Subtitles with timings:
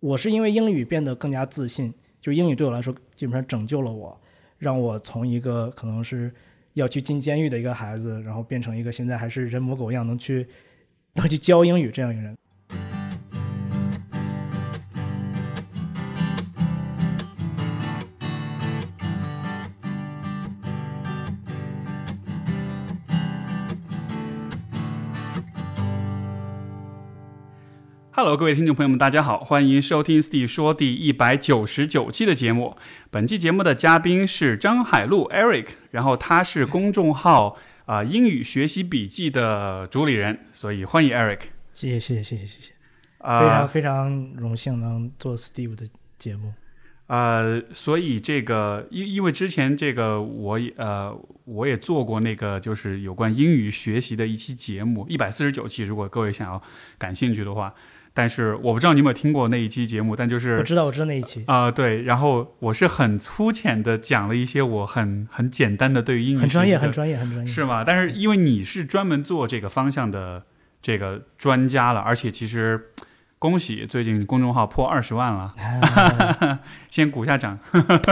[0.00, 4.20] 我是因为英语变得更加自信，就英语对我来说基本上拯救了我，
[4.58, 6.32] 让我从一个可能是
[6.74, 10.46] 要去进监狱的一个孩子，然后变成一个现在还是人模狗样能去
[11.14, 12.36] 能去教英语这样一个人。
[28.26, 32.76] Hello，各位听众朋友们，大家好，欢迎收听 Steve 说第一百九十九期的节目。
[33.08, 41.38] 本期节目的嘉宾是张海璐 Eric，然后他是公众号啊、英语学习笔记的主理人，所以欢迎 Eric。
[41.72, 42.72] 谢谢，谢谢，谢谢，谢谢。
[43.20, 45.86] 非常非常荣幸能做 Steve 的
[46.18, 46.52] 节目。
[47.06, 56.60] 呃，所以这个因因为之前这个我也呃我也做过那个就是有关英语学习的一期节目一百四十九期，如果各位想要
[56.98, 57.72] 感兴趣的话，
[58.18, 67.84] 但是我不知道你有没有听过那一期节目，但就是我知道我知道那一期啊、对，然后我是很粗浅的讲了一些我很很简单的对于英语很专业很专业很专业，是吗？
[67.84, 70.46] 但是因为你是专门做这个方向的
[70.80, 72.86] 这个专家了，而且其实
[73.38, 75.52] 恭喜最近公众号破二十万了，
[76.88, 77.58] 先鼓下掌。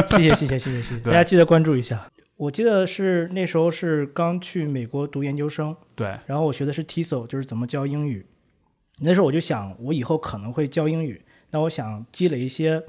[0.06, 2.06] 谢谢谢谢谢谢谢谢， 大家记得关注一下。
[2.36, 8.26] 我记得是那时候是刚去美国读研究生，对，然后我学的是 TESOL，就是怎么教英语。
[8.98, 12.82] 那时候我就想，我以后可能会教英语，那我想积累一些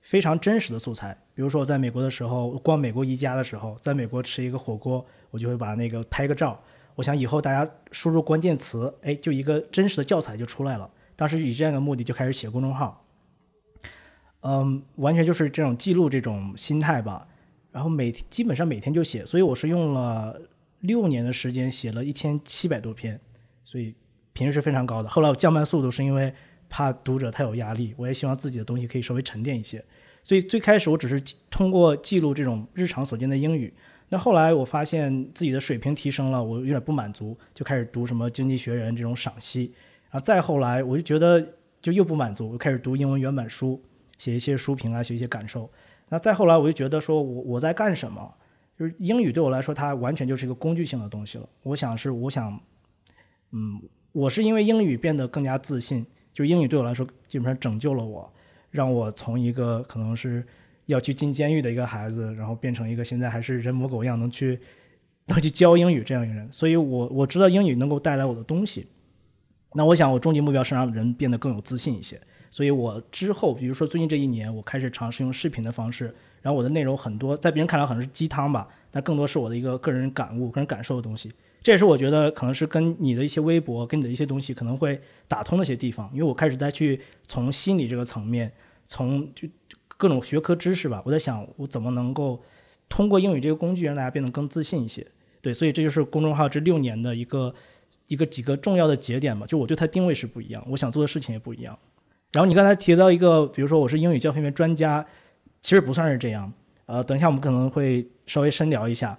[0.00, 6.60] 非常真实的素材，比如说我在美国的时候，逛美国宜家的时候，在美国吃一个火锅，我就会把那个拍个照。
[6.96, 10.90] 我想以后大家输入关键词，哎，就一个真实的教材就出来了。
[11.16, 13.04] 当时以这样的目的就开始写公众号，
[14.40, 17.26] 嗯，完全就是这种记录这种心态吧。
[17.72, 20.40] 然后每基本上每天就写，所以我是用了
[20.80, 23.20] 六年的时间写了一千七百多篇，
[23.64, 23.94] 所以
[24.34, 25.08] 频率是非常高的。
[25.08, 26.32] 后来我降慢速度是因为
[26.68, 29.82] 怕读者太有压力，我也希望自己的东西可以稍微沉淀一些。
[30.22, 33.72] 所以最开始我只是通过记录这种日常所见的英语。
[34.10, 39.72] 那后来我发现自己的水平提升了，我有点不满足，就开始读什么《经济学人》这种赏析。
[40.10, 41.44] 然后再后来我就觉得
[41.80, 43.82] 就又不满足，我开始读英文原版书，
[44.18, 45.70] 写一些书评啊，写一些感受。
[46.08, 48.34] 那再后来我就觉得说我我在干什么？
[48.78, 51.48] 就是英语对我来说，它完全就是一个工具性的东西了。
[51.62, 52.60] 我想是我想，
[53.52, 53.80] 嗯，
[54.14, 58.32] 我是因为英语变得更加自信，就英语对我来说基本上拯救了我，
[58.70, 60.46] 让我从一个可能是
[60.86, 64.60] 要去进监狱的一个孩子，然后变成一个现在还是人模狗样能去
[65.26, 66.48] 能去教英语这样一个人。
[66.52, 68.86] 所以我我知道英语能够带来我的东西。
[69.72, 72.20] 那我想我终极目标是让人变得更有自信一些。
[72.52, 81.32] 所以我之后，比如说最近这一年，我开始尝试用视频的方式，然后我的内容很多，在别人看来可能是鸡汤吧，但更多是我的一个个人感悟、个人感受的东西。
[81.64, 88.52] 这也是我觉得可能是跟你的一些微博、跟你的一些东西可能会打通的一些地方，因为我开始在去从心理这个层面，
[88.86, 89.48] 从就
[89.88, 92.38] 各种学科知识吧，我在想我怎么能够
[92.90, 95.06] 通过英语这个工具让大家变得更自信一些。
[95.40, 97.54] 对，所以这就是公众号这六年的一个
[98.08, 101.78] 一个几个重要的节点吧，就我对它定位是不一样，我想做的事情也不一样。
[102.32, 105.02] 然后你刚才提到一个，比如说我是英语教学面专家，
[105.62, 106.52] 其实不算是这样。
[106.84, 109.18] 呃，等一下我们可能会稍微深聊一下，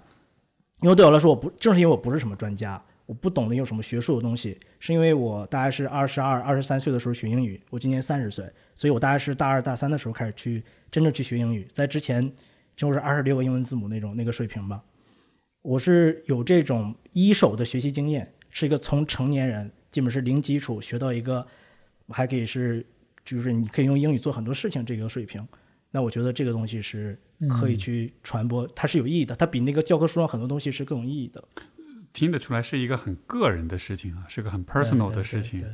[0.82, 12.32] 因为对我来说，我不正是因为我不是什么专家，我不懂得用什么学术的东西，是因为我大概是二十二、二十三岁的时候学英语，我今年三十岁，所以我大概是大二、大三的时候开始去真正去学英语，在之前
[12.74, 14.82] 就是二十六个英文字母那种那个水平吧。
[15.62, 21.46] 我是有这种一手的学习经验，是一个从成年人基本是零基础学到一个
[22.08, 22.84] 还可以是。
[23.24, 25.44] 就是你可以用英语做很多事情，这个水平，
[25.90, 31.42] 那我觉得这个东西是可以去传播，它是有意义的，它比那个教科书上很多东西是更有意义的。
[32.12, 35.64] 听得出来是一个很个人的事情啊，是个很 personal 的事情。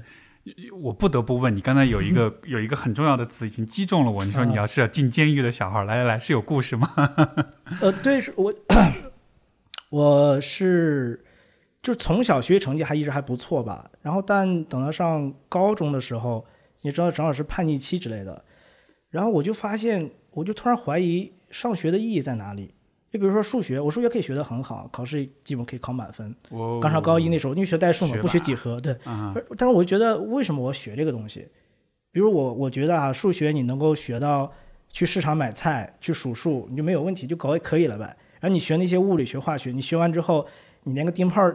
[0.80, 6.92] 我不得不问你，刚才有一个有一个很重要的词已经击中了我，你说你要 是要进监狱的小孩，来来来，是有故事吗？
[7.80, 8.52] 呃，对，是我，
[9.90, 11.24] 我是
[11.80, 16.44] 就从小学习成绩还一直还不错吧，然后但等到上高中的时候。
[16.84, 18.44] 你知道正好是叛逆期之类的，
[19.08, 22.74] 然后我就发现，我就突然怀疑上学的意义在哪里。
[23.12, 26.34] 就比如说数学，我数学可以学得很好，考试基本可以考满分。
[26.48, 28.94] 我刚上高一那时候，因为学代数嘛，不学几何，对。
[29.04, 31.46] 啊，但是我觉得，为什么我学这个东西？
[32.10, 34.50] 比如我，我觉得啊，数学你能够学到
[34.88, 38.04] 去市场买菜、去数数，你就没有问题，就搞也可以了呗。
[38.40, 40.46] 然后你学那些物理学、化学，你学完之后，
[40.84, 41.50] 你连个灯泡，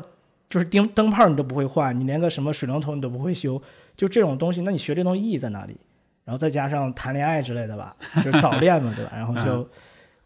[0.48, 3.60] 就是灯灯泡你都不会换，你连个什么水龙头你都不会修。
[3.96, 5.76] 就这种东西，那你学这东西意义在哪里？
[6.28, 9.12] 然后再加上谈恋爱之类的吧，就是早恋嘛，对吧？
[9.16, 9.70] 然后就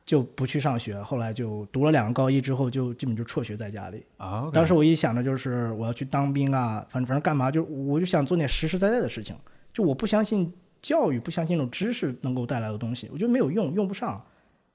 [0.04, 4.04] 就不去上学，后来就读了两个高一之后，就基本就辍学在家里。
[4.18, 9.36] 啊，当时我一想着就是我要去当兵啊，反正反正干嘛，就我就想做点实实在在的事情。
[9.72, 10.52] 就我不相信
[10.82, 14.20] 教育，不相信那种知识能够带来的东西，我觉得没有用，用不上。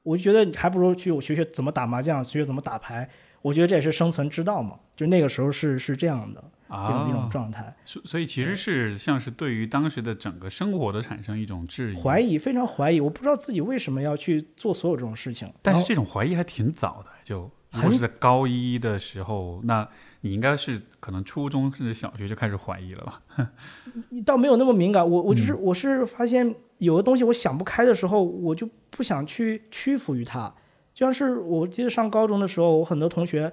[0.04, 3.08] 我就觉得还不如去我学学怎么打麻将，学学怎么打牌。
[3.42, 4.78] 我觉得这也是生存之道嘛。
[4.94, 13.00] 就那个时候是是这样的一种一种啊，状态，所所以其实是像是对于当时的整个生活的产生一种质疑，怀疑，非常怀疑。
[13.00, 15.52] 我不知道自己为什么要去做所有这种事情。
[15.62, 19.86] 但是这种怀疑还挺早的，就如果是在高一的时候，那
[20.22, 23.22] 你应该是可能初中甚至小学就开始怀疑了吧？
[24.10, 25.08] 你倒没有那么敏感。
[25.08, 30.52] 我我就是嗯我是发现有的东西我想不开的时候，我就不想去屈服于它。
[30.94, 33.52] 就像是我记得上高中的时候，我很多同学，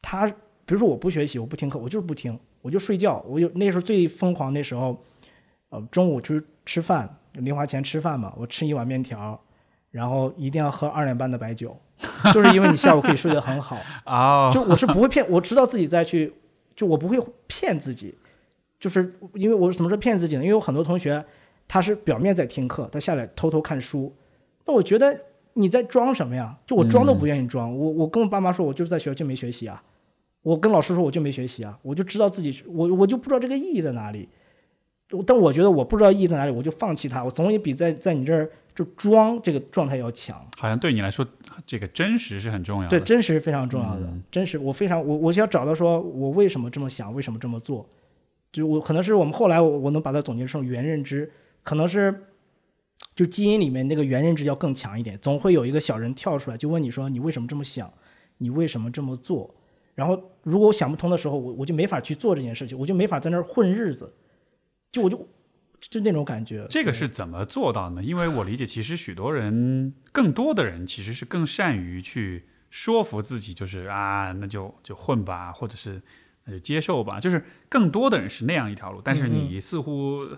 [0.00, 0.32] 他
[0.66, 3.24] 比如说我不学习，我不听课，我就是不听，我就睡觉。
[3.26, 5.00] 我有那时候最疯狂，那时候，
[5.70, 9.40] 呃，中午去吃饭，零花钱吃饭嘛，我吃一碗面条，
[9.92, 11.74] 然后一定要喝二两半的白酒，
[12.34, 13.78] 就是因为你下午可以睡得很好。
[14.06, 16.34] 哦，就我是不会骗，我知道自己在去，
[16.74, 17.16] 就我不会
[17.46, 18.12] 骗自己，
[18.80, 20.42] 就是因为我怎么说骗自己呢？
[20.42, 21.24] 因为有很多同学
[21.68, 24.12] 他是表面在听课，他下来偷偷看书，
[24.64, 25.16] 那我觉得
[25.52, 26.58] 你在装什么呀？
[26.66, 29.80] 就我装都不愿意装，我我跟我爸妈说，我就是在学校就没学习啊，
[30.46, 34.28] 我跟老师说我就没学习啊，我就知道自己我我就不知道这个意义在哪里，
[35.26, 40.40] 但我觉得我不知道意义在哪里，我就放弃它，我总也比在在你这儿就装这个状态要强。
[40.56, 41.26] 好像对你来说，
[41.66, 44.06] 这个真实是很重要的对，真实是非常重要的。
[44.06, 47.84] 嗯真实，我非常我我要找到说我为什么这么想，为什么这么做，
[48.52, 51.28] 就我可能是我们后来我我能把它总结成原认知，
[51.64, 52.22] 可能是
[53.16, 57.92] 就基因里面那个原认知要更强一点，总会有一个小人跳出来就问你说你为什么这么想，
[58.38, 59.52] 你为什么这么做，
[59.96, 64.14] 然后如果我想不通的时候，我我就没法去做这件事情，我就没法在那儿混日子，
[64.92, 65.28] 就我就
[65.80, 66.66] 就那种感觉。
[66.70, 68.02] 这个是怎么做到呢？
[68.02, 76.02] 因为我理解，其实许多人，更多的人其实是更善于去说服自己，就是啊，那就就混吧，或者是
[76.44, 79.00] 那就接受吧，就是更多的人是那样一条路。
[79.02, 80.28] 但是嗯你似乎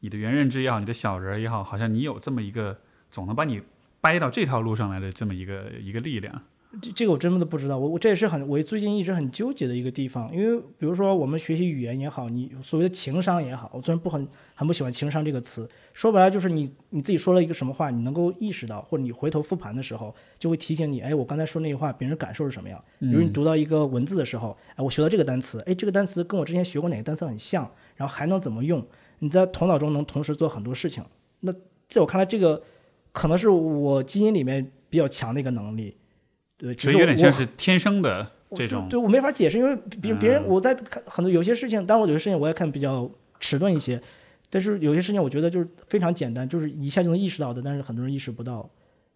[0.00, 2.80] 你的原认知也好，你的小人也好，好像你有这么一个
[3.10, 3.62] 总能把你
[4.00, 6.42] 掰到这条路上来的这么一个一个力量。
[6.80, 22.82] 这这个我真的不知道，我我这也是很我最近一直很纠结的一个地方，因为比如说我们学习语言也好，你所谓的情商也好，我虽然不很很不喜欢情商这个词，说白了就是你你自己说了一个什么话，你能够意识到，或者你回头复盘的时候，就会提醒你，哎，我刚才说那句话，别人感受是什么样。
[22.98, 28.84] 比如你读到一个文字的时候，哎，我学到这个单词，哎，这个单词跟我之前学过哪个单词很像，然后还能怎么用？
[29.20, 31.04] 你在头脑中能同时做很多事情。
[31.40, 31.52] 那
[31.88, 32.62] 在我看来，这个
[33.12, 35.96] 可能是我基因里面比较强的一个能力。
[36.58, 40.48] 对，只所以有点像是天生的这种对，对我没法解释，因为别别人嗯。
[40.48, 43.10] 我在看很多有些事情，当然我有些事情我也看比较
[43.40, 44.00] 迟钝一些，
[44.48, 48.68] 但是有些事情我觉得就是非常简单，就是一下就能意识到的，但是很多人意识不到，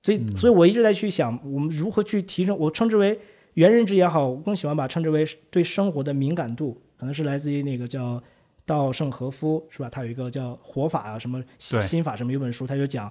[0.03, 0.37] 所以嗯。
[0.37, 3.19] 所以我一直在去想，我们如何去提升，我称之为
[3.55, 8.23] 原认知也好，我更喜欢把它称之为对生活的敏感度，可能是来自于那个叫
[8.67, 9.89] 稻盛和夫是吧？
[9.89, 11.81] 他有一个叫活法啊，什么对。
[11.81, 13.11] 心法什么有本书，他就讲，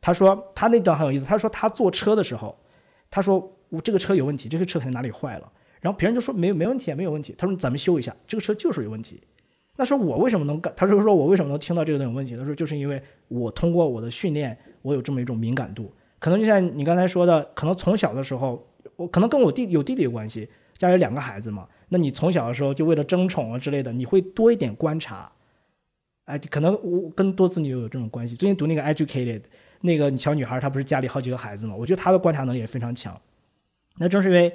[0.00, 2.58] 他说他那段很有意思，他说他坐车的时候，
[3.10, 5.52] 他说我这个车有问题，这个车肯定哪里坏了。
[5.80, 7.34] 然后别人就说没没问题，没有问题。
[7.38, 9.20] 他说咱们修一下，这个车就是有问题。
[9.76, 10.72] 那说我为什么能干？
[10.76, 12.36] 他就说我为什么能听到这个有问题？
[12.36, 15.94] 他说就是因为我通过我的训练，我有这么一种敏感度。
[16.18, 18.66] 可能就像你刚才说的，可能从小的时候，
[18.96, 21.68] 我可能跟我弟有弟弟有关系，家里有两个孩子嘛。
[21.90, 25.30] 那你从小的时候就为了争宠啊之类的，你会多一点观察。
[26.24, 28.34] 哎，可能我跟多子女有这种关系。
[28.34, 29.40] 最近读那个《Educated》，
[29.82, 31.76] 那个小女孩她不是家里好几个孩子嘛？
[31.76, 33.18] 我觉得她的观察能力也非常强。
[33.98, 34.52] 那正是因为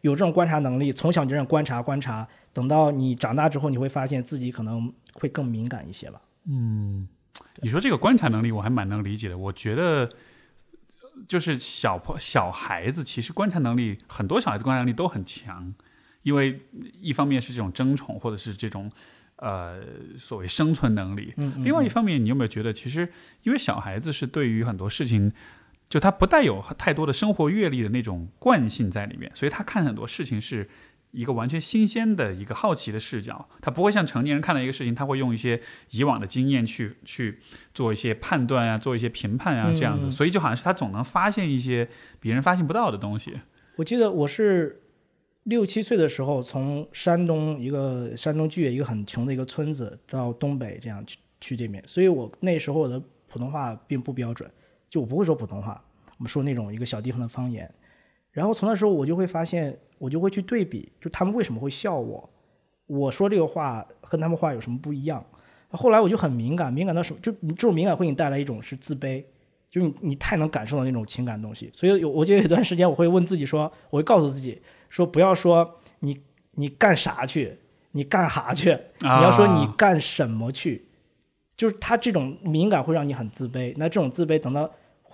[0.00, 6.20] 有这种观察能力，从小就这样观察观察，等到你长大之后，你会发现自己可能会更敏感一些吧。
[6.46, 7.08] 嗯
[7.62, 9.36] 你说这个观察能力，我还蛮能理解的。
[9.36, 10.08] 我觉得，
[11.26, 15.74] 就是小朋小孩子，其实观察能力，很多小孩子观察能力都很强，
[16.22, 16.60] 因为
[17.00, 18.90] 一方面是这种争宠，或者是这种
[19.36, 19.80] 呃
[20.18, 21.32] 所谓生存能力。
[21.38, 23.10] 嗯另外一方面，你有没有觉得，其实
[23.42, 25.32] 因为小孩子是对于很多事情，
[25.88, 30.68] 就他不带有太多的生活阅历的那种惯性在里面，所以他看很多事情是
[31.12, 35.60] 一个完全新鲜的一个好奇的视角，他不会像成年人看到一个事情，他会用一些
[35.90, 37.38] 以往的经验去去
[37.72, 41.88] 做一些判断啊，做一些评判啊，这样子，所以就好像是他总能发现一些
[42.18, 43.32] 别人发现不到的东西。
[43.76, 44.82] 我记得我是
[45.44, 54.50] 六七岁的时候，从山东一个山东巨野一个很穷的一个村子到东北这样去去这边，所以我那时候我的普通话并不标准，
[54.94, 55.82] 就我不会说普通话，
[56.18, 57.68] 我们说那种一个小地方的方言。
[58.30, 62.30] 然后从那时候我就会发现，我就会去对比，就他们为什么会笑我，
[62.86, 65.24] 我说这个话跟他们话有什么不一样。
[65.70, 67.18] 后来我就很敏感，敏感到什么？
[67.20, 69.24] 就你这种敏感会给你带来一种是自卑，
[69.68, 71.72] 就是你你太能感受到那种情感东西。
[71.74, 76.16] 所以有我觉得有段时间我会问自己说，我会告诉自己说，不要说你
[76.52, 77.58] 你干啥去，
[77.90, 78.70] 你干哈去，
[79.00, 80.86] 你要说你干什么去。
[81.56, 83.74] 就是他这种敏感会让你很自卑。
[83.76, 84.68] 那这种自卑等到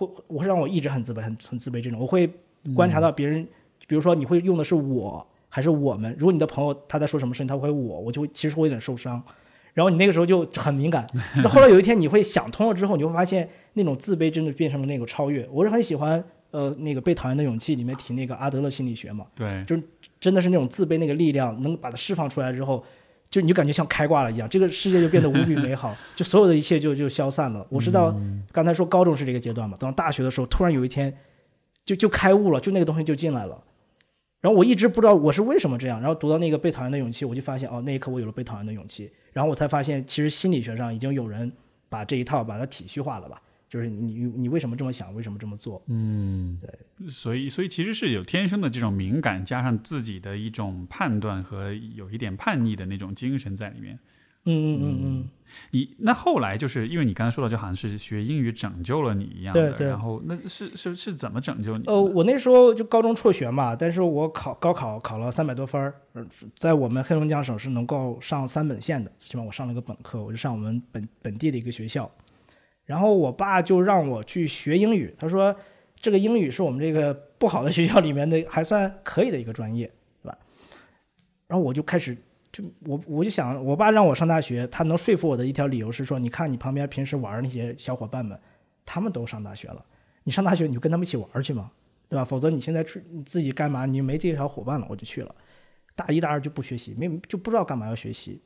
[0.07, 1.81] 会会让我一直很自卑，很很自卑。
[1.81, 2.29] 这种我会
[2.75, 3.47] 观察到别人，
[3.87, 6.15] 比如说你会用的是我还是我们。
[6.17, 9.21] 如果你的朋友他在说什么事情，他会我，我就会其实会有点受伤。
[9.73, 11.05] 然后你那个时候就很敏感。
[11.41, 15.47] 那后来有一天你会想通了之后，你会发现那种自卑真的变成了那个超越。
[15.51, 19.83] 我是很喜欢呃那个被讨厌的勇气里面提那个阿德勒心理学嘛，对，就是
[20.19, 22.83] 真的是那种自卑那个力量能把它释放出来之后，
[23.31, 27.65] 就你就感觉像开挂了一样，这个世界就变得无比美好， 就所有的一切就就消散了。
[27.69, 28.13] 我是到
[28.51, 31.17] 刚才说高中是这个阶段嘛，等到大学的时候，突然有一天
[31.85, 33.63] 就就开悟了，就那个东西就进来了。
[34.41, 39.09] 然后我一直不知道我是为什么这样，然后读到那个被讨厌的勇气，我就发现哦，那一刻我有了被讨厌的勇气。
[39.31, 41.49] 然后我才发现，其实心理学上已经有人
[41.87, 45.81] 把这一套把它体系化了吧，就是你你为什么这么想，为什么这么做？
[45.87, 53.97] 嗯，对，所以所以其实是有天生的这种敏感，加上自己的一种判断和有一点叛逆的那种精神在里面。
[54.43, 55.29] 嗯嗯嗯嗯，
[55.69, 61.91] 你那后来就是因为你刚才说到，就好像是学英语拯救了你一样的，对对然后那是是是怎么拯救你的？
[61.93, 66.25] 呃，我那时候就高中辍学嘛，但是我考高考考了三百多分儿，呃
[66.57, 72.11] 在我们黑龙江省是能够上三本线的，起码我上了个本科，我就上我们本本地的一个学校。
[72.85, 75.55] 然后我爸就让我去学英语，他说
[75.95, 79.85] 这个英语是我们这个不好的学校里面的还算可以的一个专业，
[80.21, 80.37] 对吧？
[81.47, 82.17] 然后我就开始
[82.51, 88.37] 就我我就想，我爸让我上大学，他能说服我的一条理由是说，你看你旁边平时玩那些小伙伴们，
[88.85, 89.85] 他们都上大学了，
[90.23, 91.71] 你上大学你就跟他们一起玩去嘛，
[92.09, 92.25] 对吧？
[92.25, 93.85] 否则你现在出你自己干嘛？
[93.85, 95.33] 你没这些小伙伴了，我就去了。
[95.95, 98.41] 大一、大二就不学习，没就不知道干嘛要学习。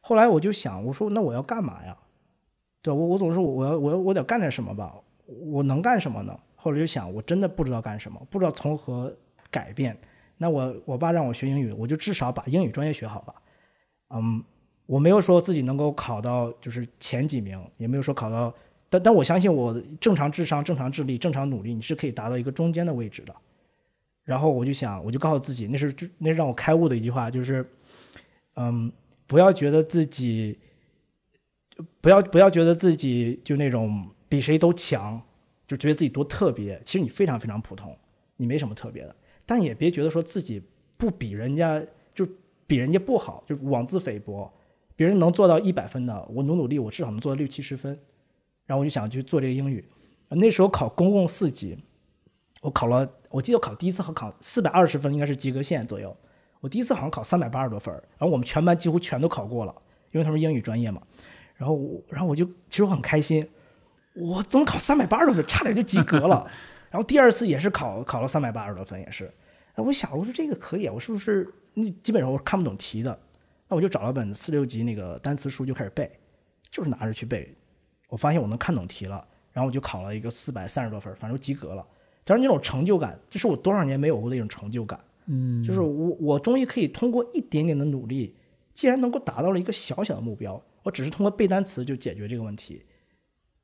[0.00, 1.96] 后来我就想，我说那我要干嘛呀？
[2.82, 4.94] 对我我总是我要我要我得干点什么吧？
[5.26, 6.38] 我能干什么呢？
[6.56, 9.14] 后来就想，我真的不知道干什么，不知道从何
[9.50, 9.96] 改变。
[10.36, 13.34] 那我我爸让我学英语，我就至少把英语专业学好吧。
[14.10, 14.42] 嗯，
[14.86, 18.52] 我没有说自己能够考到就是前几名，也没有说考到，
[18.88, 23.34] 但但我相信我正常智商、正常智力、正常努力，你是可以达到一个中间的位置的。
[24.24, 27.68] 然后我就想，我就告诉自己，那是那让我开悟的一句话，就是，
[28.54, 28.90] 嗯，
[29.26, 30.58] 不要觉得自己，
[32.00, 35.20] 不要不要觉得自己就那种比谁都强，
[35.66, 36.80] 就觉得自己多特别。
[36.84, 37.96] 其实你非常非常普通，
[38.36, 39.14] 你没什么特别的。
[39.46, 40.62] 但也别觉得说自己
[40.96, 41.82] 不比人家，
[42.14, 42.26] 就
[42.66, 44.52] 比人家不好，就妄自菲薄。
[44.94, 47.98] 别人能做到一百分的，我努努力，我至少能做到六七十分。
[48.66, 49.84] 然后我就想去做这个英语。
[50.28, 51.76] 那时候考公共四级，
[52.60, 56.16] 我考了，我记得考第一次好考四百二十分，应该是及格线左右。
[56.60, 59.74] 我第一次好像考三百八十多分，然后我们全班几乎全都考过了，
[60.12, 61.02] 因为他们英语专业嘛。
[61.60, 63.46] 然后我，然后我就其实我很开心，
[64.14, 66.50] 我怎么考三百八十多分，差点就及格了。
[66.90, 69.30] 然后第二次也是考考了三百八十多分，也是。
[69.74, 73.20] 哎，我想我说这个可以啊，我是不是那基本上我看不懂题的，
[73.68, 76.10] 那我就找了本四六级那个单词书就开始背，
[76.70, 77.54] 就是拿着去背。
[78.08, 81.86] 我发现我能看懂题了，然后我就考了一个四百三十多分，反正及格了。
[82.24, 84.98] 但是那种成就感，这是我多少年没有过的一种成就感。
[85.26, 88.34] 嗯，就是我我终于可以通过一点点的努力，
[88.72, 92.84] 既然能够达到了一个小小的目标，我只是通过背单词就解决这个问题。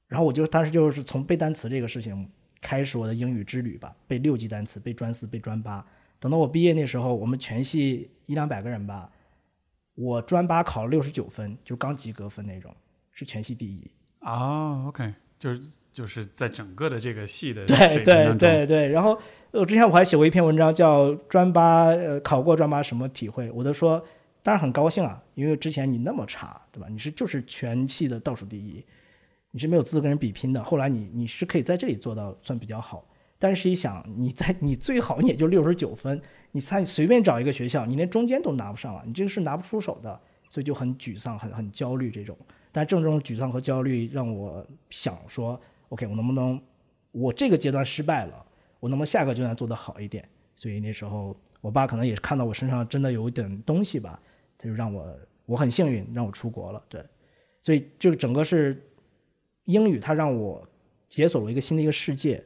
[0.09, 2.31] 然后我就当时就是从背单词这个事情
[2.61, 5.85] 开始我的英语之旅吧，背六级单词，背专四，背专八。
[6.21, 9.11] 等到我毕业那时候，我们全系一两百个人吧，
[9.95, 12.75] 我专八考了六十九分，就刚及格分那种，
[13.11, 13.91] 是全系第一。
[14.21, 15.61] 啊，OK，就是
[15.93, 19.19] 就是在整个的这个系的对对，对对，然后
[19.51, 24.05] 我，之前我还写过一篇文章，叫“专八呃考过专八什么体会”，我都说，
[24.47, 26.87] 当然很高兴啊，因为之前你那么差，对吧？
[26.89, 28.81] 你是就是全系的倒数第一，
[29.51, 30.63] 你是没有资格跟人比拼的。
[30.63, 33.05] 后来你你是可以在这里做到算比较好，
[33.41, 36.23] 但是一想，你在你最好你也就六十九分，
[36.53, 42.39] 你猜随便找一个学校，你连中间都拿不上了，你这个是拿不出手的，所以就很沮丧，很很焦虑这种。
[42.71, 46.63] 但正这种沮丧和焦虑让我想说，OK，我能不能
[47.11, 48.47] 我这个阶段失败了，
[48.79, 50.25] 我能不能下个阶段做得好一点？
[50.55, 54.21] 所以那时候我爸可能也是看到我身上真的有一点东西吧，
[54.67, 55.07] 他就让我
[55.45, 57.01] 我很幸运让我出国了，对，
[57.61, 58.83] 所以这个整个是
[59.67, 60.67] 英语，它让我
[61.09, 62.43] 解锁了一个新的一个世界，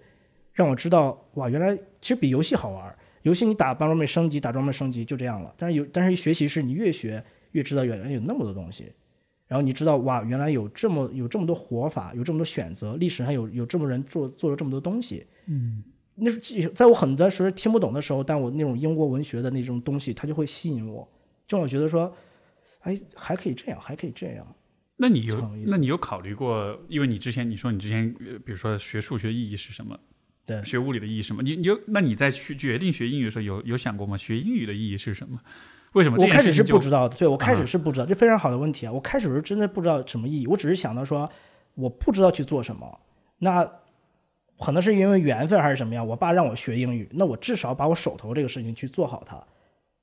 [0.52, 2.94] 让我知道哇，原来其实比游戏好玩。
[3.22, 7.22] 游戏你打装备升级，打装备升级就这样了，但是有但是学习是你越学
[7.52, 8.92] 越知道原来有那么多东西。
[9.46, 15.26] 然后你知道哇，原来有这么有这么多活法，有这么多选择，历史上有有这么人做做了这么多东西。
[15.46, 15.82] 嗯，
[16.14, 21.06] 那是在我很多时候听不懂的时候，但我那种英国文学的那种东西，它就会吸引我，
[21.50, 22.14] 就让我觉得说，
[22.82, 24.46] 哎，还可以这样，还可以这样。
[24.94, 26.80] 那你有那你有考虑过？
[26.86, 29.98] 因为你之前你说你之前，呃比如说学数学的意义是什么？
[30.46, 31.42] 对学物理的意义是什么？
[31.42, 34.16] 你你有那你在去决定学英语的时候有有想过吗？
[34.16, 35.40] 学英语的意义是什么？
[35.94, 38.92] 为什么我开始是不知道的，对我开啊始是不知道，这非常好的问题啊！
[38.92, 41.28] 我开始是真的不知道什么意义，我只是想到说
[41.74, 43.00] 我不知道去做什么，
[43.38, 43.68] 那
[44.60, 49.42] 可能是因为缘分还是什么样，我爸让我学英语，那我至少把我手头这个事情去做好它。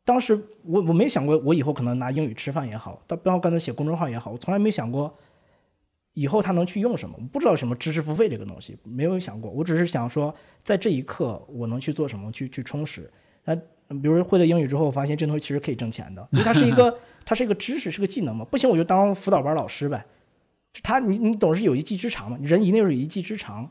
[0.07, 5.13] 当时我我没想过我以后可能拿英语吃饭也好，到包括刚才写公众号也好，我从来没想过
[6.13, 10.33] 以后它能去用什么，我不知道什么知识付费这个东西，没有想过，我只是想说
[10.63, 13.11] 在这一刻我能去做什么，去去充实。
[13.43, 18.45] 那比如说会了英语之后，我发现这东西其实可以挣钱的，因为它是一个 它是一个知识，是个技能嘛。
[18.45, 20.05] 不行我就当辅导班老师呗。
[20.81, 23.69] 他你你总是有一技之长嘛，人一定是有一技之长。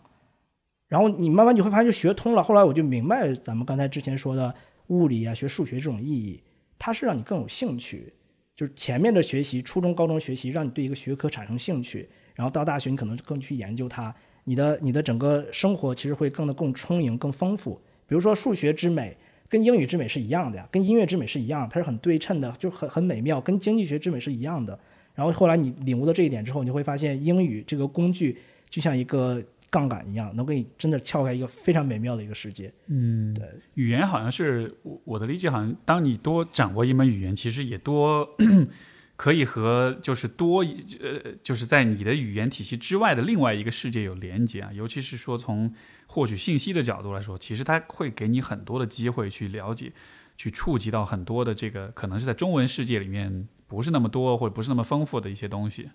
[0.87, 2.43] 然后你慢慢你会发现就学通了。
[2.43, 4.55] 后来我就明白咱们刚才之前说的
[4.88, 6.40] 物理啊、学数学这种意义，
[6.78, 8.12] 它是让你更有兴趣。
[8.55, 14.14] 就是前面的学习，初中、高中学习，让你对一个学科产生兴趣，然后到大学你可能更去研究它，
[14.45, 17.78] 你的你的整个生活其实会更的更充盈、更丰富。
[18.07, 19.14] 比如说数学之美
[19.49, 24.78] 跟英语之美是一样的呀，跟音乐之美是一样，它是很对称的，就很很美妙，跟经济学之美是一样的。
[25.14, 28.38] 然后后来你领悟到这一点之后，你会发现英语这个工具
[28.71, 32.73] 就像一个杠杆一样，能给你真的撬开一个非常美妙的一个世界。
[32.87, 38.29] 嗯，对，语言好像是我我的理解，好像当你多掌握一门语言，其实也多
[39.17, 40.63] 可以和就是多
[41.01, 44.71] 呃，就是在你的语言体系之外的另外一个世界有连接啊。
[44.73, 45.73] 尤其是说从
[46.07, 49.93] 获取信息的角度来说，其实它会给你很多的机会去了解、
[50.37, 55.89] 去触及到很多的这个可能是在中文世界里面不是那么多或者不是那么丰富的一些东西，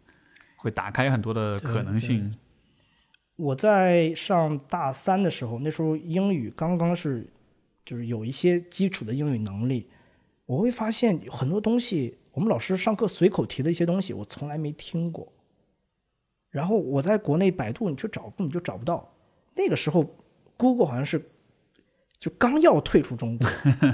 [0.57, 2.33] 会打开很多的可能性。
[3.35, 7.27] 我在上大三的时候，那时候英语刚刚是
[7.85, 9.89] 就是有一些基础的英语能力，
[10.45, 15.31] 我会发现很多东西，我们老师上课随口提的一些东西，我从来没听过。
[16.49, 19.09] 然后我在国内百度你去找，根本就找不到。
[19.55, 20.05] 那个时候
[20.57, 21.31] ，Google 好像是
[22.19, 23.49] 就刚要退出中国，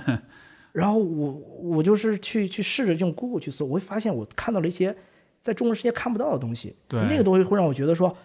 [0.74, 4.96] 然后我我就是去去试着用 Google 去搜，我会发现我看到了一些
[5.42, 6.76] 在中文世界看不到的东西。
[6.88, 8.16] 对那个东西会让我觉得说，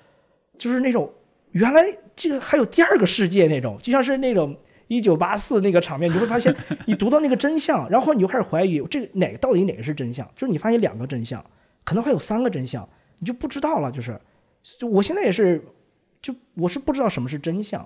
[0.63, 1.13] 就是那种
[1.51, 1.83] 原来
[2.15, 6.55] 这个还有第二个世界那种，就像是那种一九八四那个场面，你会发现
[6.87, 11.45] 你读到那个真相，然后你就开始怀疑这个哪个到底哪个是真相，就是你发现两个真相，
[11.83, 13.91] 可能还有三个真相，你就不知道了。
[13.91, 14.17] 就是，
[14.79, 15.61] 就我现在也是，
[16.21, 17.85] 就我是不知道什么是真相，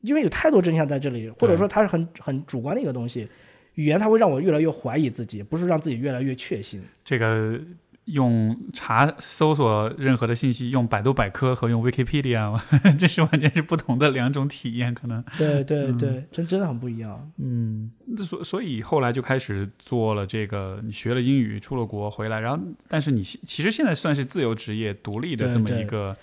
[0.00, 3.28] 因为有太多真相在这里，或者说它是很很主观的一个东西。
[3.74, 6.82] 语言它会让我越来越怀疑自己，不是让自己越来越确信。
[7.04, 7.60] 这个
[8.06, 12.60] 用查搜索任何的信息，用百度百科和用 Wikipedia，
[12.98, 15.24] 这是完全是不同的两种体验，可能。
[15.38, 17.30] 对对对，真真的很不一样。
[17.38, 26.14] 嗯，所所以后来就开始做了这个，你学了英语，出了国回来，然后但是你其实现在算是自由职业、独立的这么一个，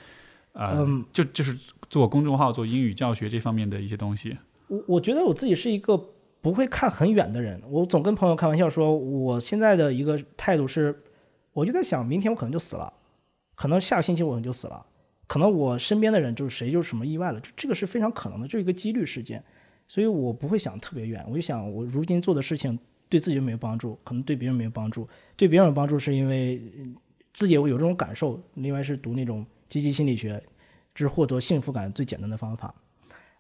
[0.54, 1.58] 呃，嗯就就是
[1.90, 4.38] 做公众号、做英语教学这方面的一些东西。
[4.68, 5.98] 我我觉得我自己是一个
[6.42, 7.62] 不会看很远的人。
[7.68, 10.96] 我总跟朋友开玩笑说，我现在的一个态度是，
[11.54, 12.92] 我就在想，明天我可能就死了，
[13.56, 14.86] 可能下个星期我可能就死了，
[15.28, 19.44] 可能我身边的人就是谁就是什么意外了，这这个是非常可能的，这是一个几率事件。
[19.88, 26.62] 所以我不会想特别远，我就想我如今做的事情对自己没有帮助，可能对别人没有帮助，对别人有帮助是因为
[27.34, 30.42] 自己有有这种感受，另外是读那种积极心理学，
[30.96, 32.74] 这是获得幸福感最简单的方法。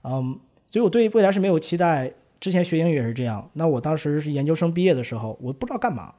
[0.03, 2.11] 嗯，所以我对未来是没有期待。
[2.41, 6.13] 之前学英语也是这样，那我当时是研究生毕业的时候，我不知道干嘛，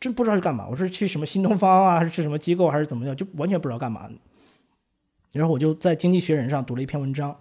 [0.00, 0.66] 真不知道是干嘛。
[0.68, 4.08] 我是去什么新东方啊，还是去什么机构，还是怎么样，就完全不知道干嘛。
[5.32, 7.36] 然后我就在《经济学人》上读了一篇文章，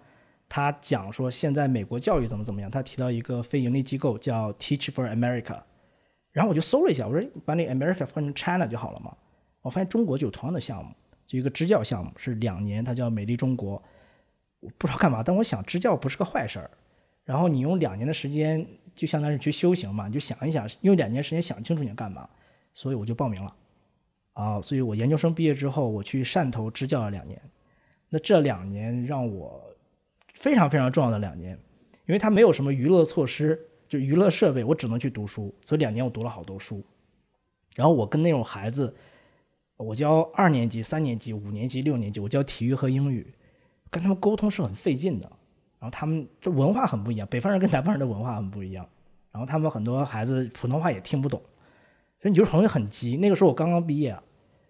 [0.49, 2.69] 他讲说现在美国教育怎么怎么样。
[2.69, 5.61] 他提到一个非盈利机构叫 Teach for America，
[6.31, 9.15] 然后我就搜了一下，我说把那 America 换成 China 就好了嘛。
[9.61, 10.91] 我发现中国就有同样的项目，
[11.25, 13.81] 就一个支教项目，是两年，它叫美丽中国。
[14.59, 16.69] 我不知道干嘛，但我想支教不是个坏事儿。
[17.23, 18.65] 然后你用两年的时间，
[18.95, 22.27] 就相当于去修行嘛，你就想一想，用两年时间想清楚你要干嘛，
[22.77, 23.55] 所以我就报名了。
[24.33, 27.41] 啊，所以我研究生毕业之后，我去汕头支教了两年。
[28.07, 29.75] 那这两年让我
[30.35, 31.57] 非常非常重要的两年，
[32.05, 33.59] 因为它没有什么娱乐措施，
[33.89, 36.83] 就娱乐设备，我只能去读书，所以两年我读了好多书。
[37.75, 38.95] 然后我跟那种孩子，
[39.77, 43.33] 我教二年级、三年级、五年级、六年级，我教体育和英语，
[43.89, 45.27] 跟他们沟通是很费劲的。
[45.79, 48.87] 然后他们这文化很不一样，北方人跟南方人的文化很不一样。
[49.31, 51.41] 然后他们很多孩子普通话也听不懂，
[52.21, 53.17] 所以你就容易很急。
[53.17, 54.17] 那个时候我刚刚毕业，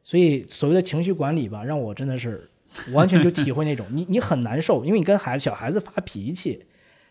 [0.03, 2.49] 所以所谓的情绪管理吧，让我真的是
[2.91, 6.65] 完全就体会那种你你很难受，因为你跟孩子小孩子发脾气，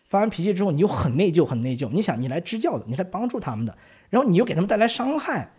[0.05, 1.89] 发完脾气之后你又很内疚很内疚。
[1.91, 3.77] 你想你来支教的，你来帮助他们的，
[4.09, 5.51] 然后你又给他们带来伤害，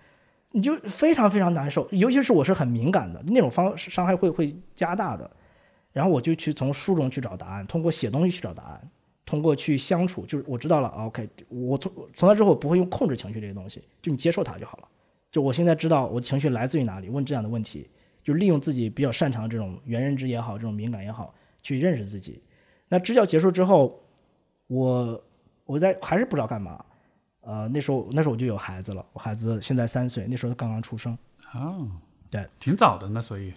[0.53, 1.88] 你就非常非常难受。
[1.91, 5.31] 尤其是我是很敏感的，那种方伤害会会加大的。
[5.93, 8.91] 然后我就去从书中去找答案，通过写东西去找答案，
[9.29, 14.88] 通过去相处，就是我知道了，OK，我从从那之后我不会用控制情绪这个东西，就你接受它就好了。
[15.31, 17.87] 就我现在知道我情绪来自于哪里，问这样的问题，
[18.25, 22.43] 就利用自己比较擅长的这种原认知也好，这种敏感也好，去认识自己。
[22.88, 24.03] 那支教结束之后，
[24.67, 25.23] 我
[25.67, 26.83] 我在还是不知道干嘛，
[27.43, 31.12] 呃，那时候那时候我就有孩子了，我孩子现在三岁，那时候刚刚出生。
[31.53, 31.87] 哦，
[32.31, 33.53] 对，挺早的那所以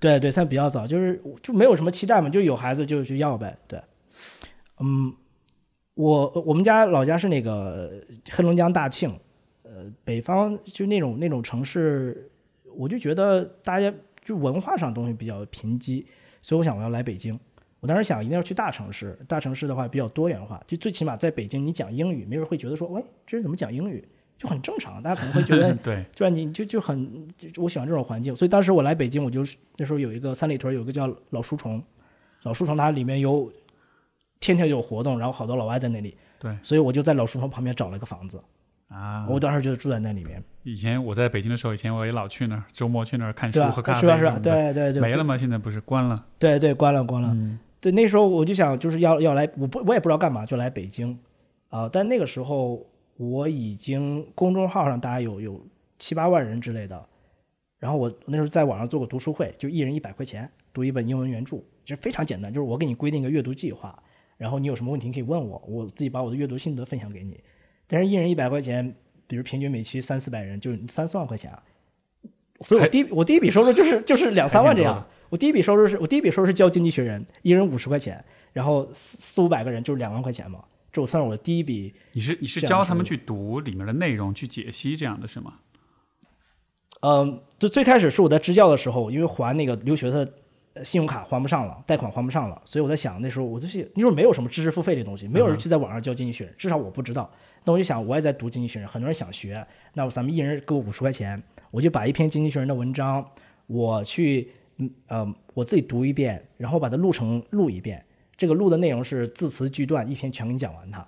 [0.00, 3.78] 对对，算比较早，就是就没有什么期待嘛，就有孩子就就要呗，对，
[4.80, 5.14] 嗯，
[5.94, 9.14] 我我们家老家是那个黑龙江大庆，
[9.62, 12.30] 呃，北方就那种那种城市，
[12.74, 13.92] 我就觉得大家
[14.24, 16.04] 就文化上东西比较贫瘠，
[16.40, 17.38] 所以我想我要来北京。
[17.80, 24.06] 我当时想一定要去大城市，大城市的话比较多元化，就最起码在北京你讲英语，没人会觉得说，喂，这人怎么讲英语，
[24.38, 26.32] 就很正常，大家可能会觉得 对，对吧？
[26.32, 31.82] 你就就很，就我喜欢这种环境，所以当时我来北京，我就是那时候有一个三里屯有一个叫老书虫，
[32.44, 33.52] 老书虫它里面有
[34.42, 38.42] 天天有活动，然后好多老外在那里，对，所以我就在老书虫旁边找了个房子，
[38.88, 43.94] 啊，我当时就住在那里面，以前我在北京的时候，以前我也老去那儿，周末去那儿看书对吧喝咖？
[43.94, 44.18] 啡是吧？
[44.18, 44.38] 是吧？
[44.40, 45.38] 对对对，没了吗？
[45.38, 46.26] 现在不是关了？
[46.38, 47.30] 对对，关了关了。
[47.32, 51.18] 嗯对，那时候我就想就是要要来，我不我也不知道干嘛，就来北京，
[51.68, 55.60] 啊、但那个时候我已经公众号上大概有有
[55.98, 57.04] 七八万人之类的，
[57.80, 64.00] 然后我那时候在网上做过读书会，就一人一百块钱读一本英文原著，其实非常简单，就是我给你规定一个阅读计划，
[64.42, 67.38] 然后你有什么问题你可以问我，我自己把我的阅读心得分享给你，
[67.86, 68.92] 但是一人一百块钱，
[69.28, 71.62] 比如平均每期三四百人，就是三四万块钱啊，
[72.62, 75.06] 所以我第一我第一笔收入就是就是两三万这样。
[75.30, 81.94] 我第一笔收入是我第一笔收入是教经济学人，一人五十块钱，然后四四五百个人就是两万块钱嘛，这我算是我第一笔。
[82.14, 85.60] 你是你是教他们去读里面的内容，去解析这样的是吗？
[87.00, 90.32] 嗯，就最开始是我在支教的时候，因为还那个留学的呃
[90.82, 97.30] 信用卡还不上了，贷款还不上了，所以我在想那时候我就是那时候没有什么知识付费这东西，没有人去在网上教经济学人，至少我不知道。
[97.64, 103.24] 那我就想我也在读经济学人，很多人想学，那我咱们一人给我五十块钱，我就把一篇经济学人的文章，
[103.66, 108.04] 我去嗯呃我自己读一遍，然后把它录成录一遍。
[108.36, 111.06] 这个录的内容是字词句段，一篇全给你讲完它。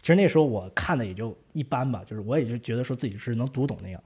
[0.00, 4.02] 其实那时候我看的也就一般吧，就是我也就觉得说自己是能读懂那样。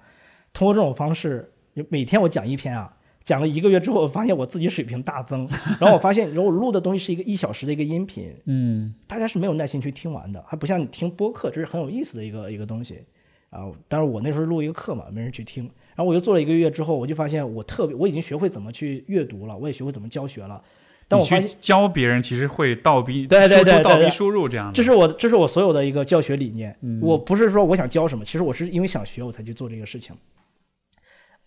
[0.53, 2.97] 通过这种方式，就每天我讲一篇啊，
[3.29, 5.47] 讲了一个月之后，我发现我自己水平大增。
[5.79, 13.03] 然后我发现，如果我录的东西是一个一小时的一个音频，嗯，大家是没有耐心去听完的，还不像你听播客，这是很有意思的一个一个东西。
[13.51, 15.65] 啊，但是我那时候录一个课嘛，没人去听。
[15.95, 20.63] 然后我又做了一个月之后，我就发现我特别，我已经学会怎么去阅读了，我也学会怎么教学了。
[21.07, 24.73] 但我发现，教别人，其实会倒逼对对对倒逼输入这样的。
[24.73, 26.75] 这是我这是我所有的一个教学理念。
[26.81, 30.17] 嗯我不是说我想教什么，其实我是因为想学我才去做这个事情。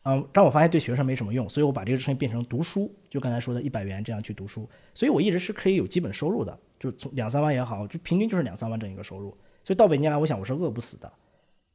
[0.03, 9.29] 嗯，但我发现对学生没什么用，所以我把这个事情变成读书，就刚才说的一百元这样去读书，所以我一直是可以有基本收入的，就从两三万也好，就平均就是两三万这样一个收入。
[9.63, 11.11] 所以到北京来，我想我是饿不死的，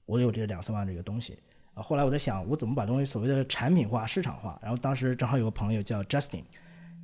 [0.06, 1.38] 我有这两三万这个东西
[1.74, 1.80] 啊。
[1.80, 4.58] 后来我在想，我怎么把东西所谓的产品化、市场化。
[4.60, 6.42] 然后当时正好有个朋友叫 Justin，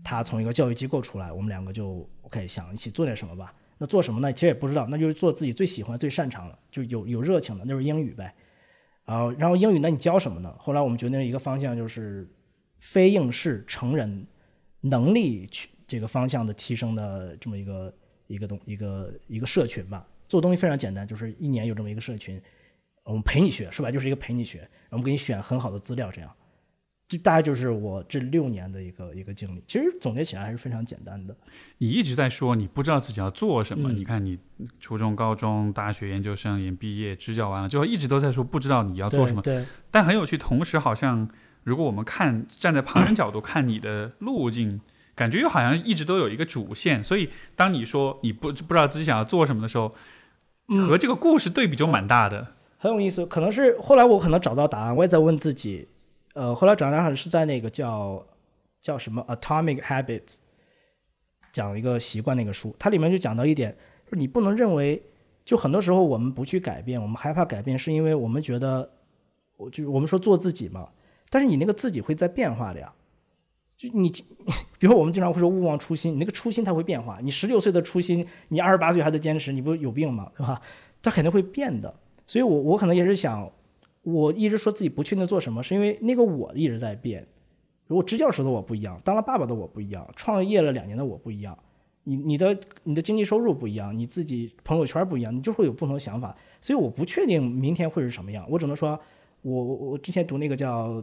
[0.03, 3.55] 他从一个教育机构出来，我们两个就 OK 想一起做点什么吧。
[3.79, 4.33] 那做什么呢？
[4.33, 8.35] 其实也不知道，那就是做自己最喜欢、最擅长的，就有有热情的，那就是英语呗。
[9.05, 10.55] 啊、然后英语那你教什么呢？
[10.59, 12.27] 后来我们决定一个方向就是
[12.79, 14.27] 非应试成人
[14.81, 17.95] 能力去这个方向的提升的这么一个
[18.27, 20.07] 一个东一个一个社群吧。
[20.27, 22.41] 做东西非常简单，就是一年有这么一个社群，
[23.05, 26.33] 我们陪你学，说白就是一个陪你学，我们给你选很好的资料，这样。
[27.17, 31.37] 就大概就是我这六年的一个一个经历，其实总结起来还是非常简单的。
[31.79, 34.39] 你一直在说你不知道自己要做什么，嗯你看你
[34.81, 39.43] 初中、高中、大学、研究生也毕业、支教完了之后，一直都在说不知道你要做什么。
[39.43, 41.29] 对对，但很有趣，同时好像
[41.65, 44.81] 如果我们看站在旁人角度 看你的路径，
[45.15, 47.03] 感觉又好像一直都有一个主线。
[47.03, 49.95] 所以当你说你不不知道自己想要做什么的时候，
[50.75, 52.55] 嗯和这个故事对比就蛮大的。
[52.79, 53.27] 很有意思。
[53.27, 55.89] 可能是后来我可能找到答案，我也在问自己。
[56.35, 58.25] 呃，后来找到答案是在那个叫
[58.81, 60.19] 叫什么《Atomic Habits》
[61.53, 65.03] 讲一个习惯那个书，它里面就讲到一点，就是你不能认为，
[65.45, 68.91] 就很多时候我们不去改变，我们害怕改变，是因为我们觉得，
[69.57, 70.89] 我就我们说做自己嘛，
[71.29, 72.93] 但是你那个自己会在变化的呀。
[73.77, 74.11] 就你，
[74.79, 77.19] 比如我们经常会说勿忘初心，你那个初心它会变化。
[77.21, 80.31] 你十六岁的初心，你二十八岁还在坚持，你不有病吗？
[80.37, 80.61] 对吧？
[81.03, 81.93] 它肯定会变的。
[82.27, 83.51] 所以我我可能也是想，
[84.03, 87.27] 我一直说自己不确定做什么，是因为那个我一直在变。
[87.87, 91.57] 如果支教时的我不一样，当了爸爸的我不一样，创业了两年的我不一样，
[92.05, 96.35] 你你的你的经济收入不一样，你自己朋友圈不一样，你就会有不同的想法。
[96.61, 98.99] 所以我不确定明天会是什么样，我只能说，
[99.43, 101.03] 我我我之前读那个叫，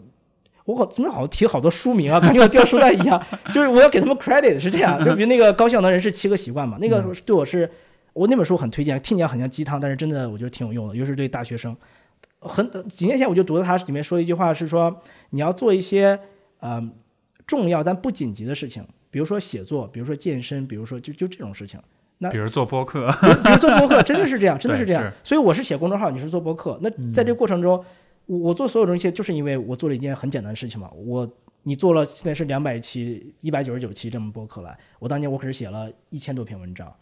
[0.66, 3.22] 我好怎么好像提好多书名啊，感觉我掉书袋一样。
[3.54, 7.70] 就是我要给他们 credit 是这样，就比如那个《高效能人士七个习惯》嘛，那个对我是
[8.14, 11.76] 我那本书很推荐，听起来很像鸡汤，但是真的我觉得挺有用的，尤其是对大学生。
[12.40, 16.20] 很几年前我就读到它里面说一句话，是说你要做一些
[16.60, 16.82] 呃
[17.46, 21.80] 重要但不紧急的事情，比如说写作，比如说健身，比如说就就这种事情。
[22.20, 25.14] 那比如做播客，比如比如做播客，真的是这样， 真的是这样是。
[25.24, 26.78] 所以我是写公众号，你是做播客。
[26.82, 27.84] 那在这个过程中，
[28.26, 30.90] 我我做所有东西，就是因为我做了一件很简单的事情嘛。
[30.92, 31.30] 我
[31.64, 36.94] 你做了现在是两百期、一百九十九期这么播客来，我当年我可是写了一千多篇文章，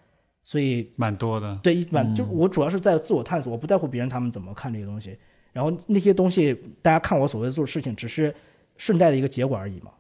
[0.48, 1.60] 所以蛮多的。
[1.62, 5.18] 对一般就我主要是在自我探索，我不在乎别人他们怎么看这个东西。
[5.52, 8.34] 然后那些东西，大家看我所谓做的事情，只是
[8.78, 9.92] 顺带的一个结果而已嘛。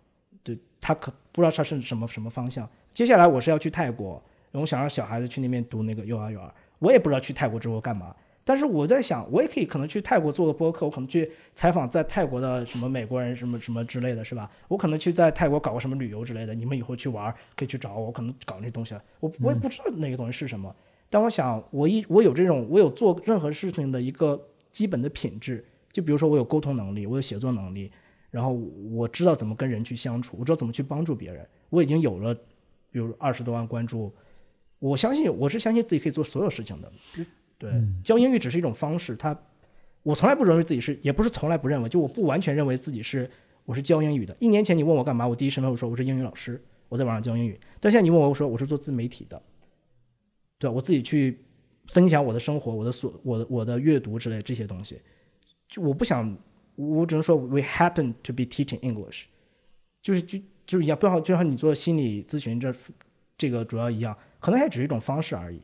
[0.43, 2.65] 对他可不知道他是什么什么方向。
[2.93, 6.39] 接下来我是要去泰国，我想让小孩子去那边读那个幼儿园，
[6.79, 8.15] 我也不知道去泰国之后干嘛。
[8.47, 14.49] 但是我在想，我也可以可能去泰国做个播客，我可能去采访在泰国的什么美国人什么什么之类的是吧？
[14.69, 20.73] 我可能去在泰国搞个什么旅游之类的，你们以后去玩可以去找我，我可能搞那东西，我我也不知道那个东西是什么。
[21.09, 27.91] 但我想，我一我有这种我有做任何事情的一个基本的品质，就比如说我有沟通能力，我有写作能力，
[28.31, 28.53] 然后
[28.93, 32.33] 我知道怎么跟人去相处，我知道怎么去帮助别人，我已经有了，
[32.91, 34.09] 比如二十多万关注，
[34.79, 36.89] 我相信我是相信自己可以做所有事情的。
[37.57, 37.71] 对，
[38.03, 39.37] 教英语只是一种方式，它
[40.03, 43.29] 我从来不认为自己是，也不是从来不认为，就我不完全认为自己是
[43.65, 44.35] 我是教英语的。
[44.39, 47.59] 一年前你问我干嘛，我第一身份我说我是英语老师，我在网上教英语。
[47.79, 49.41] 但现在你问我，我说我是做自媒体的，
[50.59, 50.73] 对吧？
[50.75, 51.39] 我自己去
[51.87, 55.01] 分享我的生活、我的所、我的我的阅读之类这些东西。
[55.67, 56.37] 就我不想，
[56.75, 59.23] 我只能说 we happen to be teaching English，
[60.01, 62.73] 就是就就是一样，不要就像你做心理咨询这
[63.35, 65.59] 这个主要一样，可能还只是一种方式而已。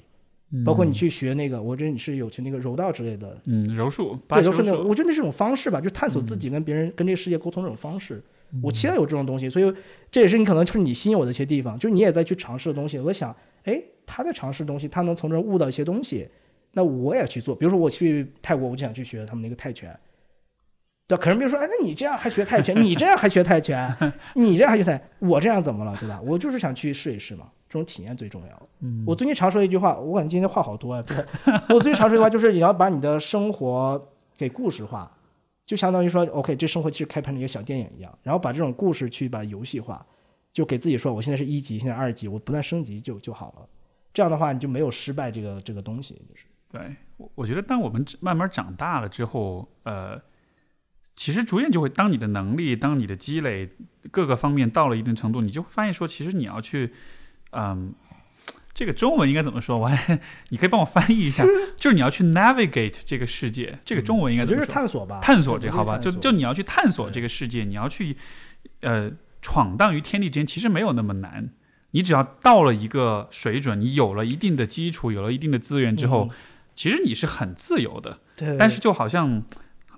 [0.66, 8.22] 包括你去学那个，我觉得你是有去那个柔道之类的，嗯，柔术，巴对，柔术那种，我觉得那是一种方式吧，就探索自己跟别人、跟这个世界沟通这种方式。
[8.62, 9.74] 我期待有这种东西，所以
[10.12, 13.00] 这也是你可能就是你吸引我的一些地方，就是你也在去尝试的东西。
[13.00, 16.28] 我想，哎，他在尝试的东西，他能从这悟到一些东西，
[16.74, 17.56] 那我也去做。
[17.56, 19.90] 比如说我去泰国，我就想去学他们那个泰拳。
[21.08, 22.80] 对吧，可能别人说，哎，那你这样还学泰拳？
[22.80, 23.92] 你这样还学泰拳？
[24.36, 25.02] 你这样还学泰？
[25.18, 25.98] 我这样怎么了？
[26.00, 26.22] 对吧？
[26.24, 28.70] 我就是想去试一试嘛，这种体验最重要。
[28.80, 31.02] 嗯，我最近常说一句话，我感觉今天话好多啊。
[31.02, 31.18] 对，
[31.76, 35.12] 我最近常说一句话就是，你要把你的生活给故事化，
[35.66, 40.06] 就相当于说，OK，这生活其实开拍成一个小电影一样，然后把这种故事去把游戏化，
[40.52, 43.68] 就给自己说，我现在是一级，现在二级，我不断升级就就好了。
[44.14, 50.22] 这样的话，你就没有失败这个这个东西，就是对，我我觉得当我们慢慢长大了之后，呃，
[51.16, 53.70] 其实逐渐就会，当你的能力、当你的积累
[54.12, 56.92] 各个方面到了一定程度，你就会发现说，其实你要去，
[57.54, 57.94] 嗯，
[58.74, 59.78] 这个中文应该怎么说？
[59.78, 61.46] 我还你可以帮我翻译一下，
[61.78, 64.82] 就是你要去 navigate 这个世界，这个中文应该我觉得是怎么说？
[64.82, 68.18] 探索吧，探索这好吧，就就你要去探索这个世界，你要去
[68.82, 69.12] 呃
[69.42, 71.50] 闯荡于天地之间，其实没有那么难。
[71.92, 76.30] 你只要到了一个水准，你有了一定的基础，有了一定的资源之后，
[76.74, 78.20] 其实你是很自由的。
[78.36, 79.44] 对，但是就好像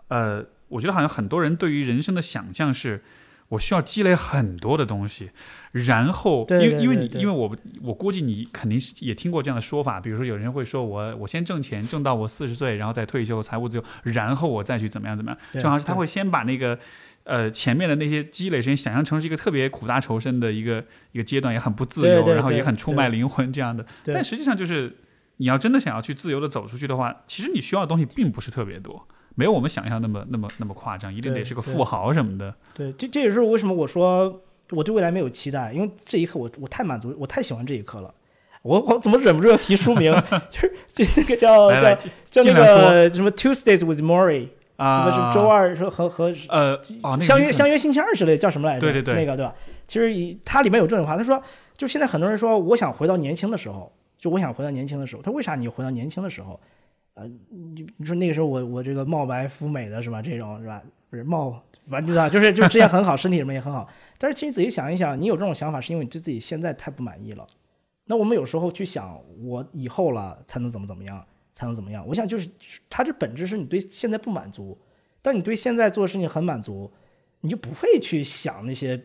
[0.09, 3.03] 呃，我觉得好像很多人对于人生的想象是。
[3.49, 5.29] 我需要积累很多的东西，
[5.71, 16.77] 然后因为因为你因为我我估计你肯定是也听过这样的说法，比如说有人会说我我先挣钱挣到我四十岁，然后再退休财务自由，然后我再去怎么样怎么样，对就好像是他会先把那个
[17.23, 23.85] 呃前面的那些积累时间想象成是一个特别苦大仇深的一个一个阶段，也很不自由，然后也很出卖灵魂这样的。
[24.05, 24.97] 但实际上就是
[25.37, 29.07] 你要真的想要去自由的走出去的话，其实你需要的东西并不是特别多。
[29.35, 32.53] 没有我们想象那么那么那么夸张，一定得是个富豪什么的。
[32.73, 38.13] 对，这这也是为什么我说我对未来没有期待，因为这一刻我我太满足，我太喜欢这一刻了。
[38.61, 40.11] 我我怎么忍不住要提书名？
[40.49, 41.95] 就是就那个叫叫
[42.31, 48.81] 叫那个什么 Tuesdays with Maury，啊，什么是周二说和和呃哦，相约相约星期二之类的叫什么来着？
[48.81, 49.53] 对对对那个对吧？
[49.85, 51.39] 其实以它里面有这种话，他说
[51.77, 55.21] 就现在很多人说我想回到年轻的时候，就我想回到年轻的时候。
[55.21, 56.59] 他为啥你回到年轻的时候？
[57.15, 60.21] 呃，你你说那个时候我我这个貌白肤美的是吧？
[60.21, 60.81] 这种是吧？
[61.09, 63.87] 不是貌，反正就是就是就是之前很好，身体什么也很好。
[64.17, 67.45] 但是其实仔细想一想，你有这种想法，是因为你对自己现在太不满意了。
[68.05, 72.05] 那我们有时候去想，我以后了才能怎么怎么样，才能怎么样？
[72.05, 72.49] 我想就是
[72.89, 74.77] 它这本质是你对现在不满足，
[75.21, 76.91] 当你对现在做的事情很满足，
[77.39, 79.01] 你就不会去想那些，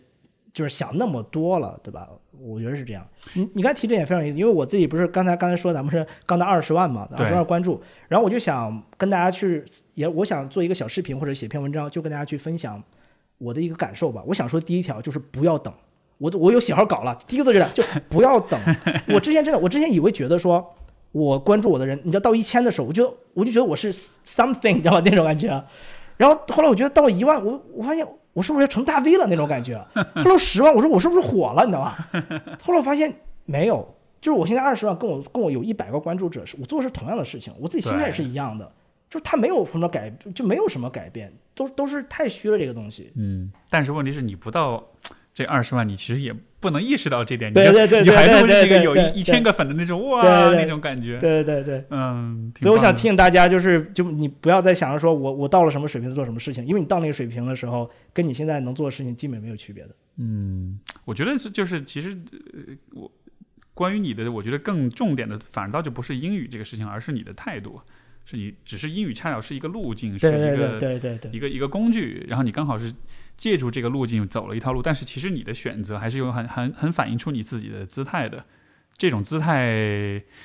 [0.52, 2.08] 就是想那么多了，对吧？
[2.40, 3.06] 我觉得是这样。
[3.34, 12.82] 你你刚才提这点非常有意思，因为我自己不是刚才刚才说咱们是刚到二十万嘛，二十万关注，然后我就想跟大家去也我想做一个小视频或者写篇文章，就跟大家去分享
[13.38, 14.22] 我的一个感受吧。
[14.26, 15.72] 我想说第一条就是不要等，
[16.18, 18.58] 我我有写好稿了，第一个字就是就不要等。
[19.08, 20.74] 我之前真的，我之前以为觉得说。
[21.12, 25.02] 我关注我的人，你知道到一千的时候，我就我就觉得我是 something，你知道吗？
[25.04, 25.66] 那种感觉啊。
[26.16, 29.74] 然后后来我觉得到一万，我我发现我是不是要成大 V 了那种感觉？
[30.16, 32.08] 后来十万，我说我是不是火了，你知道吧？
[32.62, 33.12] 后来我发现
[33.44, 38.72] 没有，就是我现在二十万，跟我跟我有一百个关注者，是我做的是同样的事情，我自己心态也是一样的，
[39.08, 43.12] 就是他没有什么改，就没有什么改变，都都是太虚了这个东西。
[43.16, 44.84] 嗯，但是问题是你不到
[45.34, 51.18] 这二十万，你其实也不能意识到这点，对对对你就你还是一个有一一千个粉的那种哇那种感觉。
[51.18, 51.82] 对对对。
[51.88, 59.90] 嗯，所以我想提醒大家，就是就你不要再想着说我我到了什么水平做什么事情，因为你到那个水平的时候，跟你现在能做的事情基本没有区别的。
[60.18, 63.10] 嗯，我觉得是就是其实呃，我
[63.72, 67.80] 关于你的，我觉得更重点的，反倒就不是英语这个事情，而是你的态度，
[68.26, 72.92] 是你只是英语恰巧是一个路径，是一个对对对对一个一个工具，然后你刚好是
[73.40, 78.44] 借助这个路径走了一套路，但是其实你的选择还是有很很很反映出你自己的姿态的。
[78.98, 79.64] 这种姿态，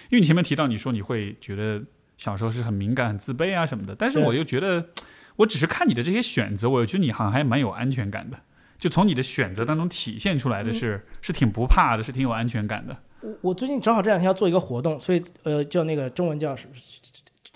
[0.09, 1.83] 因为你前面提到你说你会觉得
[2.15, 4.87] 小时候是很敏感、很自卑啊什么的，但是我又觉得，
[5.35, 8.39] 我只是看你的这些选择，我又觉得你好像还蛮有安全感的。
[8.77, 12.97] 就从你的选择当中体现出来的是，是挺不怕的，是挺有安全感的。
[13.19, 16.55] 我我最近正好这两天要做一个活动，所以呃叫那个中文叫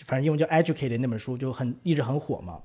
[0.05, 2.59] 反正英文叫 Educated 那本书就很一直很火嘛。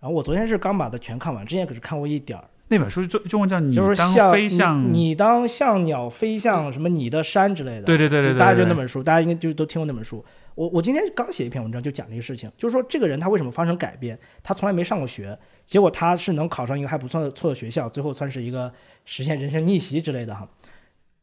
[0.00, 7.82] 然后我昨天是刚把它全看完，之前可是看过一点儿，那本书是中中文叫你就是当像飞向，你你当像鸟飞向什么你的山之类的。
[7.82, 10.24] 对对对对大家就那本书，大家应该就都听过那本书。
[10.54, 14.18] 我我今天刚写一篇文章，就讲这个事情，就是说这个人他为什么发生改变？
[14.42, 18.72] 他从来没上过学，结果他是能考上一个还不错的错的学校，最后算是一个
[19.04, 20.48] 实现人生逆袭之类的哈。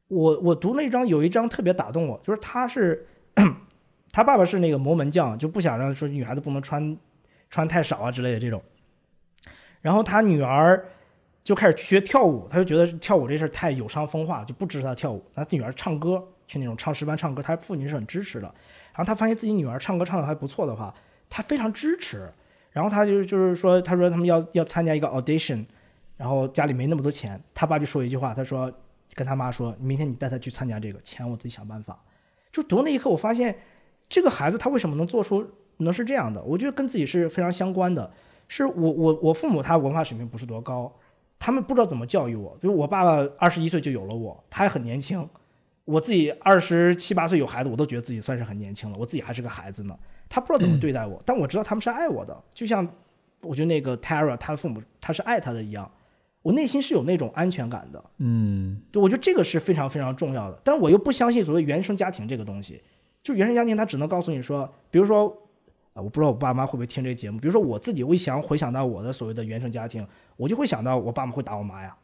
[0.10, 3.08] 我我读了一章，有一章特别打动我，就是他是
[4.12, 6.96] 他爸爸是那个摩门教，就不想让说女孩子不能穿
[7.54, 8.60] 穿太少啊之类的这种。
[9.80, 10.84] 然后他女儿
[11.44, 15.24] 就开始学跳舞，他就觉得跳舞这事儿太有伤风化了，就不支持他跳舞。
[15.36, 18.48] 他女儿唱歌，去那种唱诗班唱歌，他父亲是很支持的。
[18.48, 20.92] 然后他发现自己女儿唱歌唱的还不错的话，
[21.30, 22.28] 他非常支持。
[22.72, 25.64] 然后他就就是说，他说他们要要参加一个 audition，
[26.18, 28.74] 然后家里没那么多钱，他爸就说一句话，他说
[29.14, 32.02] 跟他妈说，明天你带他去参加这个，钱我自己想办法。
[32.52, 33.56] 就读那一刻，我发现
[34.10, 36.42] 这个孩子他为什么能做出能是这样的？
[36.44, 38.12] 我觉得跟自己是非常相关的。
[38.48, 40.94] 是我我我父母他文化水平不是多高，
[41.40, 42.56] 他们不知道怎么教育我。
[42.62, 45.28] 就是我爸爸二十一岁就有了我，他还很年轻。
[45.86, 49.98] 我自己二十七八岁有孩子，我都觉得自己算是很年轻了，我自己还是个孩子呢。
[50.30, 52.88] 他不知道怎么对待我，但我知道他们是爱我的，就像
[53.42, 55.90] 我觉得那个 Tara 他的父母他是爱他的一样，
[56.42, 58.04] 我内心是有那种安全感的。
[58.20, 60.60] 嗯对，我觉得这个是非常非常重要的。
[60.64, 62.82] 但是我又不相信所谓原生家庭这个东西，
[63.24, 65.36] 就原生家庭他只能告诉你说，比如说
[65.94, 67.40] 啊，我不知道我爸妈会不会听这个节目。
[67.40, 71.96] 比如说我自己，我一想回想到我的所谓的原生家庭，我就会想到我爸妈会打我妈呀，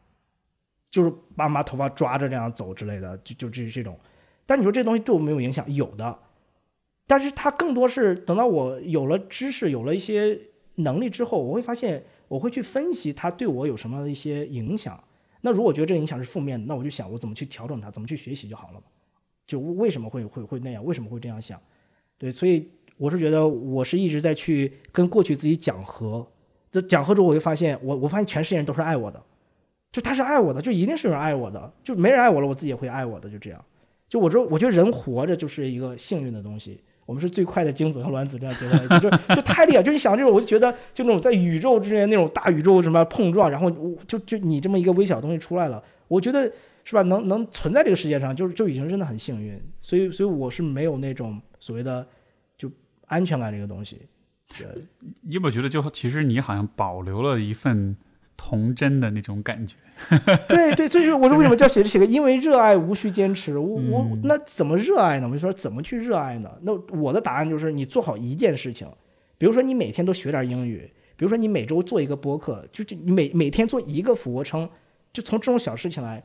[0.90, 3.98] 就是爸妈头发抓着这样走之类的，就就这这种。
[4.46, 6.18] 但你说这东西对我没有影响，有的，
[7.06, 10.38] 但是它更多是等到我有了知识，有了一些
[10.76, 15.02] 能力之后，我会发现我会去分析它对我有什么一些影响。
[15.40, 18.82] 那如果觉得这个影响是负面的，那我就想我怎么去调整它，怎么去学习就好了。
[19.46, 20.84] 就为什么会会会那样？
[20.84, 21.60] 为什么会这样想？
[22.18, 26.26] 对，所以我是觉得我是一直在去跟过去自己讲和。
[26.70, 29.20] 就讲和之后，我就发现我我发现全世界人都是爱我的，
[29.90, 33.64] 就他是爱我的，就一定是有人爱我的，就没人爱我了，我自己也会爱我的，就这样。
[34.06, 36.78] 就我说，我觉得人活着就是一个幸运的东西。
[37.06, 39.82] 我们是最快的精子和卵子这样结在一起，就就太厉害。
[39.82, 46.48] 就你想这种，我就觉得就那种在宇宙之间那种大宇宙什么碰撞，然后我就就你这么一个微小东西出来了，我觉得
[46.84, 47.02] 是吧？
[47.02, 49.60] 能能存在这个世界上，就是就已经真的很幸运。
[49.82, 52.06] 所以所以我是没有那种所谓的
[53.10, 54.00] 安全感这个东西。
[54.58, 54.66] 对
[55.22, 57.96] 你有没有觉得，就其实你好像保留了一份
[58.36, 59.76] 童真的那种感觉？
[60.48, 63.56] 对对，所以说我说为什么叫写着写个因为热爱无需坚持？
[63.56, 65.28] 我我嗯那怎么热爱呢？
[65.28, 66.50] 我就说怎么去热爱呢？
[66.62, 68.88] 那我的答案就是你做好一件事情，
[69.38, 74.68] 比如说你每天都学点英语，比如说你每周做一个播客，就是你每每天做一个俯卧撑，
[75.12, 76.20] 就从这种小事情来，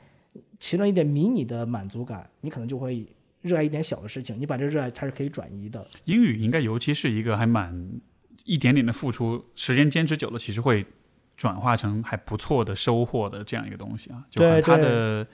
[0.59, 3.05] 其中一点迷你的满足感，你可能就会
[3.45, 5.87] 热爱一点小的事情，你把这热爱它是可以转移的。
[6.05, 7.89] 英语应该尤其是一个还蛮
[8.43, 10.85] 一点点的付出，时间坚持久了，其实会
[11.37, 14.23] 转化成还不错的收获的这样一个东西啊。
[14.29, 15.25] 就对它的，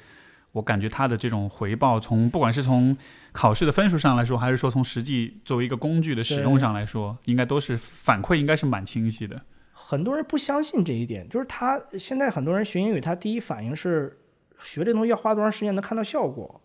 [0.51, 2.95] 我感觉它的这种回报，从不管是从
[3.31, 9.41] 考试的分数上来说，还是说从实际作为一个工具的使用上来说，应该都是反馈应该是蛮清晰的。
[9.71, 14.17] 很多人不相信这一点，就是他现在很多人学英语，他第一反应是
[14.59, 16.60] 学这东西要花多长时间能看到效果，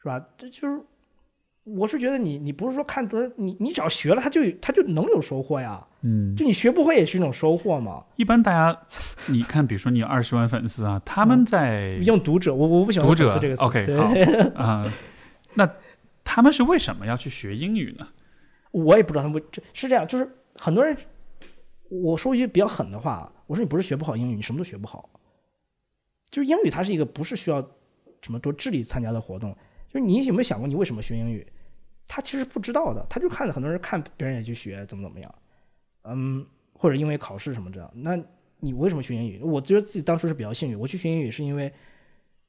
[0.00, 0.24] 是吧？
[0.36, 0.80] 这就是
[1.64, 5.84] 我是觉得你你不是说看多少，你你只要学了，他就他就能有收获呀。
[6.02, 8.04] 嗯，就你学不会也是一种收获嘛。
[8.16, 8.80] 一般大家，
[9.26, 13.62] 你看，比如说你有二十万粉丝啊，他们在用读者，我我不喜欢读者这个词。
[13.64, 13.84] OK
[14.54, 14.92] 好啊、
[15.54, 15.68] 那
[16.22, 18.06] 他们是为什么要去学英语呢？
[18.70, 20.96] 我也不知道他们这是这样，就是很多人，
[21.88, 25.10] 我说一句比较狠的话，我说你不是学不好英语，你什么都学不好。
[26.30, 27.60] 就是英语它是一个不是需要
[28.22, 29.56] 什么多智力参加的活动，
[29.92, 31.46] 就是你有没有想过你为什么学英语？
[32.06, 35.34] 他其实不知道的，他就看着很多人看别人也去学，怎么怎么样，
[36.04, 37.90] 嗯，或者因为考试什么这样。
[37.94, 38.18] 那
[38.60, 39.40] 你为什么学英语？
[39.42, 41.72] 我觉得自己当初是比较幸运，我去学英语是因为。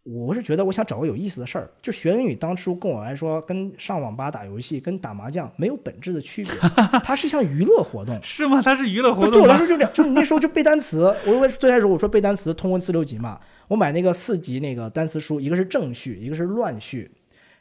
[0.04, 6.54] 我是觉得我想找个有意思的事儿，就学英语当初跟我来说，跟上网吧打游戏、跟打麻将没有本质的区别，
[7.04, 8.18] 它是一项娱乐活动。
[8.24, 8.60] 是吗？
[8.62, 9.34] 它是娱乐活动。
[9.34, 11.16] 对我来说就两，就你那时候就背单词。
[11.28, 17.12] 我最开始我说背单词，通过四六级嘛，我买那个四级那个单词书，一个是正序，一个是乱序。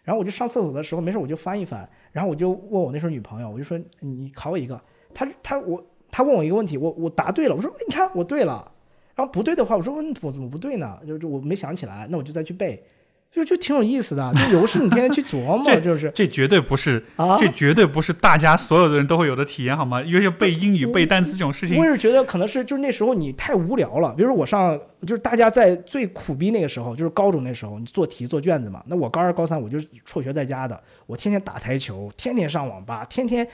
[0.08, 4.80] 然后我就上厕所的时候没事我就翻一翻，然后我就问我那时候女朋友，我就说你考我一个。
[5.12, 8.72] 她她我她问我一个问题，我我答对了，我说你看我对了。
[9.14, 10.98] 然后不对的话，我说我怎么不对呢？
[11.06, 12.82] 就就我没想起来，那我就再去背，
[13.30, 14.32] 就就挺有意思的。
[14.34, 20.02] 就有事你天天去琢磨，就是这绝对不是啊，这绝对不是大家所有的人都会有的体验，好吗？
[20.02, 24.12] 因为背英语、背单词这种事情，我也是觉得可能是就是那时候你太无聊了。
[24.14, 28.82] 比如说我上就是大家在最苦逼那个时候，就是高中那时候，你做题做卷子嘛。
[28.86, 33.46] 那我高二高三我就是辍学在家的，我天天打台球，天天上网吧，天天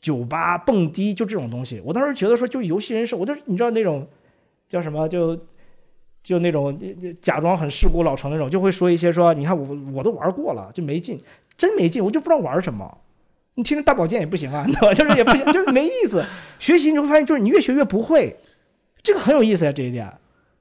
[0.00, 1.80] 酒吧蹦迪，就这种东西。
[1.84, 4.06] 我当时觉得说，就游戏人生，我就你知道那种。
[4.68, 5.08] 叫什么？
[5.08, 5.38] 就
[6.26, 6.76] 就那种
[7.20, 11.16] 假装很世故老成那种，就会说一些说，你看我我都玩过了，就没劲，
[11.56, 12.98] 真没劲，我就不知道玩什么。
[13.54, 16.24] 你听听大保健也不行啊，你知道就是也不行， 就是没意思。
[16.58, 18.36] 学习你会发现，就是你越学越不会，
[19.04, 20.12] 这个很有意思呀，这一点。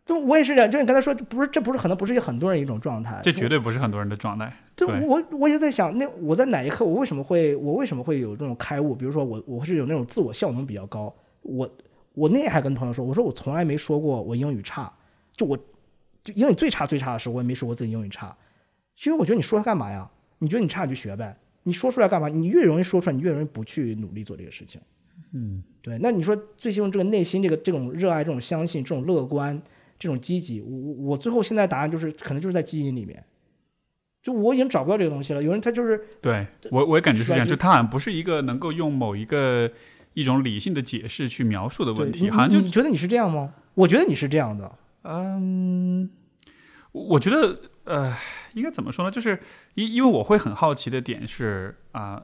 [0.06, 4.54] 就我也是这样，就你刚才说，不是这不是可能不是很多人一种状态，这绝对不是很多人的状态。
[4.76, 8.94] 对，我我也在想，那我在哪一刻，我为什么会我为什么会有这种开悟？
[8.94, 11.12] 比如说我我是有那种自我效能比较高，
[11.42, 11.68] 我。
[12.18, 14.90] 我那天还跟朋友说，我说我从来没说过我英语差，
[15.36, 15.58] 就我，
[16.24, 18.36] 就英语最差最差的时候，我也没说过自己英语差。
[18.96, 20.10] 其实我觉得你说它干嘛呀？
[20.40, 22.28] 你觉得你差你就学呗，你说出来干嘛？
[22.30, 24.80] 你越容易说出来，你越容易不去努力做这个事情。
[25.34, 25.98] 嗯，对。
[26.00, 29.62] 那你说最希望这个内心这个这种热爱、这种相信、这种乐观、
[30.00, 33.24] 这种积极，我我最后现在答案就是可能就是在基因里面，
[34.22, 35.44] 就我已经找不到这个东西了。
[35.44, 39.72] 有人他就是对我我也感觉是这样，就他好像不是一个能够用某一个。
[40.18, 43.54] 一种理性的解释去描述的问题，好像就你觉得你是这样吗？
[43.74, 44.72] 我觉得你是这样的。
[45.08, 46.10] 嗯，
[46.92, 48.16] 我觉得呃，
[48.54, 49.12] 应该怎么说呢？
[49.12, 49.40] 就是
[49.76, 52.24] 因因为我会很好奇的点是啊，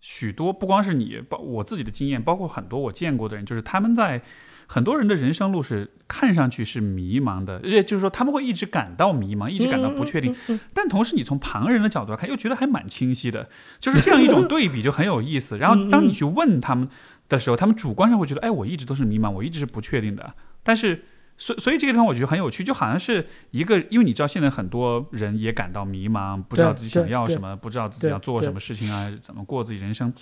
[0.00, 4.22] 许多不光是你，包我自己的经验，包括很多我见过的人，就是他们在
[4.66, 10.34] 很多人的人生路是看上去是迷茫的，而且就是说他们会一直感到迷茫，一直感到不确定。
[10.72, 13.48] 但同时，你从旁人的角度来看，又觉得还蛮清晰的，
[13.80, 15.58] 就是这样一种对比就很有意思。
[15.58, 16.88] 然后当你去问他们。
[17.30, 20.34] 的时候，他们主观上会觉得，哎，我一直都是迷茫，我一直是不确定的。
[20.64, 21.00] 但是，
[21.40, 30.12] 所所以这个地方我觉得很有趣，就好像是一个，因为你知道现在很多人也感到迷茫，不知道自己想要什么，不知道自己要做什么事情啊，怎么过自己人生。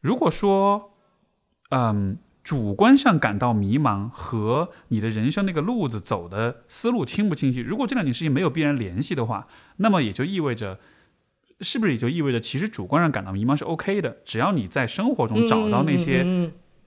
[0.00, 0.92] 如果说，
[1.70, 9.48] 嗯，主观上感到迷茫和你的人生那个路子走的思路清不清晰，如果这两件事情没有必然联系的话，
[9.78, 10.78] 那么也就意味着。
[11.60, 16.22] 是不是也就意味着，其实主观上感到迷茫是 OK 的，只要你在生活中找到那些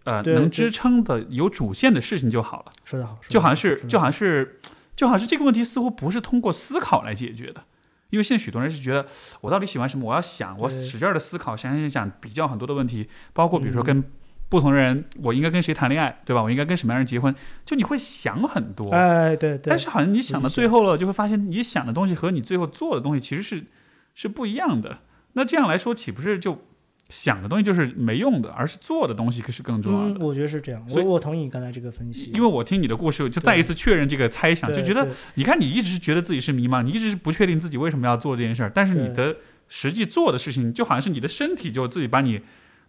[0.04, 2.72] 呃能支撑的有主线的事情就好了。
[2.84, 4.60] 说得好，就好像是就好像是
[4.96, 7.64] 就好像是这个问题似乎不是通过思考来解决的，
[8.10, 9.06] 因为现在许多人是觉得
[9.42, 14.04] 我到底喜欢什么，我要想，我使劲的思考，想想想比较很多的问题，包括比如说跟
[14.50, 16.42] 不同的人，我应该跟谁谈恋爱，对吧？
[16.42, 17.34] 我应该跟什么样人结婚？
[17.66, 19.70] 就你会想很多，哎，对对。
[19.70, 23.66] 但是好像你想到最后了，就会发现你想的东西和你最后做的东西其实是。
[24.14, 24.98] 是不一样的。
[25.34, 26.66] 那这样来说，岂不是就
[27.12, 30.26] 想的东西就是没用的，而是做的东西可是更重要的？
[30.26, 30.90] 我觉得是这样。
[30.90, 32.32] 所以我同意你刚才这个分析。
[32.34, 39.36] 因为我听你的故事，就再一次确认这个猜想，就觉得你看，你一直是觉得自己是迷茫，你一直是不确定自己为什么要做这件事儿，但是你的
[39.68, 42.42] 实际做的事情，就好像是你的身体就自己把你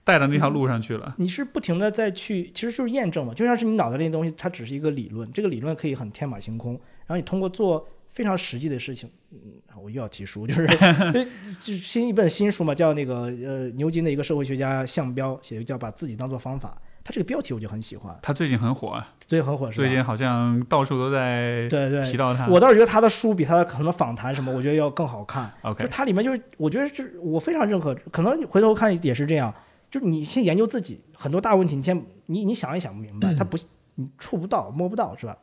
[0.04, 1.14] 带到那条路上去了。
[1.18, 6.72] 你是不停的在去，其实就是验证嘛，就像是你脑袋里的东西，它只是一个理论，这个理论可以很天马行空，
[7.06, 7.86] 然后你通过做。
[8.12, 9.38] 非常实际的事情，嗯，
[9.82, 10.66] 我又要提书，就是
[11.12, 11.24] 就
[11.58, 18.14] 就新一本新书嘛，叫那个呃牛津的一个社会学家项彪写的叫把自己当做方法，他这个标题我就很喜欢。
[18.22, 22.46] 他最近很火，最近很火，最近好像到处都在对对提到他。
[22.48, 25.50] 我倒是觉得他的书比他的可能访谈什么，我觉得要更好看。
[25.62, 29.52] OK，就它里面就是我觉得是我非常认可，可能回头看也是这样，
[29.90, 33.56] 就是你先研究自己很多大问题，你先你你想也想不明白，他不
[33.94, 35.34] 你触不到摸不到是吧？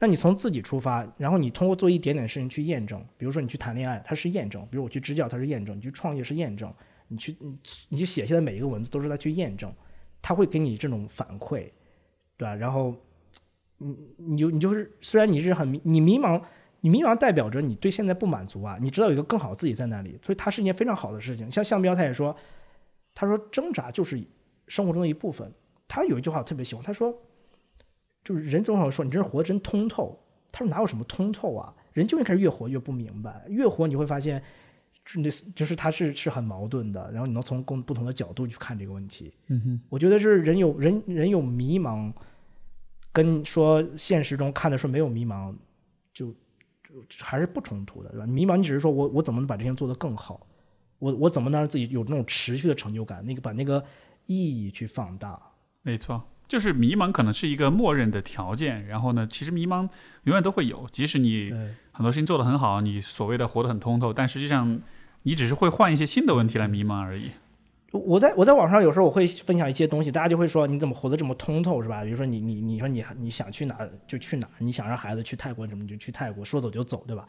[0.00, 6.70] 那你从自己出发，然后你通过做一点点事情去验证，比如说你去谈恋爱，它是验证；比如我去支教，它是验证；你去创业是验证；
[7.08, 9.72] 你去你你去写下的每一个文字都是在去验证，
[10.22, 11.68] 他会给你这种反馈，
[12.36, 12.54] 对吧？
[12.54, 12.94] 然后
[13.78, 16.40] 你你就你就是虽然你是很你迷茫，
[16.80, 21.50] 你迷茫代表着你对现在不满足啊，你知道有一个更好自己在那里，所以它是一件非常好的事情。
[21.50, 22.36] 像向彪他也说，
[23.14, 24.22] 他说挣扎就是
[24.68, 25.52] 生活中的一部分。
[25.88, 27.12] 他有一句话我特别喜欢，他说，
[28.28, 30.18] 就是人总会说你这人活得真通透。
[30.52, 34.42] 他说哪有什么通透啊，人就会开始越活越不明白，越活你会发现，
[35.06, 37.10] 是那就是他是是很矛盾的。
[37.10, 39.32] 然后你能从不不同的角度去看这个问题。
[39.46, 42.12] 嗯哼，我觉得是人有人人有迷茫，
[43.12, 45.54] 跟说现实中看的说没有迷茫，
[46.12, 46.34] 就
[47.20, 48.26] 还是不冲突的，对吧？
[48.26, 50.46] 迷茫你只是说我我怎么能把这件做得更好，
[50.98, 53.84] 我我怎么能让自己有那种持续的成就感，那个把那个
[54.26, 55.40] 意义去放大。
[55.82, 59.88] 没错，就是迷茫可能是一个默认的条件，然后呢，其实迷茫
[60.24, 61.52] 永远都会有，即使你
[61.92, 64.80] 很多事情做得很好，你所谓的活得很通透，但实际上
[65.24, 67.30] 你只是会换一些新的问题来迷茫而已。
[67.90, 72.04] 我在我在网上有时候我会分享一些东西，大家就会说你怎么活得这么通透是吧？
[72.04, 77.26] 比如说你你你说你你想去哪儿就去哪儿，你想让孩子去泰国什么就去泰国，说走就走，对吧？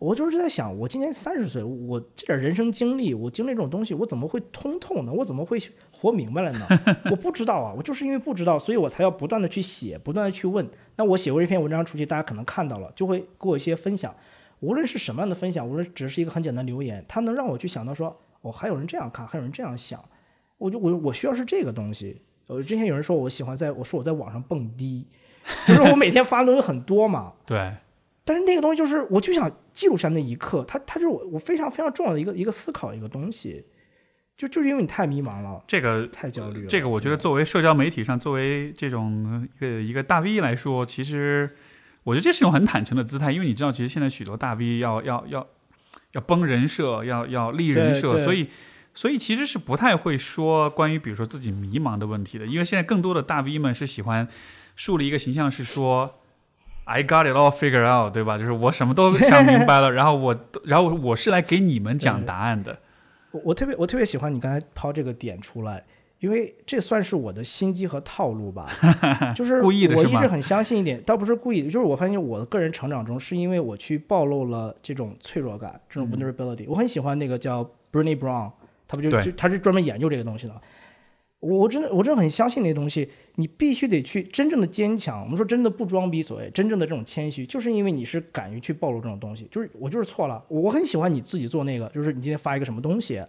[0.00, 5.12] 我就是在想，我今年三十岁，我这点人生经历，我经历这种东西，我怎么会通透呢？
[5.12, 5.58] 我怎么会
[5.92, 6.66] 活明白了呢？
[7.12, 10.66] 我不知道啊，我就是因为不知道，所以我才要不断的去写，不断的去问。
[10.96, 14.14] 那我写过一篇文章出去，大家可能看到了，就会给我一些分享。
[14.60, 20.02] 无论是什么样的分享，无论只是一个很简单的留言，它能让我去想到说，哦，还有人这样看，还有人这样想。
[20.56, 22.22] 我就我我需要是这个东西。
[22.46, 25.06] 呃，之前有人说我喜欢在我说我在网上蹦迪，
[25.68, 27.34] 就是我每天发的东西很多嘛。
[27.44, 27.74] 对，
[28.24, 33.64] 但是那个东西就是，我就想记录下那一刻，它它就是我我非常非常重要的一个一个思考一个东西。
[34.36, 36.66] 就就是因为你太迷茫了，这个太焦虑了。
[36.66, 41.54] 这个我觉得作为社交媒体上，作为这种一个一个大 V 来说，其实
[42.04, 45.46] 我觉得这是一种很坦诚的姿态，因为你知道，其实现在许多大 V 要要要
[46.12, 48.48] 要崩人设，要要立人设，所以
[48.94, 54.26] 所以其实是不太会说关于比如说自己迷茫的问题的，因为现在更多的大 V 们是喜欢
[54.74, 56.19] 树立一个形象，是说。
[56.92, 58.36] I got it all figured out，对吧？
[58.36, 62.76] 就是我什么都想明白了， 然后我，然后我是来给你们讲答案的。
[63.30, 65.84] 我我特别我特别喜欢你刚才抛这个点出来，
[66.18, 68.66] 因为这算是我的心机和套路吧，
[69.36, 77.62] 就是故意的我一直很相信一点，倒不是故意的，就是我发现我的个人成长中，是因为我去暴露了这种脆弱感，这种 vulnerability、我很喜欢那个叫
[77.92, 78.50] Brené Brown，
[78.88, 80.60] 他不就就他是专门研究这个东西的。
[81.40, 85.22] 我我真的我真的很相信那些东西，你必须得去真正的坚强。
[85.22, 89.48] 我们说真的不装逼，所谓真正的这种谦虚，就是因为你是敢于去暴露这种东西。
[89.50, 93.22] 就是我就是错了，我很喜欢你自己做那个，就是你今天发一个什么东西，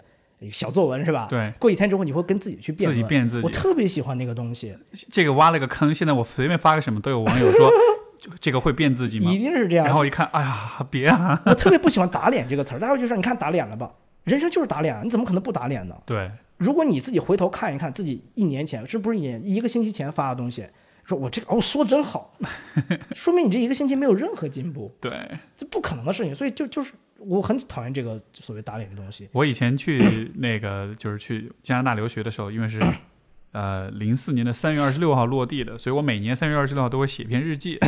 [0.51, 1.27] 小作文是吧？
[1.29, 3.09] 对，过几天之后你会跟自己去辩自己论。
[3.09, 3.49] 辩自己我。
[3.49, 4.75] 特别喜欢那个东西，
[5.11, 7.69] 这个挖了个坑，现在我随便发个什么都有网友说，
[8.19, 9.37] 就这个会变自己吗一？
[9.37, 9.85] 定是这样。
[9.85, 11.41] 然后一看，哎呀，别啊！
[11.45, 13.89] 我特别不喜欢打脸这个词儿，大家就说你看打脸了吧？
[14.25, 15.95] 人生就是打脸啊，你怎么可能不打脸呢？
[16.05, 16.29] 对，
[16.61, 20.63] 如果你自己回头看一看自己一年前，这不是一年一个星期前发的东西，
[21.03, 22.37] 说我这个哦说的真好，
[23.15, 25.11] 说明你这一个星期没有任何进步，对
[25.57, 26.35] 这不可能的事情。
[26.35, 29.27] 所以就就是我很讨厌这个所谓打脸的东西。
[29.31, 32.79] 我以前去那个就是去加拿大留学的时候，因为是
[33.53, 37.79] 呃零四年的三月二十六号落地的，所以我每年三月二十六号都会写一篇日记。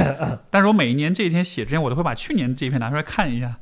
[0.49, 3.55] 但是我每一年这一天写之前，我都会把去年这一篇拿出来看一下。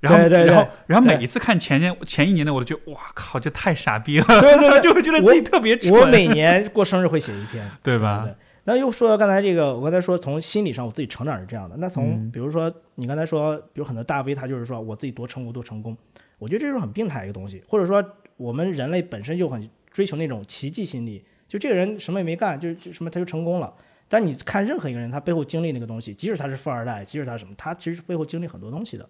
[0.00, 8.22] 然后，对对对然后，然后每一次看前年前一年的，我都觉得哇靠，这太傻逼了，对对对 就会觉得自己特别蠢，我每年过生日会写一篇， 对吧？
[8.24, 8.34] 对。
[8.64, 11.76] 那又说到刚才这个，我刚才说从心理上我自己成长是这样的。
[11.78, 15.96] 那从嗯比如说你刚才说，比如很多大 V 他就是说我自己多成功多成功，
[16.38, 18.04] 我觉得这是很病态的一个东西，或者说
[18.36, 23.72] 我们人类本身就很追求那种奇迹心理，就这个人什么也没干，就就什么他就成功了。
[24.08, 29.08] 但你看任何一个人，他背后经历那个东西，即使他是富二代，即使他什么，他其实背后经历很多东西的。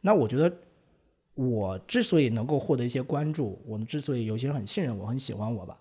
[0.00, 0.52] 那我觉得
[1.34, 5.76] 我之所以能够获得一些关注，我们之所以有些人很信任我，很喜欢我吧，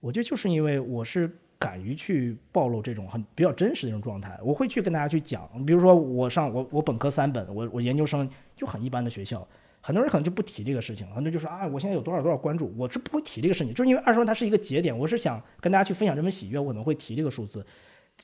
[0.00, 9.46] 我觉得就是因为我是敢于去暴露这种很比较真实的一种状态，我会去跟大家去讲，比如说我上我我本科三本，我我研究生就很一般的学校，
[9.80, 17.64] 很多人可能就不提这个事情，很多人就说啊，我现在有多少多少关注，我是不会提这个事情，就是因为二十万它是一个节点，我是想跟大家去分享这份喜悦，我可能会提这个数字。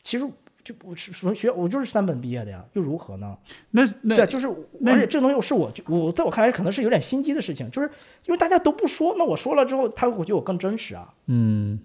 [0.03, 0.29] 其实
[0.65, 3.37] 就我是什么学，我就是三本毕业的呀，又如何呢？
[3.73, 4.49] 那那对，就是
[4.81, 7.89] 那而且这东西是我我在我看来可能是有点心机的事情，就是
[8.27, 11.13] 因为大家都不说，那我说了之后，他会觉得我更真实啊。
[11.27, 11.81] 嗯，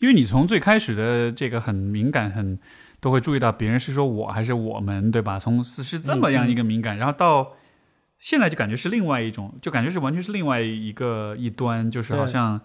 [0.00, 2.58] 因为你从最开始的这个很敏感，很
[3.00, 5.38] 都会注意到别人是说我还是我们，对吧？
[5.38, 7.52] 从是是这么样一个敏感，然后到
[8.18, 12.60] 现在就感觉是另外一种，就感觉是完全是另外一个一端，就是好对像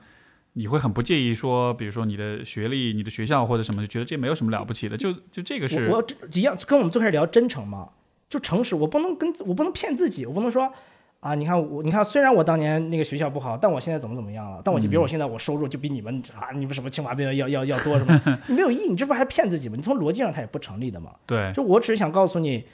[0.58, 7.90] 你会很不介意说，比如说你的学历、你的学校或者什么，就觉得这没有什么了不起的，就就这个是我我一样跟我们最开始聊真诚嘛，
[8.28, 10.74] 就诚实，我不能跟我不能骗自己，我不能说
[11.20, 14.60] 啊，你看我你看虽然我当年那个学校不好，但我现在怎么怎么样了？
[14.66, 18.20] 但我比如我现在我收入就比你们啊，你们什么清华毕业要要要多什么？
[18.50, 19.76] 你没有意义，你这不还是骗自己吗？
[19.76, 21.12] 你从逻辑上它也不成立的嘛。
[21.28, 22.66] 对就我只是想告诉你，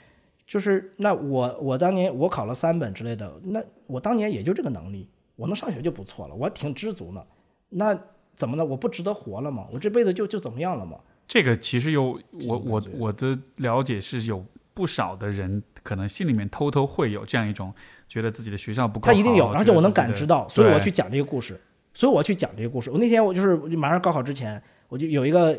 [0.46, 5.06] 就是那我我当年我考了三本之类的，那我当年也就这个能力，
[5.36, 7.22] 我能上学就不错了，我还挺知足呢。
[7.74, 7.98] 那
[8.34, 8.64] 怎么了？
[8.64, 9.66] 我不值得活了吗？
[9.72, 10.98] 我这辈子就就怎么样了吗？
[11.26, 14.44] 这个其实有我我我的了解是有
[14.74, 17.72] 不少的人可能心里面偷偷会有这样一种
[18.08, 21.58] 觉得自己的学校不够好，他一定有，而且我能感知知到，所以我要去讲这个故事，
[21.94, 22.90] 所以我要去讲这个故事。
[22.90, 25.56] 我那天我就是马上高考之前，我就有一个呃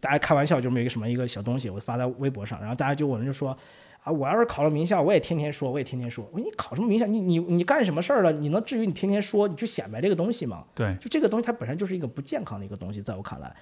[0.00, 3.56] 大家开玩笑，就是有一个什么一个小东西，我发在微博上，然后大家就有人就说
[4.02, 6.24] 啊，我要是考了名校，我也天天说，我也天天说。
[6.32, 7.04] 我说你考什么名校？
[7.06, 8.32] 你你你干什么事儿了？
[8.32, 10.64] 你能至于你天天说，你去显摆这个东西吗？
[10.74, 13.54] 对就这个东西它本身就是一个不健康的一个东西，在我看来。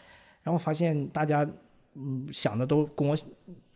[0.43, 1.49] 然后发现大家
[1.95, 3.17] 嗯想的都跟我，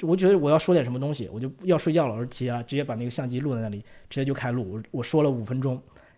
[0.03, 4.75] 我觉得我要说点什么东西，我就要睡觉了，我接直接把那个相机录在那里，直接就开录。
[4.75, 5.73] 我我说了五分钟，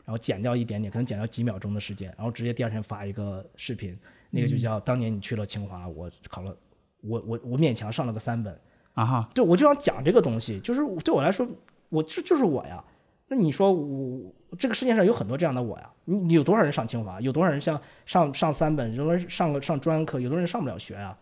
[0.05, 3.97] 然后剪掉一点点，可能剪掉几秒钟的时间，然后直接第二天发一个视频，
[4.29, 6.55] 那个就叫当年你去了清华，我考了，
[7.01, 8.61] 我我我勉强上了个三本。
[8.95, 11.47] 啊哈，对，我就想讲这个东西，就是对我来说，
[11.89, 12.83] 我这就是我呀。
[13.29, 15.89] 那你说我这个世界上有很多这样的我呀？
[16.05, 17.19] 你你有多少人上清华？
[17.23, 21.17] 有多少人像上上三本，人上个上专科，有的人上不了学啊？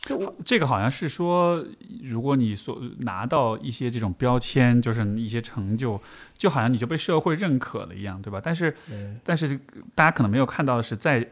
[0.00, 1.62] 就我这个好像是说，
[2.02, 6.00] 如果你所拿到一些这种标签，就是一些成就，
[6.32, 8.40] 就好像你就被社会认可了一样，对吧？
[8.42, 8.74] 但是
[9.22, 9.60] 但是
[9.94, 11.28] 大家可能没有看到的是，在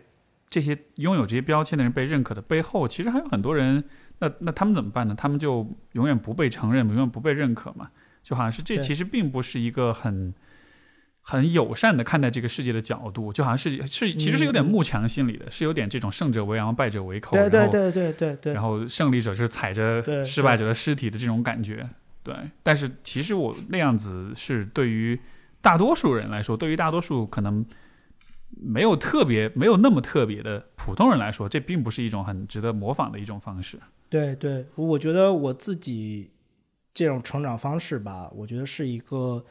[0.51, 3.83] 这些拥有这些标签的人被认可的背后，其实还有很多人。
[4.29, 5.15] 那那他们怎么办呢？
[5.17, 7.91] 他们就永远不被承认，永远不被认可嘛？
[8.23, 10.33] 就好像是这其实并不是一个很
[11.21, 17.37] 很友善的看待这个世界的角度，就好像是是其实是有点慕强心理的，是有点这种胜者为王，败者为寇。
[17.37, 21.87] 对对对对对然后胜利者是踩着失败者的尸体的这种感觉，
[22.23, 22.35] 对。
[22.63, 25.19] 但是其实我那样子是对于
[25.61, 27.65] 大多数人来说，对于大多数可能
[28.51, 33.79] 没有特别、没有那么特别的普通人来说，这并不是一种很值得模仿的一种方式。
[34.15, 36.31] 对对，我觉得我自己
[36.93, 39.45] 这种成长方式吧，我觉得是一个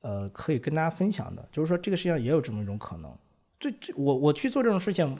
[0.00, 3.14] 呃可以跟大家分享的，就是说这个世界上也有这么一种可能。
[3.58, 5.14] 这这我我去做这种事情，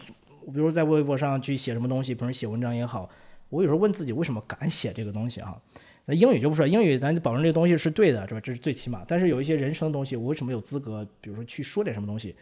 [0.47, 3.11] 比如在微博上去写什么东西，比如写文章也好，
[3.51, 5.61] 我有时候问自己为什么敢写这个东西哈。
[6.07, 8.41] 那英语就不说，英语咱保证这个东西是对的，是吧？
[8.41, 9.05] 这是最起码。
[9.07, 12.35] 但是有一些人生的东西，我为什么有资格，比如说去说点什么东西？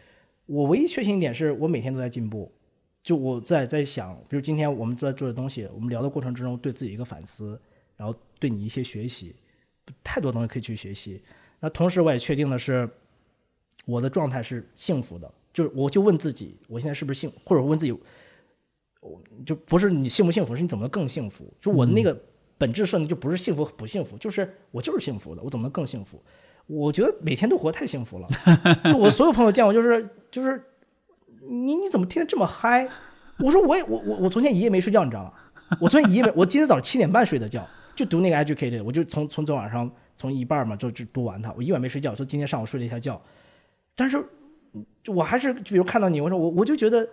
[0.45, 2.49] 我唯一确信一点是我每天都在进步，
[3.03, 7.59] 就我在在想，比如今天我们在做的东西，我们聊的过程之中对自己一个反思，
[7.95, 9.35] 然后对你一些学习，
[10.03, 11.21] 太多东西可以去学习。
[11.59, 12.89] 那同时我也确定的是，
[13.85, 17.91] 我的状态是幸福的，就是我就问自己，我现在是不是幸，或者问自己，
[19.01, 21.51] 我就不是你幸不幸福，是你怎么能更幸福？
[21.59, 22.17] 就我那个
[22.57, 26.21] 本质设定就不是幸福不幸福，就是我就是幸福的，我怎么能更幸福？
[26.67, 28.27] 我觉得每天都活太幸福了。
[28.99, 30.63] 我所有朋友见我就是就是
[31.49, 32.87] 你你怎么天天这么嗨？
[33.39, 35.33] 我说我也我我我昨天一夜没睡觉，你知道吗？
[35.79, 43.19] 我昨天一夜没，我今天早上七点半睡的觉，就读那个 Educated，我就从从昨晚上从一半嘛就就读完它，我一晚没睡觉，说今天上午睡了一下觉，
[43.95, 44.23] 但是
[45.07, 47.07] 我还是比如看到你，我说我我就觉得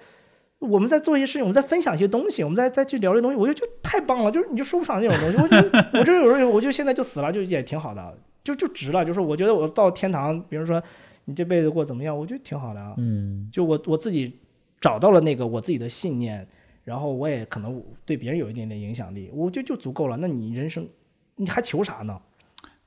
[0.58, 10.82] 我们在做一些事情，我们在分享一些东西，我们在再去聊这东西，我就觉得太棒了，就是你就说不上那种东西，我就我这有时候我就现在就死了，就也挺好的，就就值了，就是我觉得我到天堂，比如说
[11.26, 14.40] 你这辈子过怎么样，我觉得挺好的啊，嗯，就我我自己
[14.80, 16.48] 找到了那个我自己的信念，
[16.84, 20.16] 然后我也可能对别人有一点点影响力，我觉得就足够了。
[20.16, 20.88] 那你人生
[21.34, 22.18] 你还求啥呢？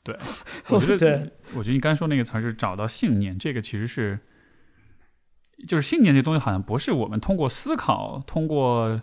[0.01, 0.17] 对
[0.69, 4.17] 我觉得对，我觉得你刚才说那个词儿是找到信念，这个其实是，
[5.67, 9.01] 就是信念这东西好像不是我们通过思考、通过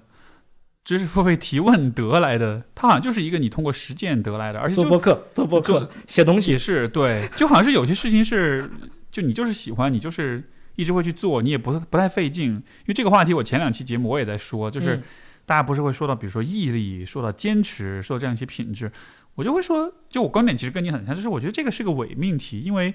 [0.83, 8.69] 知识付费提问得来的，它好像就是一个你通过实践得来的，而且做播客，做播客，写东西也，是对，就好像是有些事情是，
[9.17, 10.45] 就你就是喜欢，你就是
[10.75, 12.53] 一直会去做，你也不不太费劲。
[12.53, 15.03] 因为这个话题，我前两期节目我也在说，就是嗯
[15.47, 18.93] 大家不是会说到，比如说毅力，说到坚持，说到这样一些品质，
[19.37, 22.93] 我就会说，就我观点其实跟你很像，就是我觉得这个是个伪命题，因为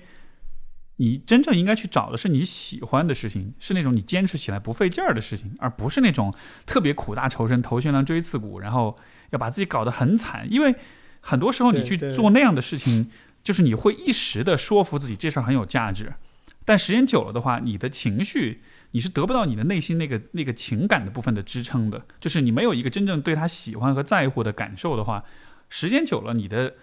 [0.97, 6.31] 你真正应该去找的是你喜欢的事情，是那种你坚持起来不费劲儿的事情，而不是那种
[6.67, 8.95] 特别苦大仇深、头悬梁锥刺股，然后
[9.31, 10.45] 要把自己搞得很惨。
[10.51, 10.75] 因为
[11.21, 13.09] 很多时候你去做那样的事情，
[13.43, 16.13] 就是你会一时的说服自己这事儿很有价值，
[16.63, 18.61] 但时间久了的话，你的情绪
[18.91, 25.23] 你是得不到你的内心那个那个情感的部分的支撑的，就是你没有一个真正对他喜欢和在乎的感受的话，
[25.69, 26.73] 时间久了，你的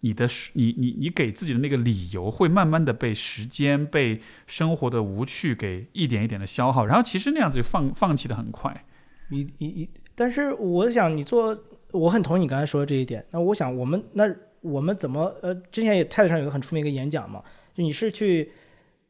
[0.00, 8.84] 你的你你你给自己的那个理由会慢慢的被时间、被生活的无趣给一点一点的消耗，然后其实那样子就放放弃的很快。
[9.30, 11.56] 你你你，但是我想你做，
[11.90, 13.26] 我很同意你刚才说的这一点。
[13.32, 14.24] 那我想我们那
[14.66, 17.42] 我们怎么呃，之前也 TED 上有个很出名一个演讲嘛，
[17.74, 18.50] 就你是去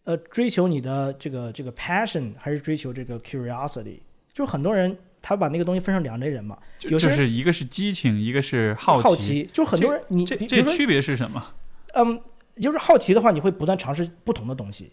[0.04, 4.00] 呃追求你的这个这个 passion，还是追求这个 curiosity？
[4.32, 11.54] 就是很多人他把那个东西分成两类人嘛，就有些人就是一个是激情，一个是好奇好奇，就很多人你这区别是什么？
[11.94, 12.20] 嗯，
[12.61, 14.92] 就是好奇的话，你会不断尝试不同的东西。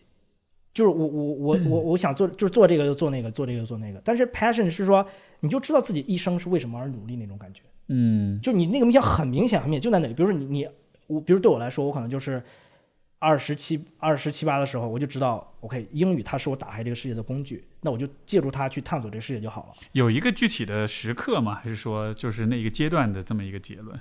[0.73, 4.01] 就是我我我我我想做，就是做这个就做那个，做这个就做那个。
[4.03, 5.05] 但是 passion 是说，
[5.41, 7.61] 你就知道自己一生是为什么而努力那种感觉。
[7.87, 10.13] 嗯就你那个面向很明显，很明显就在那里。
[10.13, 10.67] 比如说你你
[11.07, 12.41] 我，比如对我来说，我可能就是
[13.19, 19.73] 二十七二十七八的时候，我就知道，OK，英语它是我打开这个世界的工具，那我就借助它去探索这个世界就好了。
[19.91, 21.55] 有一个具体的时刻吗？
[21.55, 23.99] 还是说就是那一个阶段的这么一个结论？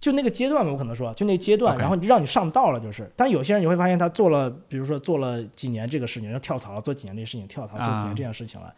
[0.00, 3.10] 就那个阶段吧，我可能说，就那个阶段然后让你上道了，就是。
[3.14, 8.74] 但有些人你会发现，他做了，比如说做了几年这个事情，然后跳槽了，做几年这个事情，跳槽做几啊年这件事情了，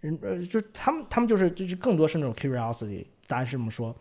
[0.00, 3.94] 人呃，就是他们他们就是就是更多是那种 curiosity，答案是这么说。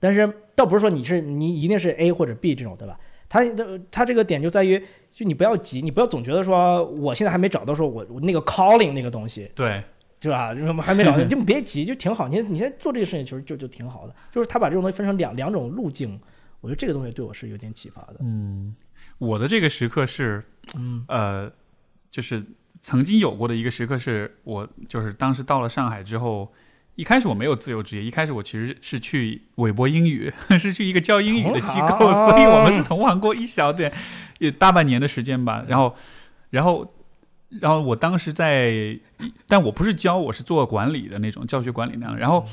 [0.00, 2.98] 但是倒不是说你是你一定是 A 或者 B 这种，对吧？
[3.28, 4.80] 他的他这个点就在于，
[5.10, 9.82] 就你不要急，你不要总觉得说我现在还没找到说我我那个 calling 那个东西，对，
[10.20, 10.54] 对吧？
[10.54, 12.28] 什么还没找到， 你就别急，就挺好。
[12.28, 14.14] 你你现在做这个事情，其实就就挺好的。
[14.30, 16.20] 就是他把这种东西分成两两种路径，
[16.60, 18.16] 我觉得这个东西对我是有点启发的。
[18.20, 18.76] 嗯，
[19.18, 20.44] 我的这个时刻是，
[20.78, 21.50] 嗯呃，
[22.10, 22.44] 就是
[22.80, 26.52] 曾经有过的一个时刻，是我就是当时到了上海之后，
[26.96, 33.92] 一开始我没有自由职业，一开始我其实是去韦博英语， 是去一个教英语的机构，所以我们是同行过一小点，
[34.38, 35.64] 也大半年的时间吧。
[35.68, 35.94] 然后，
[36.50, 36.94] 然后，
[37.60, 38.98] 然后我当时在，
[39.46, 42.16] 但我不是教，我是做管理的那种教学管理那样。
[42.16, 42.44] 然后，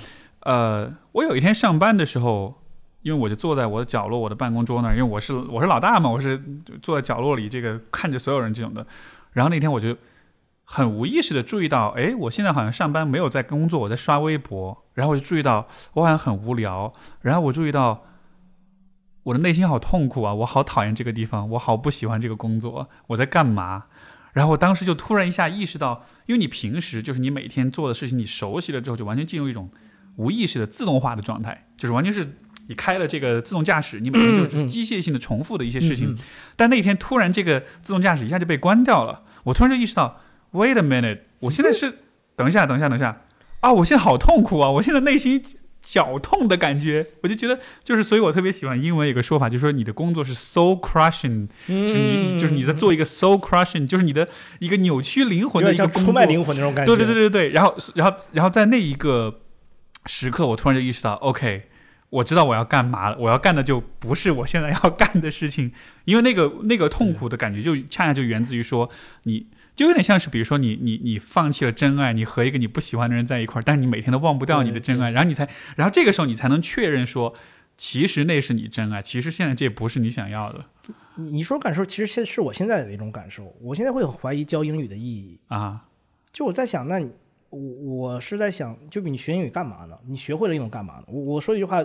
[0.42, 2.60] 呃，我有一天上班的时候。
[3.04, 6.42] 因为我就坐在我的角落，我的办公桌那儿，因为我是我是老大嘛，我是
[6.82, 8.88] 坐在角落里，这个看着所有人这种的。
[9.34, 9.94] 然后那天我就
[10.66, 14.86] 很无意识的注意到，哎，我现在好像上班没有在工作，我在刷微博。
[14.94, 16.94] 然后我就注意到我好像很无聊。
[17.22, 18.06] 然后我注意到
[19.24, 23.86] 我的内心好痛苦啊，我好讨厌这个地方，我好不喜欢这个工作，我在干嘛？
[24.34, 29.70] 然后我当时就突然一下意识到，因为你平时就是你每天做的事情，你熟悉了之后，就完全进入一种
[30.16, 32.38] 无意识的自动化的状态，就是完全是
[32.68, 36.12] 你开了这个自动驾驶，你每天就是机械性的重复的一些事情。
[36.12, 36.18] 嗯嗯
[36.56, 40.20] 但那天突然这个自动驾驶一下就被关掉了，我突然就意识到
[40.54, 41.94] ，wait a minute，我现在是，
[42.36, 43.22] 等一下，等一下，等一下，
[43.60, 45.44] 啊，我现在好痛苦啊，我现在内心
[45.82, 54.30] 绞痛的感觉，我就觉得就是，所以我特别喜欢英文有个说法，就是说你的工作是 soul crushing，就是你就是你在做一个 soul crushing，就是你的
[54.60, 56.96] 一个扭曲灵魂的一个工作出卖，灵魂那种感觉。
[56.96, 59.42] 对对对对对，然后然后然后在那一个
[60.06, 61.64] 时刻，我突然就意识到，OK，
[62.10, 65.74] 我知道我要干嘛了，我要干的就不是我现在要干的事情，
[66.06, 68.90] 因为那个那个痛苦的感觉就恰恰就源自于说
[69.24, 69.48] 你。
[69.76, 77.34] 就有点像是，比如说你你你放弃了真爱，你和一个你不喜欢的人在一块儿，但是你每天都忘不掉你的真爱，然后你才，然后这个时候你才能确认说，
[77.76, 80.66] 其实那是你真爱，其实现在这不是你想要的
[81.16, 83.56] 你你说感受，其实现是我现在的一种感受。
[83.62, 85.40] 我现在会很怀疑教英语的意义。
[85.48, 85.86] 啊。
[86.32, 87.12] 就我在想，那你
[87.50, 89.96] 我我是在想，就比你学英语干嘛呢？
[90.08, 91.04] 你学会了英语干嘛呢？
[91.08, 91.84] 我我说一句话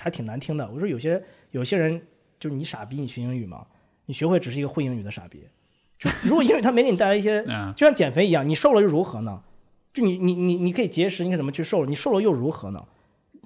[0.00, 1.20] 还挺难听的，我说有些
[1.50, 2.00] 有些人
[2.38, 3.66] 就是你傻逼，你学英语吗？
[4.06, 5.42] 你学会只是一个会英语的傻逼。
[5.98, 9.42] 就如果英语它没给你带来一些， 嗯就像减肥一样，你瘦了又如何呢？
[9.92, 11.88] 就你你你你可以节食，你可以怎么去瘦了？
[11.88, 12.84] 你瘦了又如何呢？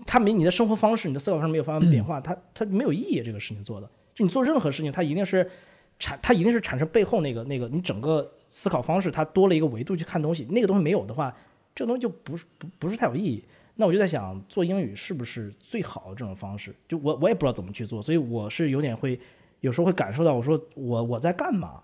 [0.05, 3.22] 它没你的生活方式，你的思考方式没有发生变化，它它没有意义。
[3.22, 5.48] 这个事情做的，就你做任何事情，它一定是
[5.98, 10.44] 产，它一定是产生背后那个那个你整个思考方式，它多了一个维度去看东西。
[10.50, 11.34] 那个东西没有的话，
[11.74, 13.42] 这个东西就不是不不是太有意义。
[13.76, 16.74] 那我就在想，做英语是不是最好的这种方式？
[16.86, 19.18] 就我我也不知道怎么去做，所以我是有点会
[19.61, 21.80] 有时候会感受到，我说我我在干嘛？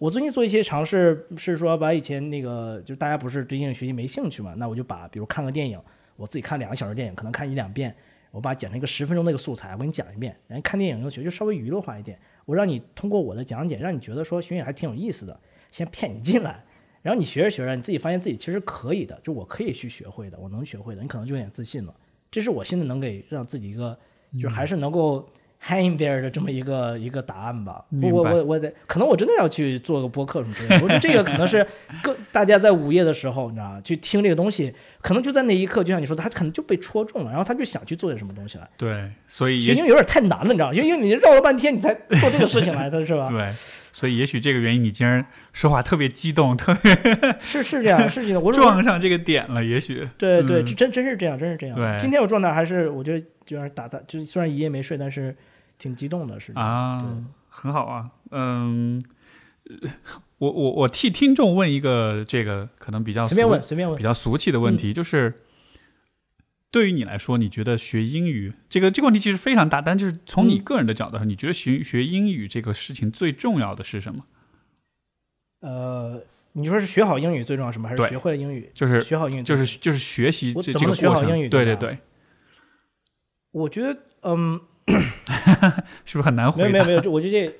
[0.00, 5.78] 我最近做一些尝试，是说把以前那个，就大家不是对英语学习没兴趣嘛，那我就把比如看个电影，
[6.16, 7.94] 我自己看两个小时电影，可能看一两遍，
[8.30, 15.38] 我把它剪成一个十分钟那个素材，我给你讲一遍，然后看电影就学就稍微娱乐化一点，我让你通过我的讲解，让你觉得说学英语还挺有意思的，
[15.70, 16.64] 先骗你进来，
[17.02, 21.94] 然后你学着学着，你自己发现自己其实可以的，就我可以去学会的，我能学会的，你可能就有点自信了。
[22.30, 23.94] 这是我现在能给让自己一个，
[24.40, 25.28] 就是还是能够
[25.68, 27.84] there 的这么一个一个答案吧。
[28.02, 30.84] 我我我得，可能我真的要去做个播客什么之类的。
[30.84, 31.66] 我觉得这个可能是
[32.02, 33.80] 更大家在午夜的时候，你知道吗？
[33.84, 38.68] 去听这个东西，可能就在那一刻，就像你说的，他可能就被戳中了，然后他就想去做点什么东西来。
[38.76, 40.74] 对，所以学英语有点太难了，你知道吗？
[40.74, 43.28] 因为因为你绕了半天，你才做这个事情来的，是吧？
[43.32, 43.50] 对，
[43.92, 46.96] 所以也许这个原因，你今儿说话特别激动，特别
[47.38, 48.42] 是是这样，是这样。
[48.42, 51.76] 我撞上这个点了，也许对对，真真是这样，真是这样。
[51.76, 55.36] 对今天我状态还是我觉得就是打打，就虽然一夜没睡，但是
[55.80, 59.02] 挺激动的，是啊，很好啊，嗯，
[59.64, 59.90] 呃
[60.38, 64.02] 我我我替听众问一个这个可能比较随便问，随便问比。
[64.02, 65.42] 较俗气的问题，就是
[66.70, 74.24] 对于你来说，你觉得学英语这个这个问题其实非常大，但就是从你嗯个人的角度上，你觉得学学英语这个事情最重要的是什么？
[75.60, 76.22] 呃，
[76.52, 77.88] 你说是学好英语最重要什么？
[77.88, 78.70] 还是学会了英语？
[78.74, 81.98] 就是学好英语就是就是学习这我怎么能学这个过程，好英语对对对，
[83.50, 84.60] 我觉得，嗯，
[86.04, 86.68] 是不是很难回答？
[86.68, 87.56] 没有没有没有，我觉得这，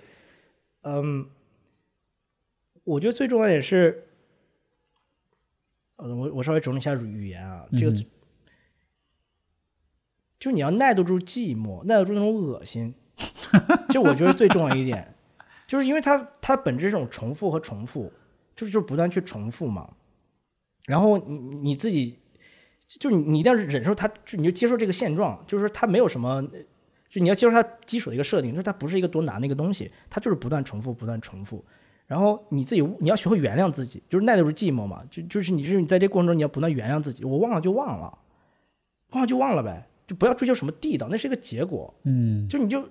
[0.82, 1.26] 嗯，
[2.84, 4.06] 我觉得最重要也是，
[5.96, 8.06] 呃，我我稍微整理一下语言啊，这个嗯
[10.38, 12.94] 就你要耐得住寂寞，耐得住那种恶心，
[13.90, 15.14] 就我觉得最重要一点，
[15.66, 18.10] 就是因为它它本质是这种重复和重复，
[18.56, 19.94] 就是就是不断去重复嘛。
[20.86, 22.18] 然后你你自己，
[22.86, 26.42] 就你你一定要忍受它，就你就接受这个现状，就是说它没有什么，
[27.10, 31.62] 就你要接受它基础的一个设定，就是它不是一个多难的一个东西，它就是不断重复，不断重复。
[32.06, 38.18] 然后你自己你要学会原谅自己，就是耐得住寂寞嘛，就就是你是你在这过程中你要不断原谅自己，我忘了就忘了，
[39.10, 41.92] 忘了就忘了呗，就不要追求什么地道，那是一个结果。
[42.04, 42.88] 嗯就你就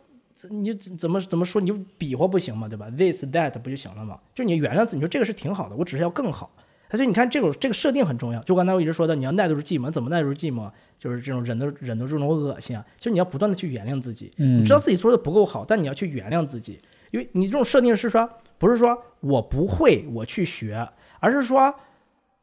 [0.50, 4.20] 你就怎怎么怎么说，你就比划不行嘛，对吧？This that 不就行了嘛？
[4.34, 6.50] 就你原谅自己，你说这个是挺好的，我只是要更好。
[6.98, 8.42] 所以你看这种这个设定很重要。
[8.44, 10.70] 就刚才我一直说的，你要耐得住寂寞，怎么耐得住寂寞？
[10.98, 14.32] 就是这种忍得忍得住那种恶心啊，就是你要不断的去原谅自己。
[14.38, 16.78] 嗯你知道自己做的不够好，但你要去原谅自己，
[17.12, 21.74] 因为你这种设定是说，不是说我不会我去学，而是说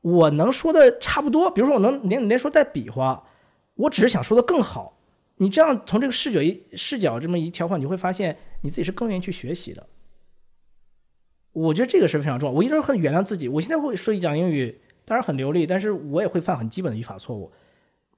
[0.00, 3.24] 我能说的差不多，比如说我能连连说带比划，
[3.74, 4.96] 我只是想说的更好。
[5.38, 9.86] 你这样从这个视角一视角这么一调换，你会发现你自己是更愿意去学习的。
[11.62, 12.54] 我觉得这个是非常重要。
[12.54, 17.50] 我一直很原谅自己，我现在会说一讲英语，当然很流利，但是我也会犯很基本的语法错误。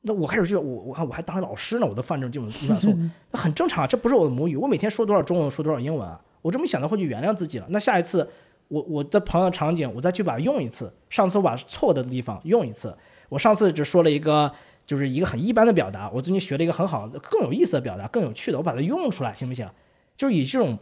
[0.03, 2.99] 那我开始就我我看我还当老师呢，我都犯这种基本的语法错误，
[3.31, 7.67] 那很正常啊，这不是我的母语，我每天说多少中文，说多少英文啊，我这么想的会去原谅自己了。
[7.71, 8.29] 那下一次
[8.67, 12.97] 我我的朋友场景，我再去把它用一次，上次我把错的地方用一次，
[13.29, 14.51] 我上次只说了一个
[14.85, 19.69] 就是一个很一般的表达，我最近学了一个很好、更有意思的表达，更有趣的，我把它用出来，行不行？
[20.17, 20.77] 就是以这种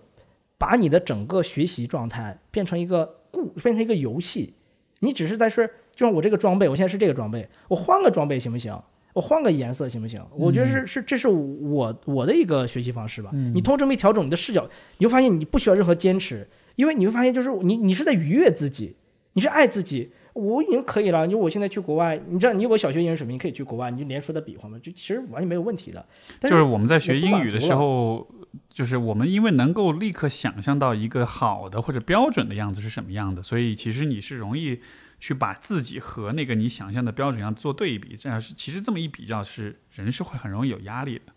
[0.59, 4.55] 把你的整个学习状态变成一个故，变成一个游戏，
[5.01, 8.77] 你只是在是，就像我这个装备，我现在是这个装备，我换个装备行不行？
[9.13, 10.23] 我换个颜色行不行？
[10.33, 13.31] 我觉得是是，这是我我的一个学习方式吧。
[13.33, 18.95] 你通过这么一调整你的视角，你会发现你不需要任何坚持，因为你会发现就是你你是在愉悦自己，
[19.33, 20.11] 你是爱自己。
[20.35, 26.05] 我已经可以了，因为我现在去国外，你知道你有个小学英语水平，你可以去国外，你就连说带比划嘛，就其实完全没有问题的。
[26.39, 28.29] 但就是我们在学英语的时候，
[28.69, 34.81] 就是我们因为能够立刻想象到一个好的或者标准的样子是什么样的，所以其实你是容易
[35.19, 38.17] 去把自己和那个你想象的标准样做对比。
[38.17, 41.33] 这样是其实这么一比较是人是会很容易有压力的。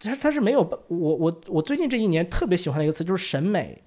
[0.00, 3.82] 他他是没有我我我最近这一年特别喜欢的一个词就是审美，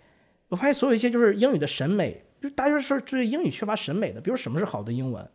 [0.49, 5.29] 我发现所有一些就是英语的审美，就大家是对英语缺乏审美的，比如什么是好的英文，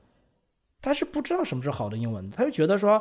[0.81, 3.01] 他是不知道什么是好的英文，他就觉得说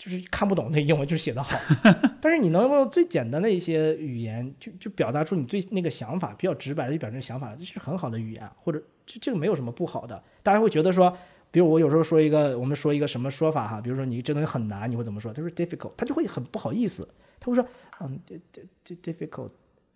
[0.00, 1.54] 就是看不懂那英文就是写的好，
[2.22, 11.14] 但是你能用最简单的一些语言就就表达出你最那个想法，比较直白的去表达这个想法，这是很好的语言，或者这这个没有什么不好的，大家会觉得说。
[11.52, 15.32] 比如我有时候说一个，我们说一个什么说法哈，比如说你这东西很难，你会怎么说？
[15.32, 17.08] 他说 difficult，他就会很不好意思，
[17.40, 17.66] 他会说
[17.98, 19.50] 嗯，d d d difficult。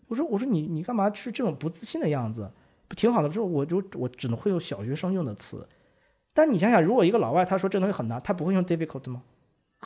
[0.09, 2.51] 我说我说你你干嘛是这种不自信的样子？
[2.89, 3.29] 不挺好的？
[3.29, 5.65] 之后我就我只能会用小学生用的词。
[6.33, 9.23] 但你想想，如果一个老外他说这东西很难，他不会用 difficult 吗？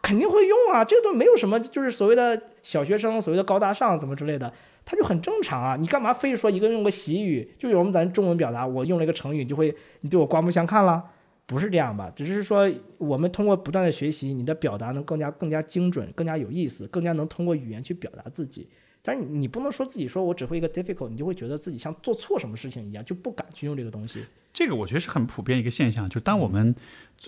[0.03, 4.53] 肯定会用啊，这个都没有什么，就是所谓的小学生，所谓的高大上怎么之类的，
[4.85, 5.77] 他就很正常啊。
[5.77, 7.49] 你干嘛非说一个用个习语？
[7.59, 11.05] 就有我们咱中文表达，我用了一个成语，你就会你对我刮目相看了？
[11.47, 12.13] 不是这样吧？
[12.15, 18.69] 只是说我们通过不断的学习，你的表达能更加更加精准，更加有意思，更加能通过语言去表达自己。
[19.01, 24.23] 但是你不能说自己说我只会一个 difficult，你就会觉得自己像做错什么事情一样，就不敢去用这个东西。
[24.59, 26.75] 这个我觉得是很普遍一个现象，就当我们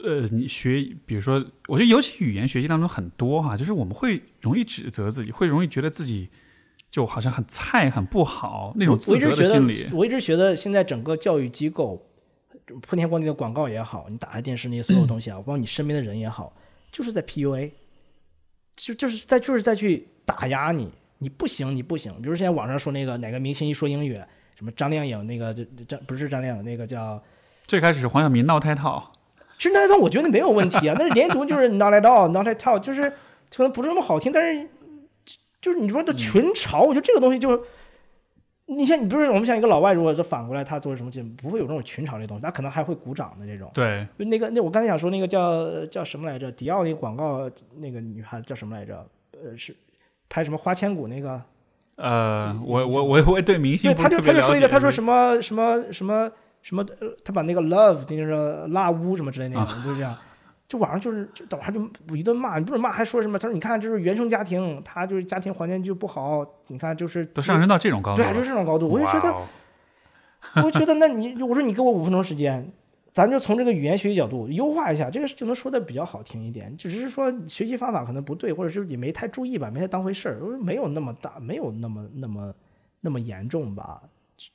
[0.03, 1.35] 呃你学，比如说，
[1.69, 6.29] 我觉得尤其语言学习当中很多哈，就是我们会容易指责自己，会容易觉得自己
[6.91, 12.05] 就好像很菜、很不好那种我自责一直觉得的心理。，我一直觉得现在整个教育机构，
[12.83, 16.53] 铺天盖地的广告也好，你打开电视那些所有东西啊， 包括你身边的人也好，
[16.91, 17.71] 就是在 PUA，
[18.75, 22.13] 就就是在就是在去打压你，你不行，你不行。
[22.21, 24.21] 比如现在网上说那个哪个明星一说英语，
[24.61, 27.19] 什么张靓颖那个，就张不是张靓颖那个叫。
[27.67, 29.11] 最开始是黄晓明闹太套，
[29.57, 33.09] 其实那套我觉得没有问题啊，那连读就是 not at all，not at all，就是
[33.57, 34.69] 可能不是那么好听，但是
[35.25, 37.65] 就就是你说的群嘲，我觉得这个东西就，
[38.67, 43.71] 你像你不是我们像一个老外，如果是反过来他做什么节目，不会有这种群嘲这东西，他可能还会鼓掌的这种。
[43.73, 46.53] 对，就那个那我刚才想说那个叫叫什么来着？
[46.53, 49.07] 迪奥那个广告那个女孩叫什么来着？
[49.33, 49.75] 呃，是
[50.29, 51.41] 拍什么花千骨那个？
[52.01, 56.31] 呃，我我我我对明星对，他就他就说一个，他说什么什么什么
[56.63, 58.33] 什么，呃他把那个 love 就是
[58.69, 60.17] 辣屋什么之类那种，啊就这样。
[60.69, 61.81] 就网上就是就等下就
[62.15, 63.37] 一顿骂，你不是骂还说什么？
[63.37, 69.35] 他说你看这是原生家庭，他就是家庭环境就不好，你看就是都上升到这种高度对，就是这种高度，我就觉得
[70.65, 72.71] 我觉得那你我说你给我五分钟时间，
[73.13, 76.77] 咱就从这个语言学习角度优化一下，这个就能说的比较好听一点。
[76.77, 82.55] 只是说学习方法可能不对，或者是你没太注意吧，没太当回事儿，没有那么大，没有那么那么
[83.01, 84.03] 那么严重吧。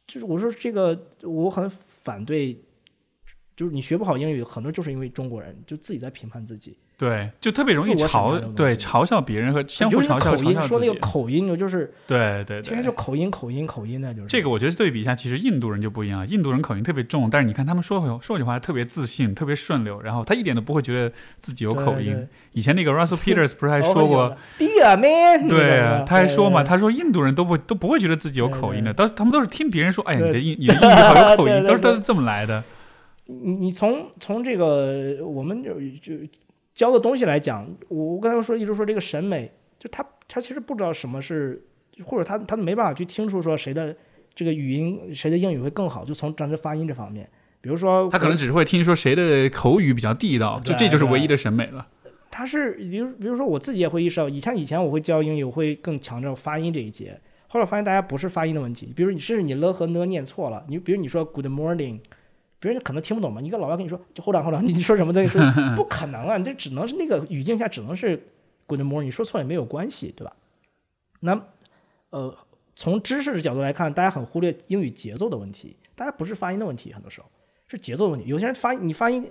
[0.07, 2.57] 就是我说这个我很反对，
[3.55, 6.77] 就是你学不好英语，很多就是因为中国人就自己在评判自己。
[6.97, 10.95] 对，就特别容易嘲对嘲笑别人和相互嘲笑口音，说那个。
[10.99, 12.61] 口音，就是对对对。
[12.61, 14.27] 天天，就口音口音口音的，就是。
[14.27, 22.05] 这个我觉得对比一下，其实印度人就不一样，印度人口音特别重，但是你看他们说回说句话特别自信，特别顺溜，然后他一点都不会觉得自己有口音。
[22.05, 22.13] 对。
[22.13, 30.41] 对以前那个 Russell Peters 不是还说过，“Be a man”，对啊，他还说嘛，他说印度人都不都不会觉得自己有口音的，都他们都是听别人说，哎呀，你的对。
[30.41, 32.63] 英你的印度好有口音， 都是都是这么来的。
[33.25, 36.13] 你你从从这个我们就就
[36.75, 39.49] 教的东西来讲，我我刚才说一直说这个审美，
[39.79, 41.63] 就他他其实不知道什么是，
[42.03, 43.95] 或者他他没办法去听出说谁的
[44.35, 47.27] 这个语音谁的英语会更好，就从单词发音这方面，
[47.61, 51.87] 比如说他可能只是会听说谁的口语比较地道，就这就是唯一的审美了。
[52.29, 57.17] 他是比如比如说我自己也会意识到，以前以前我会教英语，我会更强调发音这一节。
[57.47, 61.99] 后来发现大家不是发音的问题，比如你甚至你了和呢念错了，你比如你说 Good morning，
[62.59, 65.41] 别人可能听不懂嘛，一个老外跟你说就后长后长，你说什么东西 说
[65.75, 68.21] 不可能啊，你这只能是那个语境下只能是
[68.67, 70.35] Good morning，你说错了也没有关系，对吧？
[71.19, 71.39] 那
[72.09, 72.35] 呃，
[72.75, 77.27] 从知识的角度来看，大家很忽略英语节奏的问题，大家不是发音的问题，很多时候
[77.67, 78.27] 是节奏的问题。
[78.27, 79.29] 有些人发你发音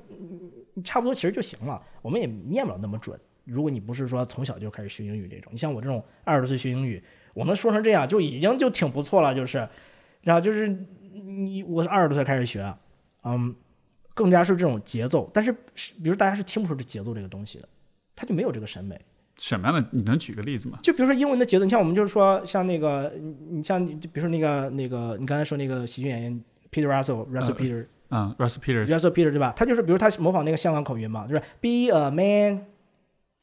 [0.74, 3.18] 你差不多其实就行了，我们也念不了那么准。
[3.44, 7.02] 如果你不是说从小就开始学英语这种，你像我这种二十多岁学英语，
[7.34, 9.68] 我能说成这样就已经就挺不错了，就是，
[10.22, 10.68] 然后就是
[11.12, 12.74] 你我是二十多岁开始学，
[13.24, 13.54] 嗯，
[14.14, 17.68] 更加是这种节奏，但是是比如大家是听不出这节奏这个东西的，
[18.14, 19.00] 他就没有这个审美。
[19.38, 19.88] 什么样的？
[19.90, 20.78] 你能举个例子吗？
[20.82, 29.52] 就比如说英文的节奏，你像我们就是说像那个你你像就比如说那个那个你刚才说那个喜剧演员 Peter Russell Russell 呃 Peter、嗯，Russell Peters，Russell Peter 对吧？
[29.56, 32.66] 他就是比如他模仿那个香港口音嘛，就是 Be a man，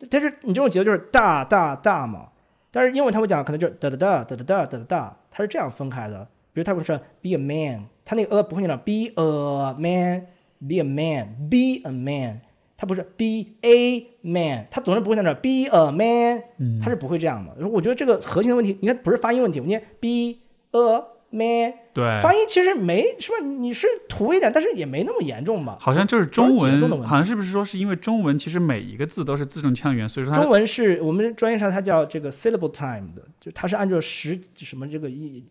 [0.09, 2.29] 但是你这种节奏就是大大大嘛，
[2.71, 6.25] 但是英文他会讲可能就是哒哒哒哒哒哒哒哒哒，他是这样分开的。
[6.53, 12.41] 比如他会说 Be a man，他那个呃不会念 Be a man，Be a man，Be a man，
[12.75, 16.43] 他不是 Be a man，他总是不会念到 Be a man，
[16.83, 17.65] 他是不会这样的。
[17.65, 20.41] 我觉得这个核心的问题，你看不是发音问题，我念 Be
[20.71, 23.37] a man，对，发音其实没是吧？
[23.45, 25.77] 你是土一点，但是也没那么严重吧？
[25.79, 35.41] 好像就是中文，好像是不是说是因为中文其实每一个字都是字正腔圆，所以说它中文是我们专业上它叫这个 syllable time 的，就它是按照时什么这个一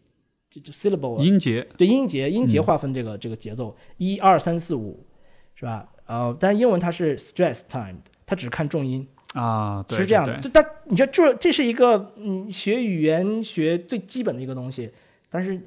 [0.50, 5.06] 就就 syllable 啊音节对音节音嗯节划分这个、这个节奏，一二三四五
[5.54, 5.88] 是吧？
[6.06, 10.34] 呃，但是英文它是 stress time 的，它只看重音，啊，对是这样的。
[10.34, 14.90] 对这但你说这这是一个嗯学语言学最基本的一个东西，
[15.28, 15.60] 但是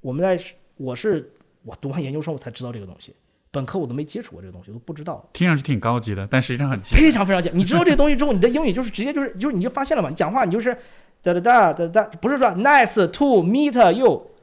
[0.00, 0.42] 我们在
[0.78, 1.30] 我是
[1.62, 3.14] 我读完研究生我才知道这个东西，
[3.50, 5.28] 本科我都没接触过这个东西，我都不知道。
[5.34, 6.80] 听上去挺高级的，但实际上很。
[6.80, 7.60] 非常非常简单。
[7.60, 10.08] 你知道这个东西之后，你的英语就是直接就是就是你就发现了嘛？
[10.08, 10.74] 你讲话你就是
[11.22, 13.92] 哒哒哒哒哒，不是说 nice to meet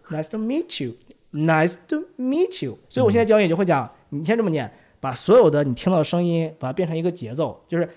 [0.09, 2.77] you，nice to meet you，nice to meet you。
[2.89, 7.87] 所以我现在教英语就会讲，你先这么念，把所有的你听到的声音，把它变成一个节奏，就是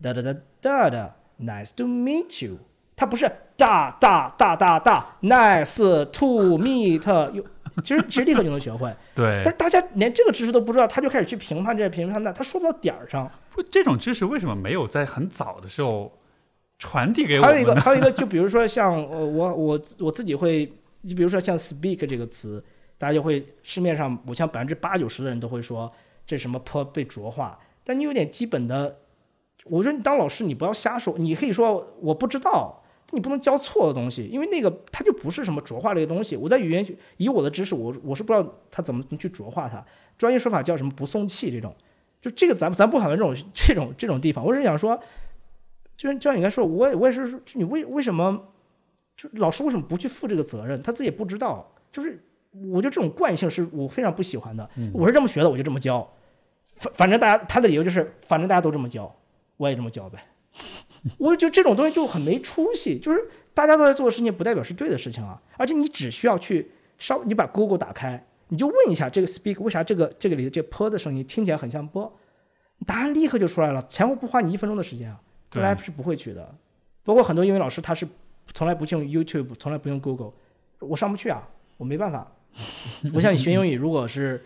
[0.00, 2.58] 哒哒哒哒哒，nice to meet you。
[2.94, 7.44] 它不是哒哒哒哒哒，nice to meet you。
[7.82, 13.28] 其实其实立刻就能学会， 对但是，大家连这个知识都不知道，他就开始去评判这评判那，他说不到点儿上。
[13.50, 16.12] 不这种知识为什么没有在很早的时候
[16.78, 20.70] 传递给我还有一个，还有一个，就比如说像呃，我我我自己会，
[21.02, 22.64] 你比如说像 speak 这个词，
[22.98, 25.88] 大家就会市面上，我像百分之八九十的人都会说
[26.26, 28.98] 这什么坡被浊化，但你有点基本的，
[29.66, 32.78] 我说你当老师你不要瞎说，你可以说我不知道。
[33.14, 36.34] 你不能教错的东西，因为那个它就不是什么浊化这个东西。
[36.34, 39.84] 我在语言学以我的知识，我我是不知道它怎么去浊化它。
[40.16, 41.76] 专业说法叫什么不送气这种，
[42.22, 44.42] 就这个咱咱不讨论这种这种这种地方。
[44.42, 44.98] 我是想说，
[45.94, 48.51] 就是就像你刚才说，我我也是，你为为什么
[49.16, 50.82] 就老师为什么不去负这个责任？
[50.82, 51.72] 他自己也不知道。
[51.90, 52.18] 就是
[52.70, 54.68] 我觉得这种惯性是我非常不喜欢的。
[54.92, 56.10] 我是这么学的，我就这么教。
[56.76, 59.14] 反反正大家他的理由就是，反正大家都这么教，
[59.58, 60.24] 我也这么教呗。
[61.18, 65.40] 我觉得这种东西就很没出息，就是大家都在做的事情，不代表是对的事情啊。
[65.56, 72.10] 而且你只需要去稍，你把 Google 打开，你就问一下这个 speak 为啥这个这个里的这 p 的声音听起来很像波，
[72.86, 76.54] 答案立刻就出来了，前后不花你一分钟的时间啊，对大家是不会去的。
[77.04, 78.06] 包括很多英语老师他是
[78.54, 80.32] 从来不去用 YouTube，从来不用 Google，
[80.80, 82.30] 我上不去啊，我没办法。
[83.14, 84.42] 我想你学英语，如果是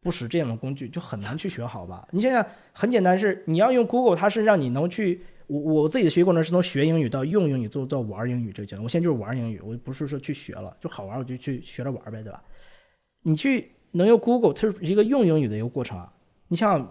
[0.00, 2.06] 不使这样的工具，就很难去学好吧？
[2.12, 5.20] 你想想，很简单，是你要用 Google，它是让你能去。
[5.46, 8.82] 我我自己的学习过程是从学英语到用英语，做到玩英语这个阶段。
[8.82, 12.42] 我现在就是玩英语，我不是说去学了，就好玩我就去学着玩呗，对吧？
[13.22, 16.10] 你去能用 Google，它是一个用英语的一个过程啊。
[16.48, 16.88] 你像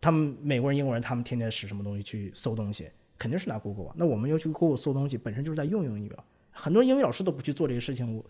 [0.00, 2.88] 他们美国人、英国人，他们天天使什么东西去搜东西，
[3.22, 3.94] 肯定是拿 Google 啊。
[3.96, 6.24] 那我们要去 Google 搜东西，本身就是在用英语了。
[6.50, 8.24] 很多英语老师都不去做这个事情，我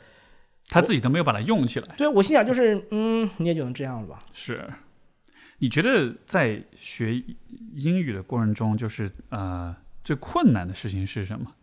[0.69, 1.95] 他自己都没有把它用起来。
[1.97, 4.19] 对我心想就是，嗯，你也就能这样了吧。
[4.35, 4.69] 是，
[5.59, 7.15] 你觉得在学
[7.75, 9.75] 英语的过程中，就是呃
[10.05, 11.55] 最困难的事情是什么？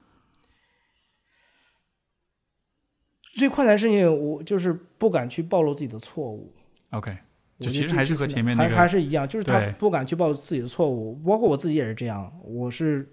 [3.35, 6.51] 最困难的事情，我就是不敢去暴露自己的错误。
[6.89, 7.15] OK，
[7.59, 12.29] 就其实还是和前面那还还个是一样，就是他不敢去暴露自己的错误，包括我自己也是这样。
[12.43, 13.07] 我是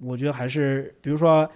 [0.00, 1.48] 我觉得还是，比如说，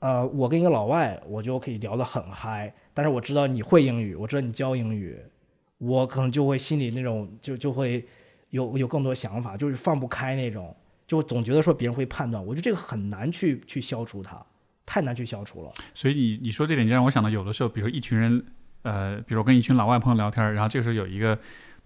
[0.00, 5.18] 呃，我跟一个老外，我就可以聊得很嗨，但是我知道你会英语，我知道你教英语，
[5.78, 8.04] 我可能就会心里那种就就会
[8.50, 10.74] 有有更多想法，就是放不开那种，
[11.06, 14.44] 就总觉得说别人会判断，我觉得这个很难去去消除它，
[14.84, 15.72] 太难去消除了。
[15.94, 18.44] 所以你你说这点就让我想到，有的时候，比如说一群人，
[18.82, 21.38] 呃，比如跟一群老外朋友聊天，然后这个时候有一个，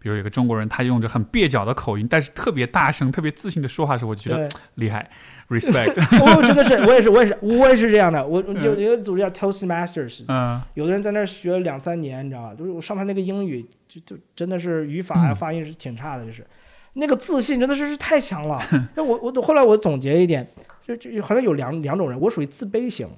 [0.07, 5.11] 比如有个中国人，他用着很蹩脚的口音，但是特别大声、特别自信的说话的时候，我就觉得，厉害
[5.49, 5.97] ，respect。
[6.37, 8.25] 我真的是，我也是，我也是，我也是这样的。
[8.25, 12.55] 我我就有一个组织叫 Toastmasters，嗯有的人在那儿学了两三年，你知道吧？
[12.55, 16.47] 就是我上他那个英语，就就真的是语法啊、嗯发音是挺差的，就是
[16.93, 18.63] 那个自信真的是是太强了。
[18.95, 20.47] 那我我后来我总结一点，
[20.87, 23.09] 就就好像有两两种人，我属于自卑型，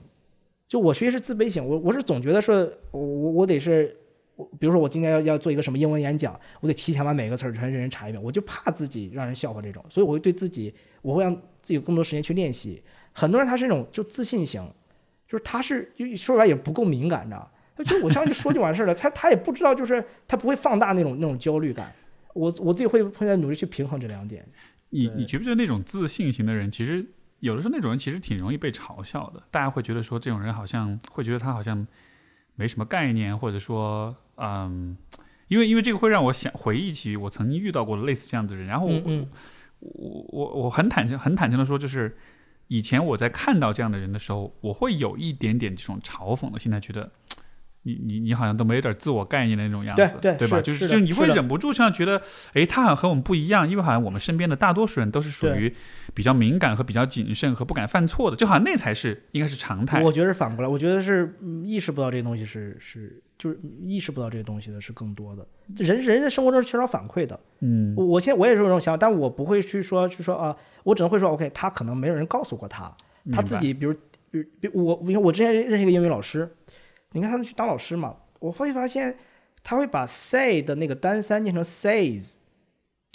[0.66, 3.94] 就我学习是自卑型，我我是总觉得说我我我得是。
[4.38, 10.72] 我比如说，我今天要要做一个什么英文演讲，我得提前把每个词儿全认真查一遍，我就怕自己让人笑话这种，所以我会对自己，
[11.02, 12.80] 我会让自己有更多时间去练习。
[13.12, 14.62] 很多人他是那种就自信型，
[15.26, 17.84] 就是他是就说白了也不够敏感，你知道吗？
[17.84, 21.92] 就我上去说就完事儿了，他他也不知道，就是他不会放大那种那种焦虑感。
[22.34, 24.46] 我我自己会会在努力去平衡这两点。
[24.90, 27.04] 你你觉不觉得那种自信型的人，其实
[27.40, 29.42] 有的时候那种人其实挺容易被嘲笑的？
[29.50, 31.86] 大家会觉得说这种人好像会觉得他好像
[32.58, 34.96] 没什么概念，或者说嗯，
[35.46, 39.28] 因为因为这个会让我想回忆起我曾经遇到过的类似这样子的人，然后我、嗯嗯
[39.78, 42.18] 我我我很坦诚很坦诚的说，就是
[42.66, 47.12] 以前我在看到这样的人的时候，我会有一点点这种嘲讽的心态，觉得。
[47.82, 50.18] 你你你好像都没有点自我概念的那种样子，吧？
[50.20, 52.20] 对对是就是是就你会忍不住像觉得，
[52.52, 55.72] 哎，他好像和我们不一样，因为好像我们身边的大多数人都是属于
[56.12, 60.02] 比较敏感和比较谨慎和不敢犯错的，就好像那才是应该是常态。
[60.02, 65.46] 我觉得是反过来，我觉得是嗯意识不到这些东西是是就是意识不到这些东西的是更多的。
[65.76, 67.38] 人人在生活中是缺少反馈的。
[67.60, 72.92] 嗯我我现在我也是有这种想法，但我不会去说去说啊，我只能会说 OK，他可能没有人告诉过他，
[73.32, 73.94] 他自己比如
[74.30, 76.50] 比如我你看我之前认识一个英语老师，
[77.12, 79.16] 你看他们去当老师嘛，我会发现
[79.62, 82.32] 他会把 say 的那个单三念成 says，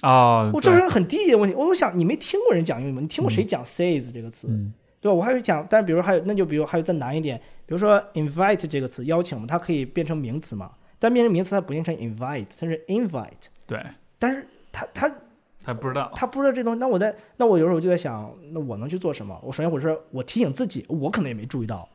[0.02, 1.56] 哦，我这是很低级的问题。
[1.56, 3.02] 我想你没听过人讲英语吗？
[3.02, 4.48] 你听过谁讲 says 这个词？
[4.50, 4.74] 嗯
[5.04, 5.14] 对吧？
[5.14, 13.28] 我还有讲，但比如还有，那就比如还有再难一点，比如说 invite 这个词，邀请嘛，它可以变成名词嘛，但变成名词它不念成 invite，它是 invite，
[13.68, 13.84] 对，
[14.18, 15.14] 但是他他
[15.62, 19.38] 他不知道，他不知道这东西，那我在那我有时候就在想，那我能去做什么？
[19.44, 21.90] 我首先我是我提醒自己，我可能也没注意到，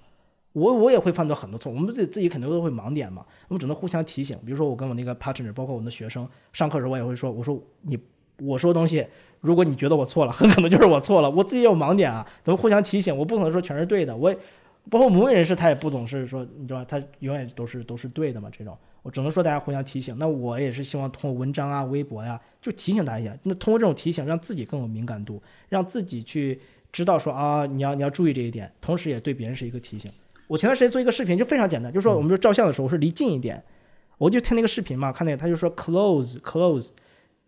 [0.58, 4.36] 我我也会犯到很多错，我们自己自己肯定都会盲点嘛，我们只能互相提醒。
[4.44, 7.98] 比如说我跟我那个 partner，包括我们的学生，上课的时候我也会说，我说你
[8.40, 9.06] 我说东西，
[9.40, 14.38] 如果你觉得我错了， 很可能就是我错了，我自己也有盲点啊，咱们互相提醒，我不可能说全是对的，我也
[14.90, 20.16] 包括母语人士他也不总是说，你知道吧，他永远都是都是对的嘛，这种我只能说大家互相提醒。
[20.18, 23.36] 那我也是希望通过文章啊、微博呀、就提醒大家一下。
[23.42, 30.10] 那通过这种提醒，让自己更有敏感度，让自己去知道说啊，你要你要注意这一点，同时也对别人是一个提醒。
[30.48, 33.62] 我前段时间做一个视频，就非常简单，就是说我们说照相的时候，我是离近一点，
[34.16, 36.90] 我就听那个视频嘛，看那个他就说 close close，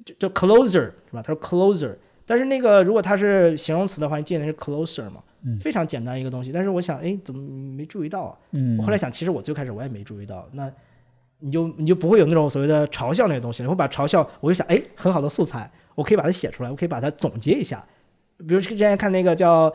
[0.04, 1.22] 就就 closer 是吧？
[1.22, 5.22] 他说 closer，但是那个如果它是形容词的话，你记得是 closer 嘛，
[5.58, 6.52] 非常简单一个东西。
[6.52, 7.42] 但是我想，哎，怎么
[7.74, 8.38] 没注意到啊？
[8.52, 10.70] 嗯我后来想，其实我最开始我也没注意到，那
[11.38, 13.66] 你就你就不会有那种所谓的嘲笑那个东西了。
[13.66, 17.82] 你会把嘲笑，我就想，哎，很好的素材，我可以把它写出来，我可以把它总结一下。
[18.46, 19.70] 比如之前看那个叫《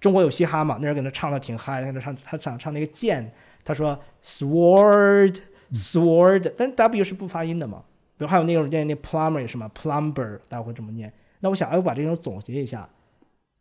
[0.00, 3.30] 中国有嘻哈》嘛，那人给他唱的挺嗨，在那唱他唱唱那个剑，
[3.64, 5.38] 他说 sword
[5.72, 7.82] sword，但 W 是不发音的嘛。
[8.16, 11.12] 比如还有那种念那 plumber 也是嘛，plumber 大家会这么念。
[11.40, 12.88] 那我想，哎，我把这种总结一下，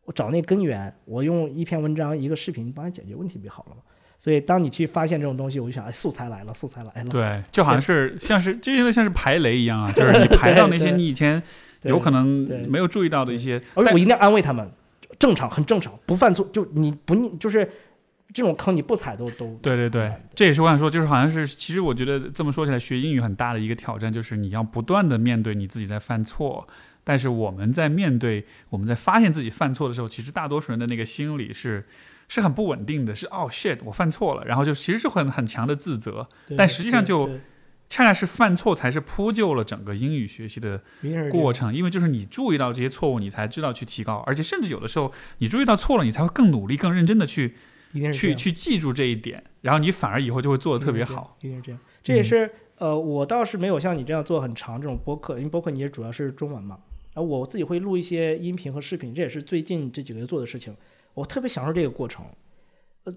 [0.06, 3.82] 我找那根源，我用一篇文章、一个视频帮你解决问题，不就好了吗？
[4.18, 7.10] 所以，当你去发现这种东西，我就想，哎，素材来了，素材来了。
[7.10, 11.42] 对，就好像是像是这些像是排雷一样啊，就是你排到那些你以前
[11.84, 12.28] 有可能
[12.68, 14.70] 没有注意到的一些，而且我一定要安慰他们，
[15.20, 17.70] 正常，很正常，不犯错，就你不你就是
[18.34, 26.68] 这种坑你不踩都都对对对，这也是我想说，就是好像是，其实我觉得这么说起来，学英语很大的一个挑战，就是你要不断的面对你自己在犯错。
[27.04, 31.88] 但是我们在面对我们在发现自己犯错的时候，其实大多数人的那个心理是
[32.28, 37.28] 是很不稳定的，是哦 shit 我犯错了，然后就其实是很很强的自责，但实际上就
[37.90, 40.82] 恰恰是犯错才是铺就了整个英语学习的
[41.32, 47.56] 过程，因为就是你注意到这些错误，你才知道去提高，而且甚至有的时候你注意到错了，你才会更努力、更认真的去
[48.14, 51.36] 去去记住这一点，然后你反而以后就会做的特别好。
[51.42, 51.82] 一定是这样。
[52.04, 56.78] 这也是、呃，我倒是没有像你这样做很长这种播客，因为播客你也主要是中文嘛。
[57.16, 60.76] 然后我自己会录一些音频和视频，这也是最近这几个月做的事情。
[61.16, 62.24] 我特别享受这个过程。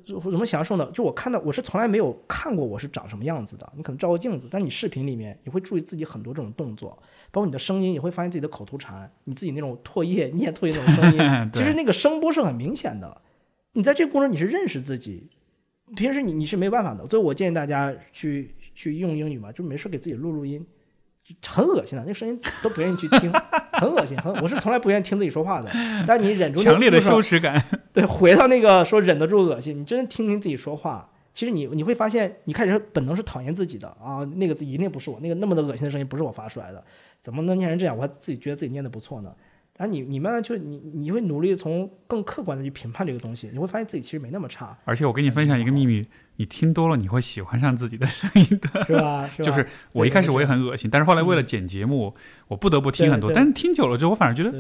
[0.09, 0.91] 呃，怎么享受呢？
[0.93, 3.73] 就我看到我是从来没有看过我是长什么样子的。
[3.77, 6.91] 你可能照个镜子，但你视频里面你会注意自己很多这种动作，
[7.31, 11.19] 包括你的声音，你会发现自己的口头禅，你自己那种唾液、念唾液那种声音，
[11.53, 13.21] 其实那个声波是很明显的。
[13.73, 15.29] 你在这个过程你是认识自己，
[15.97, 20.65] 平时你你是没办法的，所以我建议大家去去用英语嘛，就没事给自己录录音，
[21.47, 23.33] 很恶心的，那个声音都不愿意去听，
[23.73, 25.71] 很恶心，很我是从来不愿意听自己说话的，
[26.07, 36.83] 但你忍住强烈的羞耻感，对，回到那个说忍得住恶心，你真的听听自己说话，其实你你会发现，你开始本能是讨厌自己的啊，那个字一定不是我，那个那么的恶心的声音不是我发出来的，
[37.21, 37.97] 怎么能念成这样？
[37.97, 39.33] 我还自己觉得自己念的不错呢。
[39.75, 46.07] 但是你你慢慢就你你会努力从更客观的去评判这个东西，你会发现自己其实没那么差，而且我跟你分享一个秘密，
[46.37, 48.85] 你听多了你会喜欢上自己的声音的。
[48.87, 49.29] 是吧？
[49.37, 49.45] 是吧？
[49.45, 52.15] 就是我一开始我也很恶心，但是后来为了剪节目，
[52.49, 53.31] 我不得不听很多。
[53.33, 54.53] 但是听久了之后，我反而觉得，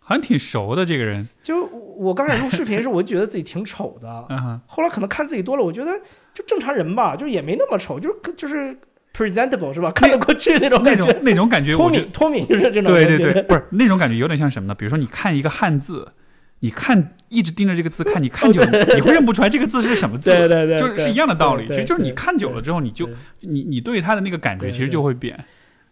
[0.00, 1.26] 好像挺熟的这个人。
[1.42, 5.92] 就我刚开始录视频的时候，我就觉得自己挺丑的， 嗯，后来可能看自己多了，我觉得
[6.34, 8.76] 就正常人吧，就也没那么丑，就是就是
[9.14, 9.90] presentable 是吧？
[9.92, 11.12] 看得过去那种那感觉。
[11.12, 14.74] 种那种感觉，脱敏脱敏就是这种对对对，不是那种感觉，有点像什么呢？
[14.74, 16.12] 比如说你看一个汉字，
[16.60, 20.30] 你看一直盯着这个字看， 你看久了， 你会认不出来这个字是什么字。
[20.32, 23.08] 哦对对对，就是是一样的道理，其实就是你看久了之后，你就
[23.40, 25.44] 你你对它的那个感觉其实就会变。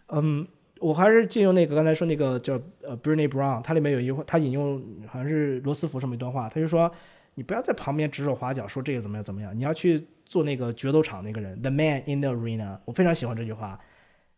[0.09, 0.45] 嗯，
[0.79, 6.91] 我还是借用那个刚才说那个叫呃 b r i n e Brown，它里面有一句话，他引用好像是罗斯福这么一段话，他就说
[7.35, 12.77] 你不要在旁边指手画脚说这个怎么样怎么样，你要去做那个决斗场那个人，the man in the arena。
[12.85, 13.79] 我非常喜欢这句话，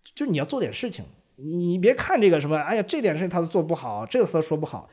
[0.03, 1.05] 就就是你要做点事情，
[1.37, 4.89] 你你别看这个什么，哎呀这点事情他都做不好，这个他都说不好。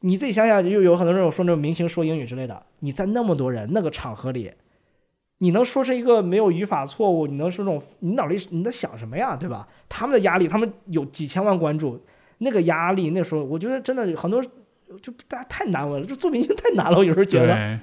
[0.00, 4.50] 你自己想想，就有很多人说那种明星说英语之类的，你在那么多人那个场合里，
[5.38, 9.68] 你能说是一个没有语法错误，你能说这种，你脑里你在想什么呀，对吧？
[9.88, 12.02] 他们的压力，他们有几千万关注，
[12.38, 14.42] 那个压力，那时候我觉得真的很多，
[15.02, 17.78] 就大家太难了，就做明星太难了，我有时候觉得。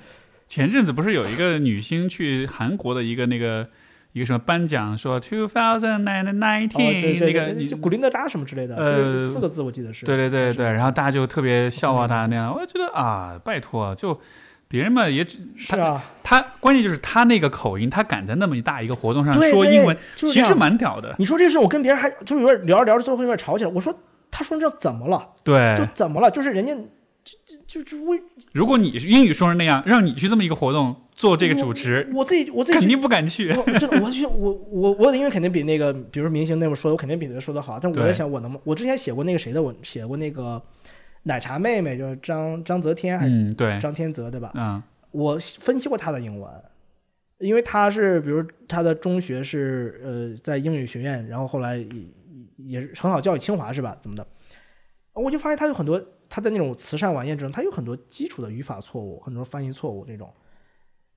[0.47, 3.69] 前阵子不是有一个女星去韩国的一个那个
[4.17, 10.05] 一个什么颁奖，说 two thousand and nineteen 那个就古力娜扎什么之类的，呃四个字我记得是。
[10.07, 14.19] 对对对对，然后大家就特别笑话他那样，我就觉得啊，拜托，就
[14.67, 21.15] 别人嘛也只是啊，他关键就是他那个口音，他敢在那么大一个活动上说英文，其实蛮屌的。
[21.19, 23.69] 你说这事，我跟别人还就有点聊着聊着，最后有点吵起来。
[23.69, 23.97] 我说，
[24.31, 25.29] 他说这怎么了？
[25.43, 26.31] 对就，怎么了？
[26.31, 26.73] 就是人家
[27.23, 28.21] 就就就为
[28.51, 33.51] 如果你英语说成那样，让你去这么一个活动做这个主持，我自己我自己肯定不敢去。
[33.51, 37.79] 我真的，我去，我我我的英语肯定比那个，比如明星那么说，我肯定比他说的好。
[37.79, 38.57] 但我在想，我能？
[38.63, 40.61] 我之前写过那个谁的文，写过那个
[41.23, 44.53] 奶茶妹妹，就是张张泽天还是嗯，对，张天泽，对吧？
[44.55, 46.47] 嗯我分析过他的英文，
[47.39, 51.87] 因为他是，比如他的中学是呃在英语学院，然后后来也
[52.57, 53.97] 也是很好教育清华是吧？
[53.99, 54.27] 怎么的？
[55.13, 55.99] 我就发现他有很多
[56.29, 60.31] 他在那种慈善晚宴中，他有很多基础的语法错误，很多翻译错误这种。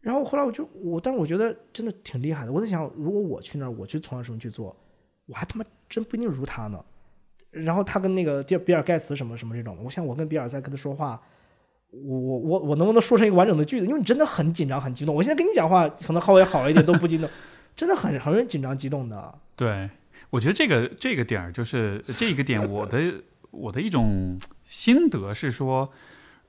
[0.00, 2.52] 然后后来我就我，但是我觉得真的挺厉害的。
[2.52, 4.74] 我在想，如果我去那儿，我去从事什么去做，
[5.26, 6.82] 我还他妈真不一定如他呢。
[7.50, 11.20] 然后他跟那个比比尔盖茨什么什么这种，我想我跟比尔在跟他说话，
[11.90, 13.86] 我我我我能不能说成一个完整的句子？
[13.86, 15.14] 因为你真的很紧张很激动。
[15.14, 17.28] 我现在跟你讲话可能稍微好一点都不激动，
[17.74, 19.38] 真的很很紧张激动的。
[19.56, 19.90] 对，
[20.30, 25.90] 我觉得这个这个点儿就是这个点，我的我的一种心得是说，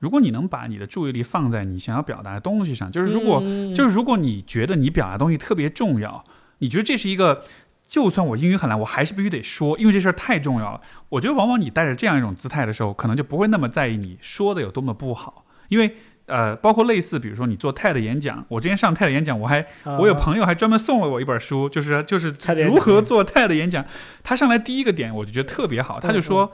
[0.02, 6.24] 如果你能把你的注意力放在你想要表达的东西上，就是如果、嗯就是如果你觉得你表达的东西特别重要，
[6.58, 7.44] 你觉得这是一个，
[7.86, 10.80] 就算我英语很烂，我还是必须得说，因为这事儿太重要了。
[11.08, 15.96] 我觉得往往你带着这样一种姿态的时候，可能就不会那么在意你说的有多么不好，因为。
[16.26, 19.66] 呃，包括类似，比如说你做 TED 演讲，我之前上 TED 演讲，我还
[19.98, 22.32] 我有啊朋友还专门送了我一本书，就是就是
[22.64, 23.84] 如何做 TED 演讲。
[24.22, 26.52] 他上来第一个点我就觉得特别好，他就说，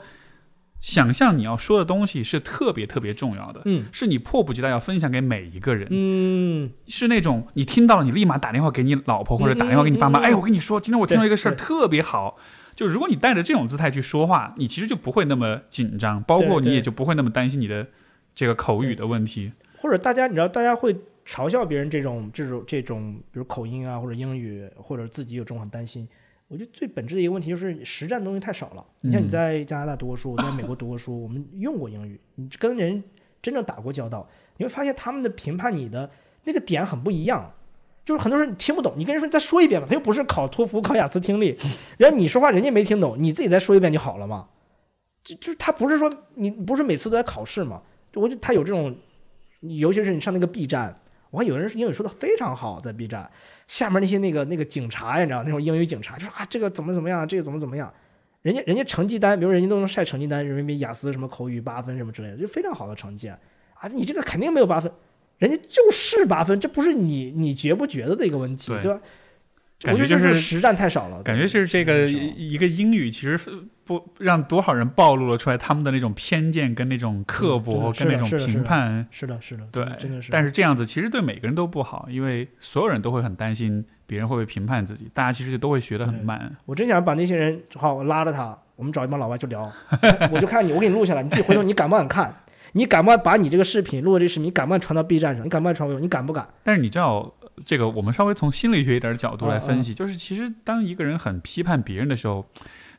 [0.81, 12.37] 想象你要说的东西是特别特别重要的，嗯是你迫不及待要分享给每一个人，嗯是那种你听到了你立马打电话给你老婆或者打电话给你爸妈，嗯嗯嗯哎，我跟你说，今天我听到一个事儿特别好。
[12.75, 17.85] 就如果你带着这种姿态去说话，你其实就不会那么紧张，包括你也就不会那么担心你的
[18.33, 19.51] 这个口语的问题。
[19.79, 20.95] 或者大家你知道，大家会
[21.25, 26.07] 嘲笑别人这种这种这种，比如口音啊，或者英语，或者自己有这种很担心。
[26.49, 28.85] 我觉得最本质的一个问题就是实战的东西太少了。
[29.01, 33.01] 你像嗯你在加拿大读过书，我在美国读过书，我们用过英语，你跟人
[33.41, 34.27] 真正打过交道，
[34.57, 36.09] 你会发现他们的评判你的
[36.43, 37.53] 那个点很不一样。
[38.03, 41.55] 就是很多人你听不懂，你跟人说你再说一遍吧，他又不是考托福、考雅思听力，
[41.99, 44.47] 然后你说话人家没听懂，你自己再说一遍就好了嘛。
[45.23, 47.83] 就就是他不是说你不是每次都在考试嘛？
[48.11, 48.95] 就我觉得他有这种，
[49.59, 50.99] 尤其是你上那个 B 站，
[51.31, 53.29] 我看有人英语说的非常好，在 B 站。
[53.67, 57.93] 下面那些那个那个警察呀，你知道那种英语警察就说啊这个怎么怎么样，这个怎么怎么样，
[58.41, 63.39] 人家人家成绩单，比如人家都能晒成绩单，人民币雅思什么口语八分什么之类的，就非常好的成绩啊，
[63.93, 64.91] 你这个肯定没有八分，
[65.37, 68.81] 人家就是八分，这不是你你觉不觉得的一个问题，对。
[68.81, 68.99] 对吧？
[69.81, 73.39] 感觉就是是实战太少了，感觉是这个一个英语，其实
[73.85, 79.07] 不让多少人暴露了出来他们的那种偏见跟那种刻薄嗯跟那种评判。
[79.09, 80.31] 是的，是的，对，真的是。
[80.31, 86.55] 但是这样子其实对每个人都不好，因为所有人都会很担心别人会不会评判自己，大家其实都会学得很慢。
[86.65, 89.71] 我真想把那些人，好，我拉着他，我们找一帮老外去聊，
[90.31, 92.33] 我就看你，我给你录下来，你自己回头你敢不敢看？
[92.73, 95.43] 你敢不敢把你这个视频录的这个视频，你敢不敢传到 B 站上？
[95.43, 95.99] 你敢不敢传微博？
[96.01, 96.47] 你敢不敢？
[96.63, 97.33] 但是你知道，
[97.65, 102.49] 这个我们稍微从心理学一点角度来嗯分析，就是其实当一个人很批判别人的时候，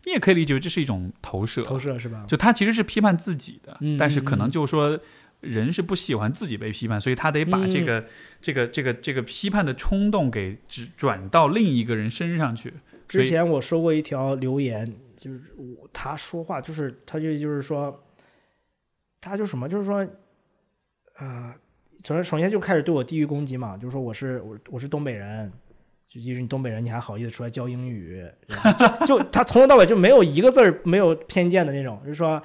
[0.05, 2.25] 你也可以理解为这是一种投射，投射是吧？
[2.27, 4.99] 就他其实是批判自己的，嗯但是可能就是说。
[5.41, 8.05] 人是不喜欢自己被批判，所以他得把嗯这个、
[8.43, 12.75] 这个、这个、这个批判的冲动给只转到另一个人身上去。
[13.09, 18.05] 之前我收过一条留言，就是我他说话就是他就就是说，
[19.19, 20.07] 他就什么就是说，
[21.17, 21.55] 呃，
[22.05, 25.51] 首先首先就开始对我地域攻击嘛，就是说我是我我是东北人，
[26.09, 28.27] 就即使你东北人，你还好意思出来教英语，
[29.07, 32.43] 就他从头到尾就没有一个字儿没有偏见的那种，就是说，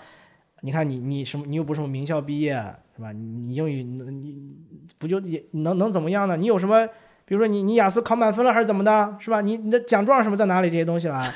[0.61, 2.53] 你看你你什么你又不是什么名校毕业
[2.95, 3.11] 是吧？
[3.11, 4.55] 你英语你你
[4.97, 6.37] 不就也能能怎么样呢？
[6.37, 6.87] 你有什么？
[7.27, 9.41] 比如说你你雅思考满分了还是怎么的，是吧？
[9.41, 10.69] 你你的奖状什么在哪里？
[10.69, 11.33] 这些东西啦，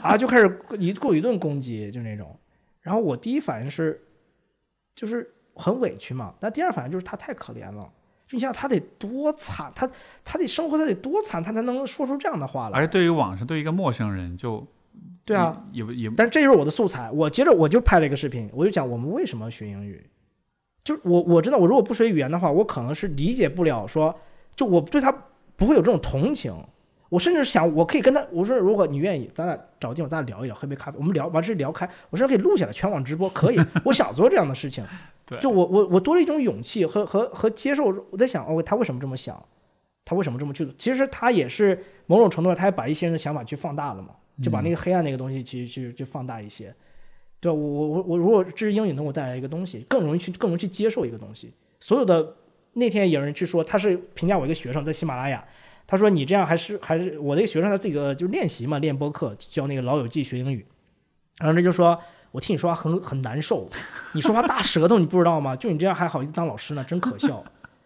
[0.00, 2.38] 啊，就开始一过一顿攻击，就那种。
[2.82, 4.00] 然后我第一反应是，
[4.94, 6.34] 就是很委屈嘛。
[6.40, 7.90] 那第二反应就是他太可怜了。
[8.26, 9.88] 就你想想他得多惨，他
[10.24, 12.78] 他得生活他得多惨，他才能说出这样的话来。
[12.78, 14.66] 而对于网上对于一个陌生人就
[15.24, 17.10] 对啊，也也但是这就是我的素材。
[17.10, 20.08] 我接着我就拍了一个视频，我就讲我们为什么学英语。
[20.82, 24.18] 就我我真的我如果不学语言的话，我可能是理解不了说，
[24.56, 25.12] 就我对他
[25.56, 26.52] 不会有这种同情。
[27.12, 33.60] 我甚至想，我可以跟他我说，如果你愿意，咱俩找个地方咱俩聊一聊，喝杯咖啡，我们聊完事聊开，我甚至可以录下来，全网直播，可以。
[33.84, 34.82] 我想做这样的事情，
[35.28, 37.94] 对就我我我多了一种勇气和和和接受。
[38.10, 39.44] 我在想，哦，他为什么这么想？
[40.06, 40.74] 他为什么这么去做？
[40.78, 46.74] 其实他也是某种程度上，他也把一些人的想法去放大了嘛，就把那个黑暗那个东西其实去去放大一些。
[47.40, 51.52] 对我我我我如果这是英语能给我带来一个东西，更容易去更容易去接受一个东西。
[51.78, 52.34] 所有的
[52.72, 55.44] 那天有人去说，他是评价我一个学生在喜马拉雅，
[55.86, 60.64] 他说你这样还是还是我那个学生，他自己个就练习嘛，练播客教那个老友记学英语，
[61.38, 61.98] 然后他就说
[62.30, 63.68] 我听你说话很很难受，
[64.12, 65.54] 你说话大舌头，你不知道吗？
[65.54, 67.44] 就你这样还好意思当老师呢，真可笑。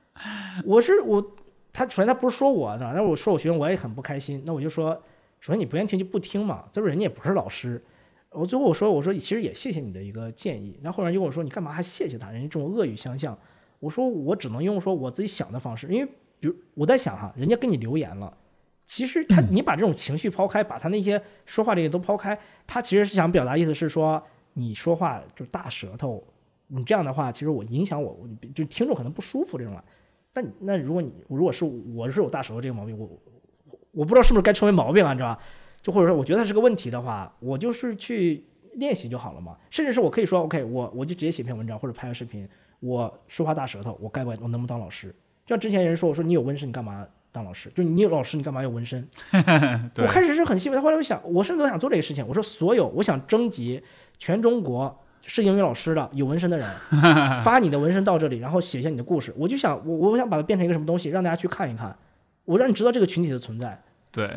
[0.64, 1.34] 我是我，
[1.72, 4.94] 他首先他不是说我呢，但我说我学生我也很不开心，那我就说，
[5.40, 7.82] 首先你不愿意听就不听嘛，再说人家也不是老师。
[8.30, 12.30] 我最后我说我说其实也谢谢你的一个建议，然后后来就跟我说你干嘛还谢谢他？
[12.30, 13.36] 人家这种恶语相向，
[13.80, 18.36] 我说我只能用说我自己想的方式，因为比如我在想哈，人家给你留言了，
[18.84, 24.22] 其实他你把这种情绪抛开，把他那些说话这些都抛开，他其实是想表达意思是说
[24.54, 26.22] 你说话就是大舌头，
[26.68, 28.16] 你这样的话其实我影响我，
[28.54, 29.84] 就听众可能不舒服这种啊。
[30.32, 33.08] 但那如果你如果是我是有大舌头这个毛病，我
[33.92, 35.42] 我不知道是不是该称为毛病啊，你知道吧？
[35.80, 38.44] 就或者说我觉得它是个问题的话，我就是去
[38.74, 39.56] 练习就好了嘛。
[39.70, 42.46] 甚至是我可以说，OK，我我就直接写篇文章或者拍个视频，
[42.80, 45.14] 我说话大舌头，我该不该我能不能当老师？
[45.46, 47.70] 就像之前有人说，我说你有纹身，你干嘛当老师？
[47.74, 49.08] 就你有老师，你干嘛有纹身？
[49.98, 52.26] 我开始是很兴奋，后来我想，我甚至都想做这个事情。
[52.26, 53.80] 我说所有，我想征集
[54.18, 56.68] 全中国是英语老师的有纹身的人，
[57.44, 59.32] 发你的纹身到这里，然后写下你的故事。
[59.36, 61.96] 我就想，我我想把它变成一个什么东西，让大家去看一看，
[62.44, 63.80] 我让你知道这个群体的存在。
[64.10, 64.28] 对，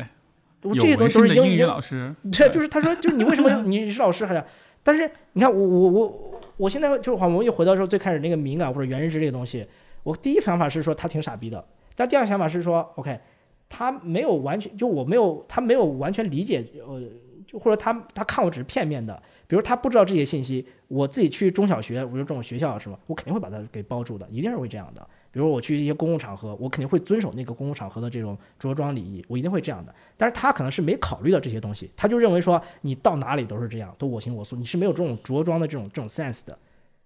[0.62, 4.44] 我这些东西都是英语老师， 对，就是他说，就是你为什么你是老师还是？
[4.82, 9.66] 但是你看我我我我现在就是好，我们又回到说最开始那个敏感或者原认知这个东西，
[10.02, 11.64] 我第一想法是说他挺傻逼的，
[11.94, 13.18] 但第二想法是说，OK，
[13.68, 17.02] 他没有完全就我没有他没有完全理解，呃，
[17.46, 25.06] 就或者他他看我只是片面的，比如他不知道这些信息，我自己去中小学，我就这种学校是吧，我肯定会把它给包住的，一定是会这样的。
[25.32, 29.94] 比如我去一些公共场合，我肯定会遵守那个公共场合的这种着装礼仪，我一定会这样的。
[30.16, 36.58] 但是他可能是没考虑到这些东西，他就认为说你到哪里都是这样，都我行我素，你是没有这种着装的这种这种 sense 的。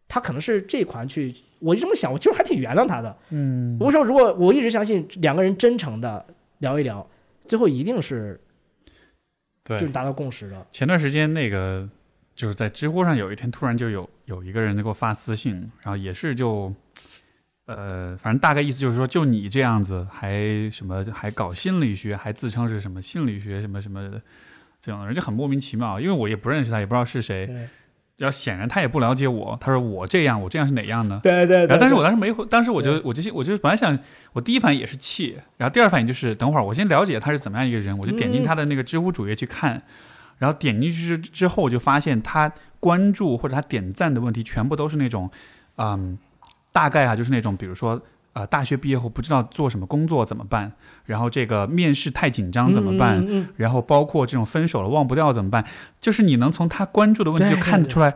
[0.06, 3.16] 他可能是这款去，我这么想，我其实还挺原谅他的。
[3.30, 6.24] 嗯，我说如果我一直相信两个人真诚的
[6.58, 7.04] 聊一聊，
[7.46, 8.40] 最后一定是
[9.64, 10.66] 对就是，达到共识的。
[10.70, 11.88] 前段时间那个
[12.36, 16.72] 就是在知乎上有一天突然就有有一个人给我发私信，然后也是就，
[17.66, 24.20] 呃，反正大概意思就是说，就你这样子还什么还搞心理学，还自称是什么心理学什么什么的
[24.80, 25.98] 这样的人，就很莫名其妙。
[25.98, 27.48] 因为我也不认识他，也不知道是谁。
[28.16, 31.20] 对然后显然他也不了解我，他说我这样，我这样是哪样呢？
[31.22, 33.98] 对对然后但是我当时没回，当时我就我就我就本来想，
[34.32, 39.82] 我第一反应也是气，然后第二反应就是等会儿我先了解他是怎么样一个人，我就点进嗯他的那个知乎主页去看，
[40.38, 45.30] 然后点进去之之后，我就发现他关注或者他点赞的问题全部都是那种，
[45.76, 46.16] 嗯，
[46.72, 48.00] 大概啊就是那种比如说。
[48.34, 50.72] 呃，大学毕业后不知道做什么工作怎么办？
[51.06, 53.18] 然后这个面试太紧张怎么办？
[53.20, 55.64] 嗯嗯嗯然后包括这种分手了忘不掉怎么办？
[56.00, 58.06] 就是你能从他关注的问题就看得出来。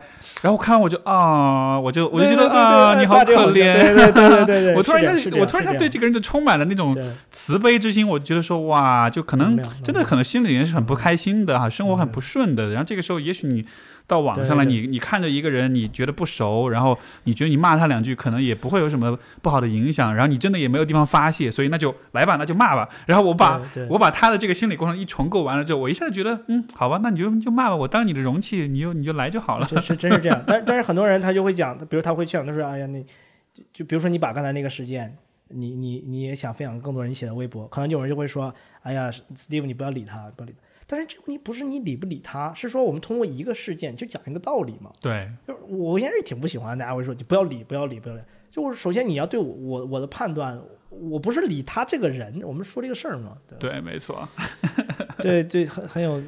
[0.41, 3.53] 然后我看完我就啊，我就我就觉得啊，你好可怜。
[3.53, 6.95] 对对对对对 对，我突然是这样一下，我突然一下对这个人就充满了那种
[7.31, 8.07] 慈悲之心。
[8.07, 12.69] 我觉得说哇，就可能真的可能心里面是很不开心的哈，生活很不顺的。
[12.69, 13.65] 然后这个时候，也许你
[14.09, 20.15] 到网上来，你你看着一个人，你觉得不熟，然后你觉得你骂他两句，可能也不会有什么不好的影响。
[20.15, 22.89] 然后你真的也没有地方发泄，所以那就来吧，那就骂吧。
[23.05, 29.67] 然后我把我把他的这个心理过程一重构完了之后，我一下子觉得，嗯，好吧，那你就就骂吧，我当你的容器，你就你就来就好了。
[29.69, 33.05] 这是真是这样，但但是很多人他就会讲，比如他会讲，他说：“哎呀，你
[33.53, 35.15] 就就比如说你把刚才那个事件，
[35.49, 44.91] 你你你也想分享更多人，你写的微博，可能就有人就会说：‘哎呀，Steve，你不要理他，不要理他。’但是这个问题不是你理不理他，是说我们通过一个事件就讲一个道理嘛。
[44.99, 48.21] 对，就是我现在是挺不喜欢大家会说你不要理，不要理，不要理。
[48.49, 50.59] 就是首先你要对我我我的判断，
[50.89, 53.37] 我不是理他这个人，我们说这个事儿嘛。
[53.47, 54.27] 对对，没错，
[55.21, 56.19] 对对，很很有。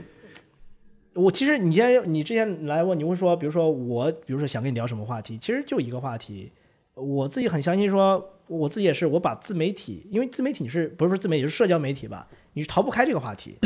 [1.16, 6.52] 我其实你现在你之前来问，你会说，比如说我，比如说想跟你聊什么话题，其实就一个话题。
[6.94, 12.28] 我自己很相信说，我自己也是，我把自媒体，因为自媒体你是不是不是自媒体，是社交媒体吧？
[12.54, 13.58] 你是逃不开这个话题，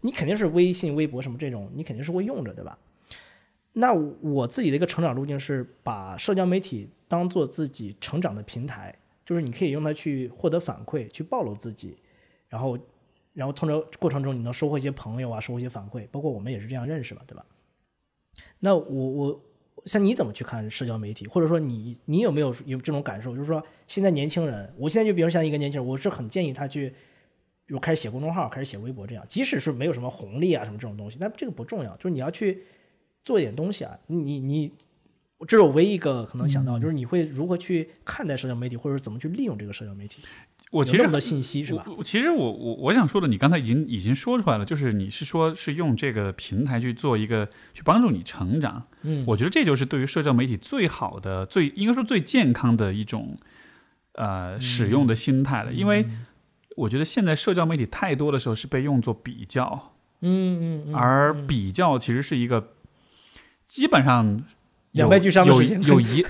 [0.00, 2.78] 你肯定是微信、微博什么这种，你肯定是会用着，对吧？
[3.72, 8.94] 那我自己的一个成长路径是把社交媒体当做自己成长的平台，
[9.24, 11.96] 就是你可以用它去获得反馈，去暴露自己，
[12.48, 12.76] 然后
[13.32, 17.44] 然后通过过程中你能收获一些朋友啊，收获一些反馈，包括我们也是这样认识嘛，对吧？
[18.58, 19.42] 那我我
[19.86, 23.32] 像你怎么去看社交媒体，或者说你你有没有有这种感受？
[23.36, 26.92] 就是说现在年轻人，我现在就比如像一个年轻人，我是很建议他去，
[27.70, 32.64] 比如开始写公众号，开始写微博这样，即使是没有什么红利啊什么这种东西，但这个不重要，就是你要去
[33.22, 34.72] 做一点东西啊，你你。
[35.48, 40.20] 这是我唯一一个可能想到，就是你会如何去看待社交媒体，或者怎么去利用这个社交媒体？
[40.70, 41.86] 我其实有那么多信息是吧？
[42.04, 53.38] 其实我我我想说的，你刚才已经已经说出来了，就是你是说是用这个平台去做一个去帮助你成长，嗯，我觉得这就是对于社交媒体最好的、最应该说最健康的一种
[54.16, 56.04] 呃使用的心态了，因为
[56.80, 62.72] 我觉得现在社交媒体太多的时候是被用作比较，嗯嗯嗯，而比较其实是一个
[63.64, 64.26] 基本上
[64.92, 66.24] 有两败俱伤的有事情有一，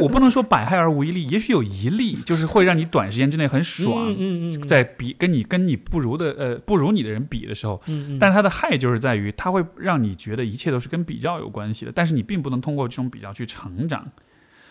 [0.00, 7.80] 我不能说百害而无一利，也许有一利，就是会让你短时间之内很爽，嗯嗯嗯，在比跟你跟你不如的呃不如你的人比的时候，
[8.18, 14.10] 但它的害就是在于它会让你觉得一切都是跟比较有关系的，但是你并不能通过这种比较去成长。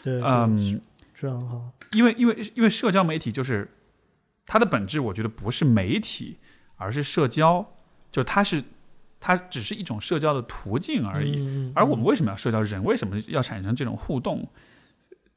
[0.03, 0.82] 对，嗯，
[1.14, 3.68] 是很好，因为因为因为社交媒体就是
[4.45, 6.38] 它的本质，我觉得不是媒体，
[6.76, 7.65] 而是社交，
[8.11, 8.63] 就它是
[9.19, 11.38] 它只是一种社交的途径而已。
[11.38, 12.61] 嗯而我们为什么要社交？
[12.61, 14.47] 人为什么要产生这种互动？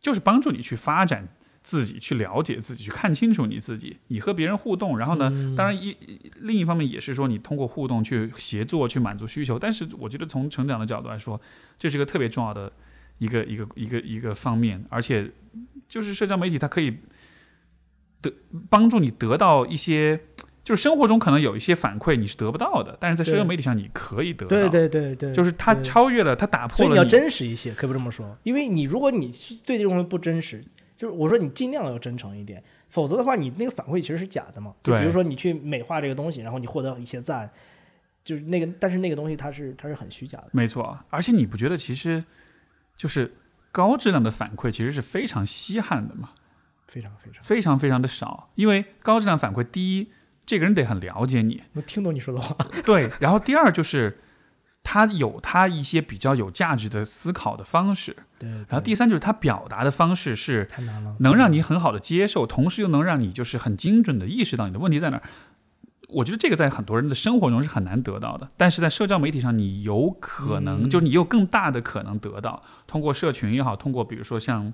[0.01, 1.27] 就是帮助你去发展
[1.63, 3.97] 自己，去了解自己，去看清楚你自己。
[4.09, 5.97] 你和别人互动，然后呢，嗯当然一
[6.37, 9.59] 另一方面也是说，你通过互动去协作，去满足需求。
[9.59, 11.41] 但是我觉得从成长的角度来说，
[11.79, 12.73] 这是个特别重要的
[13.19, 15.29] 一个一个一个一个方面，而且
[15.89, 16.97] 就是社交媒体它可以
[18.23, 18.33] 得
[18.69, 20.21] 帮助你得到一些。
[20.65, 24.49] 就是生活中可能有一些反馈你是得不到的，但是在社交媒体上你可以得到。
[24.49, 29.33] 对对对对，就是它超越了，它打破了所以你要真实一些，可以不这么说，因为你如果你
[29.65, 30.63] 对这种东西不真实，
[30.95, 34.75] 就是我说你尽量要真诚一点，否则的话你那个反馈其实是假的嘛。
[34.83, 37.51] 对比如说你去美化这个东西，然后你获得一些赞，
[38.23, 40.51] 就是那个，但是那个东西它是它是很虚假的。
[40.53, 42.23] 没错，而且你不觉得其实
[42.95, 43.33] 就是
[43.73, 46.33] 高质量的反馈其实是非常稀罕的嘛，
[46.89, 48.51] 非常非常，非常非常的少。
[48.57, 50.11] 因为高质量反馈，第一，
[50.45, 52.57] 这个人得很了解你，能听懂你说的话。
[52.85, 54.19] 对，然后第二就是
[54.83, 65.23] 他有他一些比较有价值的思考的方式，对，然后第三就是他表达的方式是太难了，能让你很好的接受，同时又能让你就是很精准的意识到你的问题在哪儿。
[66.09, 74.73] 我觉得这个在很多人的生活中是很难得到的，但是在社交媒体上，你有可能，嗯就是你有更大的可能得到，通过社群也好，通过比如说像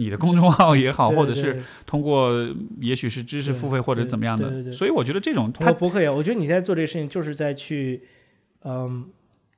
[0.00, 2.32] 你的公众号也好，或者是通过
[2.80, 8.02] 也许是知识付费或者怎么样的所以我觉得这种通它过博客也，我觉得你在做这个事情就是在去，
[8.64, 9.04] 嗯，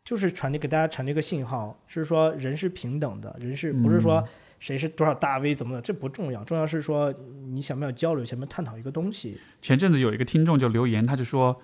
[0.04, 4.28] 就是传递给大家传递一个信号，是说人是平等的，人是不是嗯说
[4.58, 7.14] 谁是多少大 V 怎么的，这不重要，重要是说
[7.52, 9.36] 你想不想交流，想不想探讨一个东西。
[9.60, 11.56] 前阵子有一个听众就留言，他就说，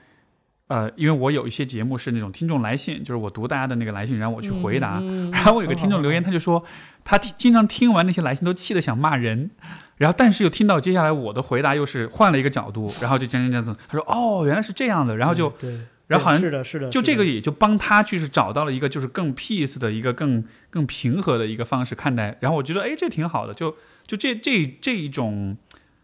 [0.67, 4.99] 呃，因为我有一些节目是那种听众来信，就是我读大家的那个来信，然后我去回答。
[5.01, 6.63] 嗯 然后我有个听众留言，他就说
[7.11, 9.51] 他听经常听完那些来信都气得想骂人，
[9.97, 23.75] 然后但是又听到接下来我的回答又是换了一个角度，然后就讲讲讲讲，他说哦原来是这样的，然后就对，然后好像是的，是的，就这个也就帮他去是找到了一个就是更 peace 的一个更更平和的一个方式看待，然后我觉得哎这挺好的，就
[24.07, 25.57] 就这这这一种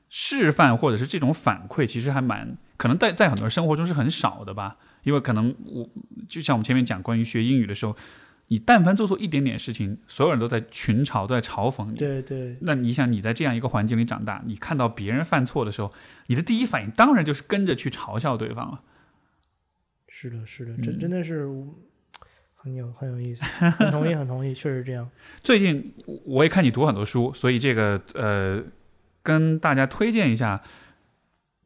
[0.08, 5.86] 示范或者是这种反馈，其实还蛮可能在在很多人生活中是很少的吧，因为可能我
[6.26, 7.94] 就像我们前面讲关于学英语的时候，
[8.48, 11.96] 你但凡做错一点点事情，所有人都在群嘲都在嘲讽你。
[11.96, 15.92] 对对那你想你在这样一个环境里长大，你看到别人犯错的时候，
[16.26, 18.82] 你的第一反应当然就是跟着去嘲笑对方了。
[20.08, 21.48] 是的，是的，嗯真真的是
[22.54, 25.10] 很有很有意思，很同意，很同意，确实这样。
[25.42, 25.94] 最近
[26.24, 28.62] 我也看你读很多书，所以这个呃，
[29.22, 30.62] 跟大家推荐一下。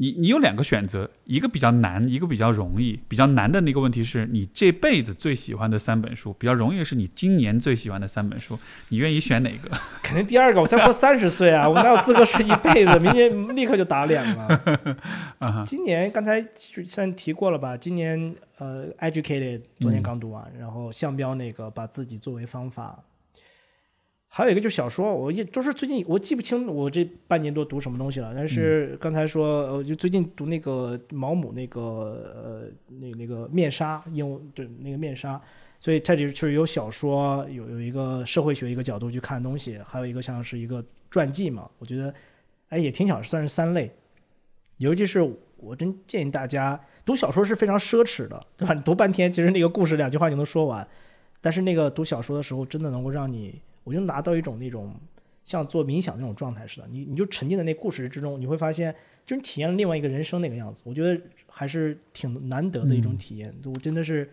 [0.00, 2.98] 你你有两个选择，一个比较难，一个比较容易。
[3.08, 8.56] 比较难的那个问题是你这辈子最喜欢的三本书，比较容易的是你今年最喜欢的三本书。
[8.90, 9.70] 你愿意选哪个？
[10.02, 12.98] 肯定第二个，我才过三十岁啊，我哪有资格是一辈子？
[13.00, 14.96] 明年立刻就打脸了。
[15.66, 17.76] 今年刚才就算提过了吧？
[17.76, 23.02] 今年呃，educated 昨天刚读完，然后项标那个把自己作为方法，
[24.28, 32.62] 还有一个就是小说，我也都是最近我记不清我这半年多读什么东西了，但是刚才说呃，就最近读那个毛姆那个呃
[33.00, 35.40] 那那个面纱，英文对那个面纱。
[35.80, 42.12] 所以它里确实有小说，有有一个社会学一个角度去看东西，还有一个像是一个传记嘛，我觉得
[42.68, 43.88] 哎也挺巧算是三类。
[44.78, 45.20] 尤其是
[45.56, 48.74] 我真建议大家读小说是非常奢侈的，对吧？
[48.74, 50.86] 你读半天，其实那个故事两句话就能说完，
[51.40, 54.94] 但是那个读小说的时候，真的能够让你，我就拿到一种那种
[55.42, 58.94] 像做冥想那种状态似的，你你就沉浸在那故事之中，你会发现，
[59.24, 60.82] 就是你体验了另外一个人生那个样子。
[60.84, 64.30] 我觉得还是挺难得的一种体验，我真的是。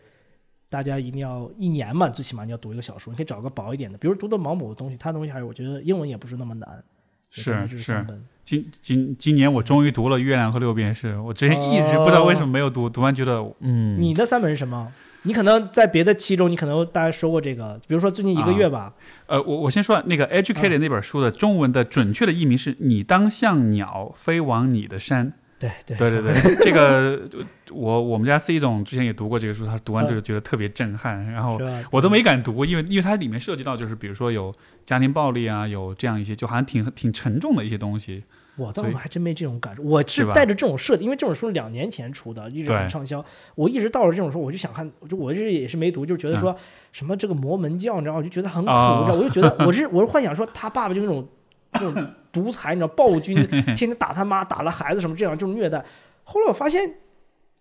[0.67, 6.83] 大家一定要一年嘛，最起码你要读一个小说，你可以找个薄一点的，比如读的毛姆的东西，他的东西还是我觉得英文也不是那么难，
[7.29, 8.03] 是也是
[8.43, 14.91] 今今今年我终于读了《月亮和六便士》，我之前一直不知道为什么没有读，读完觉得嗯，你的三本是什么？
[15.25, 18.93] 你可能在别的期中，你可能大家说过这个，比如说最近一个月吧，
[19.27, 25.33] 呃，我我先说那个《Educated》那本书的中文的准确的译名是“你当像鸟飞往你的山”。
[25.57, 27.27] 对对对对对， 这个
[27.71, 31.57] 我我们家 C 总之前也读过这个书，他读完就是觉得特别震撼，然后？
[31.91, 34.53] 我都没敢读，因为因为它里面涉及到就是比如说有
[34.85, 38.23] 家庭暴力啊，有这样一些就好像挺挺沉重的一些东西。
[38.57, 43.23] 我倒还真没这种感受，我是带着这种设定，因为这本书是两年前出的，一直很畅销。
[43.55, 46.55] 我一直到了这种时候，我就想看，就我这也是没读，就觉得说
[46.91, 51.27] 什么这个魔门教，你知道吗，我就觉得很苦，你知道，我就觉得 我是我是幻想说他爸爸就那种
[51.73, 53.35] 那种独裁，你知道暴君，
[53.75, 55.83] 天天打他妈，打了孩子什么这样，就是虐待。
[56.23, 56.87] 后来我发现，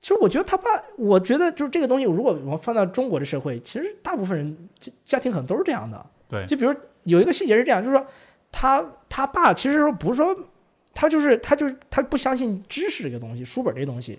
[0.00, 0.64] 其实我觉得他爸，
[0.96, 6.06] 我觉得就是这个东西，如果我放到中国的社会，其实大部分人家家庭可能都是这样的。
[6.28, 6.46] 对。
[6.46, 8.06] 就比如有一个细节是这样，就是说
[8.52, 10.36] 他他爸其实说不是说
[10.94, 14.18] 他就是他就是他不相信知识这个东西，书本这个东西，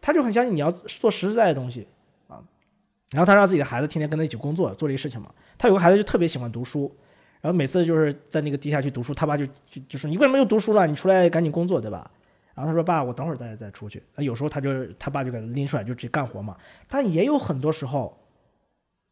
[0.00, 1.86] 他就很相信你要做实实在在的东西
[2.28, 2.40] 啊。
[3.10, 5.30] 然后他让自己的孩子天天跟他一起工作，做这个事情嘛。
[5.58, 6.90] 他有个孩子就特别喜欢读书，
[7.40, 10.86] 然后每次就是在那个地下去读书，他爸就就就说你为什么又读书了？
[10.86, 12.10] 你出来赶紧工作，对吧？
[12.54, 14.02] 然后他说爸，我等会儿再再出去。
[14.14, 16.56] 啊，有时候他就他爸就给他拎出来就直接干活嘛。
[16.88, 18.16] 但也有很多时候，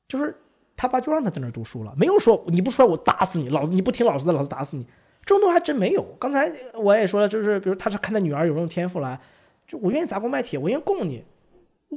[0.07, 0.35] 就是
[0.77, 4.87] 他爸就让他在那儿读书了，没有说你不出来我打死你，老子你不听老子的，老子打死你。
[5.25, 6.03] 这种东还真没有。
[6.19, 9.21] 刚才我也说了，就是比如他是看他女儿有这种天赋了，
[9.67, 11.25] 就我愿意砸锅卖铁，我愿意供你。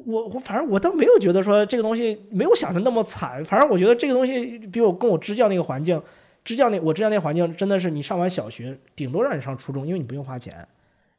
[0.05, 6.01] 我我反正我倒没有觉得说这个东西没有想的那么惨，反正我觉得这个东西比我跟我支教那个环境，
[6.43, 10.67] 支教那我支教那环境真的是你上完小学，顶多让你上初中，因为你不用花钱，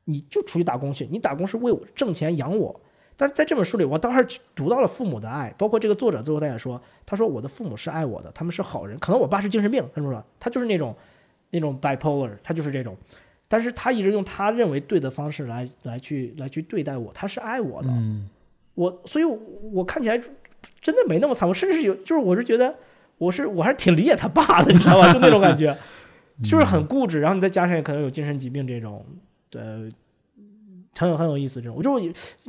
[0.05, 2.79] 你就出去打工去，你打工是为我挣钱养我。
[3.17, 10.95] 但在这本书里，我倒是读到了父母的爱，包括这个作者最后他也说，他说我的父母是爱我的，他们是好人，可能我爸是精神病，他说，他就是那种
[11.51, 12.97] 那种 bipolar，他就是这种，
[13.49, 18.29] 但是他一直用他认为对的方式来来去来去对待我，他是爱我的，嗯，
[18.75, 19.39] 我所以我，
[19.73, 20.21] 我看起来
[20.81, 22.75] 真的没那么惨，我甚至有就是我是觉得
[23.19, 25.13] 我是我还是挺理解他爸的，你知道吧？
[25.13, 25.77] 就那种感觉，
[26.43, 29.05] 就是很固执，然后你再加上可能有精神疾病这种，
[29.49, 29.63] 对，
[30.99, 31.77] 很有很有意思这种。
[31.77, 31.99] 我就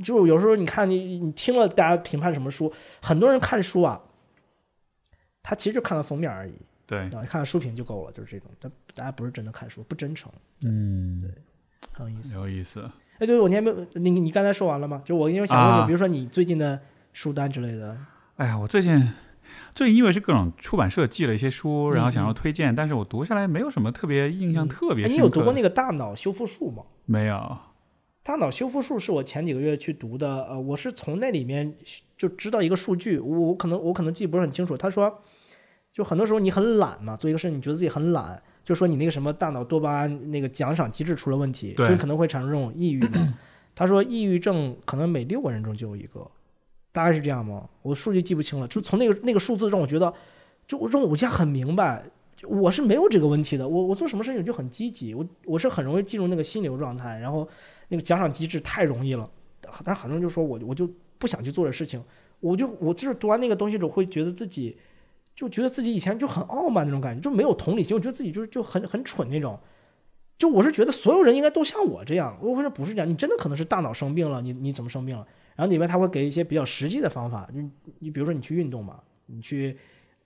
[0.03, 4.01] 就有时候你看你你听了大家评判什么书，很多人看书啊，
[5.43, 6.53] 他其实就看了封面而已，
[6.87, 8.49] 对，啊，看看书评就够了，就是这种。
[8.59, 10.31] 但大家不是真的看书，不真诚，
[10.61, 11.31] 嗯，对
[11.93, 12.35] 很有意思。
[12.35, 12.89] 有意思。
[13.19, 15.01] 哎，对，我你还没有你你刚才说完了吗？
[15.03, 16.79] 就我因为想问你，啊比如说你最近的
[17.11, 17.97] 书单之类的。
[18.37, 19.11] 哎呀，我最近
[19.75, 25.07] 最近因为是各种出版社寄了一些书，然后想嗯要推荐，但是我读下来没有什么特别印象特别。
[25.07, 26.83] 你有读过那个《大脑修复术》吗？
[27.05, 27.57] 没有？
[28.23, 31.73] 大脑修复术是我前几个月去读的，呃，我是从那里面
[32.17, 34.75] 就知道一个数据，我我可能我可能记不是很清楚。
[34.75, 35.21] 他说，
[35.97, 43.33] 就很多时候你很懒嘛，做一个事你觉得自己很懒，就说你那个什么大脑多巴胺那个奖赏机制出了问题，就可能会产生这种抑郁嘛。
[43.73, 46.29] 他说抑郁症可能每六个人中就有一个，
[46.91, 47.67] 大概是这样吗？
[47.81, 50.13] 我数据记不清了，就从那个那个数字让我觉得，
[50.67, 52.03] 就让我现在很明白。
[52.35, 57.49] 就我是没有这个问题的，我我做什么事情就很积极，我我是很容易进入那个心流状态，然后
[57.87, 59.27] 那个奖赏机制太容易了，
[59.83, 60.87] 但很多人就说我我就
[61.17, 61.99] 不想去做这事情，
[62.39, 64.77] 我就我就是读完那个东西之后会觉得自己
[65.37, 69.57] 就觉得自己以前就很傲慢那种感觉，就没有同理心，我觉得自己就是就很很蠢那种，
[70.37, 75.25] 就我是觉得所有人应该都像我这样，我说不是这样，你真的可能是大脑生病了，你你怎么生病了？
[75.55, 79.77] 然后里面他会给一些比较实际的方法，你你比如说你去运动嘛，你去。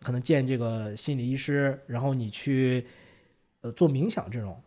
[0.04, 2.84] 可能见这个心理医师，然后你去
[3.62, 4.60] 呃做冥想这种，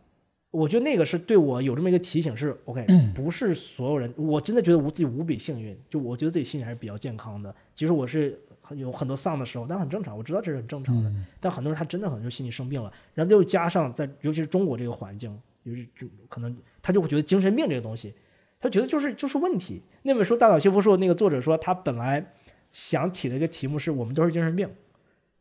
[0.49, 7.53] 我觉得那个是对我有这么一个提醒，是 OK，不是所有人，我真的觉得我自己无比幸运，就我觉得自己心理还是比较健康的。
[7.75, 8.39] 其实我是
[8.73, 11.11] 有很多丧的时候，但很正常，我知道这是很正常的。
[11.39, 18.13] 但很多人他真的很就心理生病了，然后又加上在尤其是中国这个环境，尤其就可能他就会觉得精神病这个东西，
[18.59, 19.81] 他觉得就是就是问题。
[20.03, 22.33] 那本书《大脑修复术》那个作者说，他本来
[22.71, 24.67] 想起的一个题目是我们都是精神病。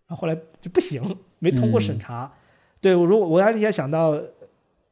[0.06, 1.02] 然后后来就不行，
[1.38, 2.30] 没通过审查。
[2.78, 4.20] 对我，如果我那天想到，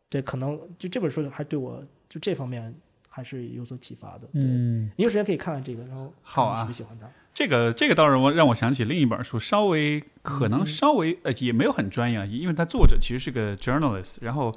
[0.08, 2.74] 对，可能就这本书还对我就这方面
[3.10, 4.26] 还是有所启发的。
[4.32, 7.06] 嗯，你有时间可以看看这个，然后好啊，喜不喜欢它？
[7.34, 14.16] 这个这个倒是我让我想起另一本书，稍微可能稍微呃也没有很专业啊，因为它作者其实是个 journalist。
[14.20, 14.56] 然后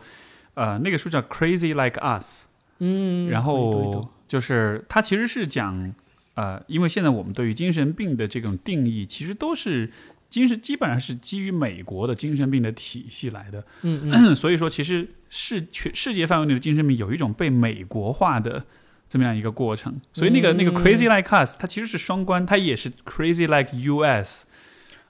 [0.53, 2.45] 呃那个书叫 Crazy Like Us，
[2.79, 5.93] 嗯，然后就是它其实是讲
[6.35, 9.91] 呃，因为现在我们对于精神病的这种定义，其实都是。
[10.27, 18.65] 精神基本上是基于美国的精神病的体系来的，嗯嗯， 所以说其实是全世界范围内的精神病有一种被美国化的
[19.07, 24.43] 这么样一个过程，所以那个那个 crazy like us 它其实是双关，它也是 crazy like US，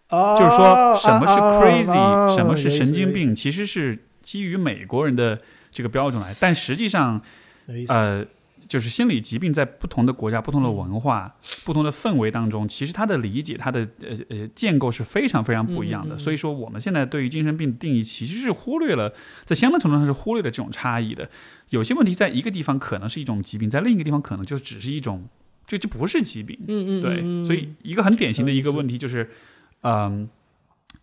[0.10, 5.42] 就是说什么是 crazy，什么是神经病，其实是基于美国人的
[5.72, 7.22] 这个标准来，但实际上，
[7.88, 8.26] 呃。
[8.68, 16.18] 就是心理疾病在不同的国家、不同的文化、不同的氛围当中，其实它的理解、它的呃呃建构是非常非常不一样的。
[16.18, 19.14] 所以说，我们现在对于精神病的定义，其实是忽略了，
[19.44, 21.30] 在相当程度上是忽略了这种差异的。
[21.70, 25.28] 有些问题在一个地方可能是一种疾病，在另一个地方可能就只是一种，
[25.66, 26.58] 这就不是疾病。
[26.68, 27.46] 嗯嗯，对。
[27.46, 29.30] 所以一个很典型的一个问题就是，
[29.82, 30.28] 嗯，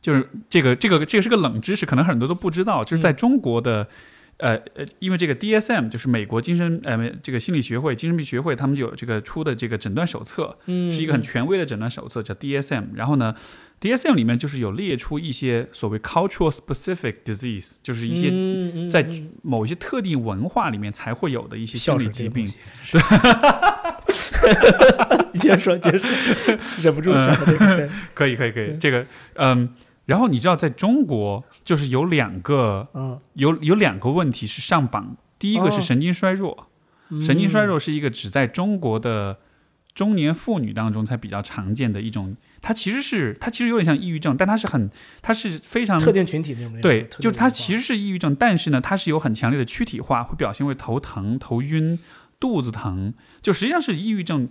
[0.00, 3.88] 就是这个这个这个是个冷知识，可能很多都不知道，就是在中国的。
[4.38, 12.86] 呃呃，因为这个 DSM 就是美国精神呃这个心理学会精神病学会，他们就有这个出的这个诊断手册，嗯，是一个很权威的诊断手册，叫 DSM。
[12.94, 13.34] 然后呢
[13.80, 19.06] ，DSM 里面就是有列出一些所谓 cultural specific disease，就是一些在
[19.42, 22.48] 某一些特定文化里面才会有的一些心理疾病。
[22.90, 23.00] 对，
[25.32, 26.08] 你接着说，接着说，
[26.82, 27.88] 忍不住想 这个。
[28.12, 29.68] 可以可以可以，这个嗯。
[30.04, 35.16] 然后你知道，在中国就是有两个，嗯，有有两个问题是上榜。
[35.38, 36.68] 第一个是神经衰弱，
[37.20, 39.38] 神经衰弱是一个只在中国的
[39.94, 42.36] 中年妇女当中才比较常见的一种。
[42.60, 44.88] 它其实是它其实有点像抑郁症，但它是很
[45.20, 46.80] 它是非常特定群体那种。
[46.80, 51.98] 对，就是它其实是抑郁症，但是呢，它是有很强烈的躯体化，会表现为头疼、头晕、
[52.38, 54.48] 肚子疼，就实际上是抑郁症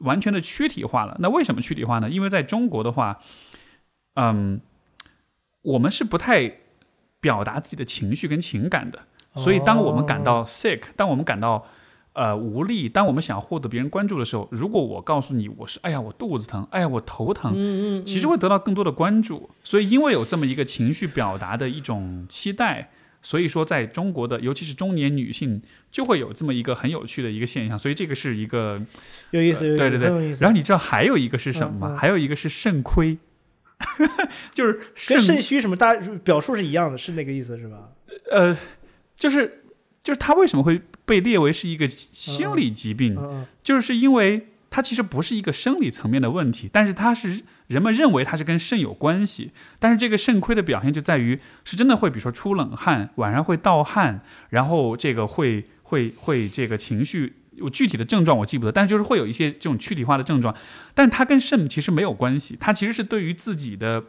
[0.00, 1.16] 完全的躯体化了。
[1.20, 2.10] 那为什么躯体化呢？
[2.10, 3.18] 因为在中国的话，
[4.14, 4.60] 嗯。
[5.66, 6.58] 我们是不太
[7.20, 9.00] 表达自己的情绪跟情感的，
[9.34, 11.66] 所以当我们感到 sick，当我们感到
[12.12, 19.50] 呃无力，当我们想要获得别人关注的时候，如果我告诉你我是哎呀我肚子疼，哎呀我头疼，嗯嗯，其实会得到更多的关注。
[19.64, 22.90] 所以因为有这么一个情绪表达的一种期待，
[23.20, 25.60] 所以说在中国的尤其是中年女性
[25.90, 27.76] 就会有这么一个很有趣的一个现象。
[27.76, 28.80] 所以这个是一个
[29.32, 30.08] 有意思，对对对。
[30.34, 31.96] 然后你知道还有一个是什么吗？
[31.98, 33.18] 还有一个是肾亏。
[34.52, 35.94] 就是跟肾虚什么大
[36.24, 37.90] 表述是一样的，是那个意思是吧？
[38.30, 38.56] 呃，
[39.16, 39.64] 就是
[40.02, 43.46] 就是他为什么会被列为是一个心理疾病？
[43.62, 49.52] 就是因为它其实不是一个生理层面的问题，但是它是人们认为它是跟肾有关系。
[49.78, 57.34] 但是这个肾亏的表现就在于是真的会，比如说出冷汗，晚上会盗汗，然后这个会会会这个情绪。
[57.56, 60.54] 有具体的症状我记不得，但是就是会有一些这种躯体化的症状，
[60.94, 64.04] 但它跟肾其实没有关系，它其实是对于自己的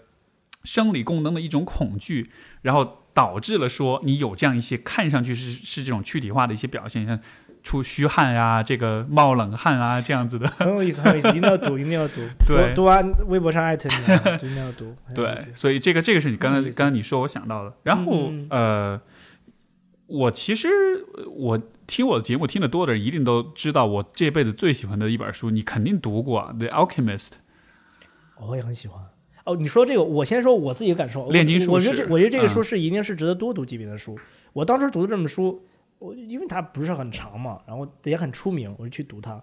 [0.64, 2.30] 生理功能的一种恐惧，
[2.61, 7.19] 然后导致了说你有这样一些看上去是是这种躯体化的一些表现，像
[7.64, 10.48] 出虚汗啊，这个冒冷汗啊这样子的。
[10.49, 12.22] 很有意思，很有意思，一定要读，一定要读。
[12.48, 13.95] 对，读完微博上艾特你，
[14.36, 14.95] 一定要读。
[15.15, 18.99] 对，所以这个这个是你刚才刚才你说我想到的，然后呃。
[20.10, 20.69] 我其实
[21.30, 27.30] 我听我的节目听得多的人一定都知道，我这辈子最喜欢的一本书，你肯定读过《The Alchemist》。
[28.45, 29.01] 我也很喜欢。
[29.45, 31.30] 哦，你说这个，我先说我自己的感受。
[31.30, 34.19] 炼金术我觉得这，我觉得这个嗯书是一定是值得多读几遍的书。
[34.51, 35.65] 我当时读的这本书，
[35.99, 39.41] 我因为它不是很长嘛，然后也很出名，我就去读它。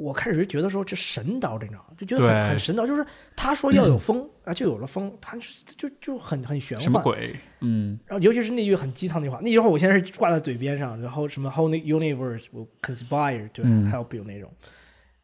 [0.00, 3.04] 我开始就觉得说这神刀，你知道吗就觉得很很神叨，就是
[3.36, 6.82] 他说要有风啊，就有了风，他是就就很很玄幻。
[6.82, 7.34] 什么鬼？
[7.60, 14.50] 嗯，然后尤其是那句很鸡汤那话，那句话我现在是挂在嘴边上，然后什么 whole universe will conspire to 嗯 help you 那种，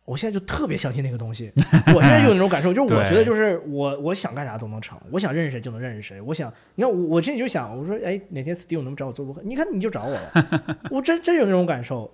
[0.04, 1.50] 我现在就特别相信那个东西。
[1.94, 6.20] 我现在就有那种感受，就是我觉得就是我我想干啥都能成，我想认识谁就能认识谁。
[6.20, 12.12] 我想，你看我我之前就想，我说哎哪天 Steve 能找我做播客，你看你就找我了， 我真真有那种感受。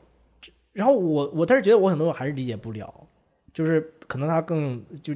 [0.73, 2.93] 然后我我但是觉得我很多我还是理解不了，
[3.53, 5.15] 就是可能他更就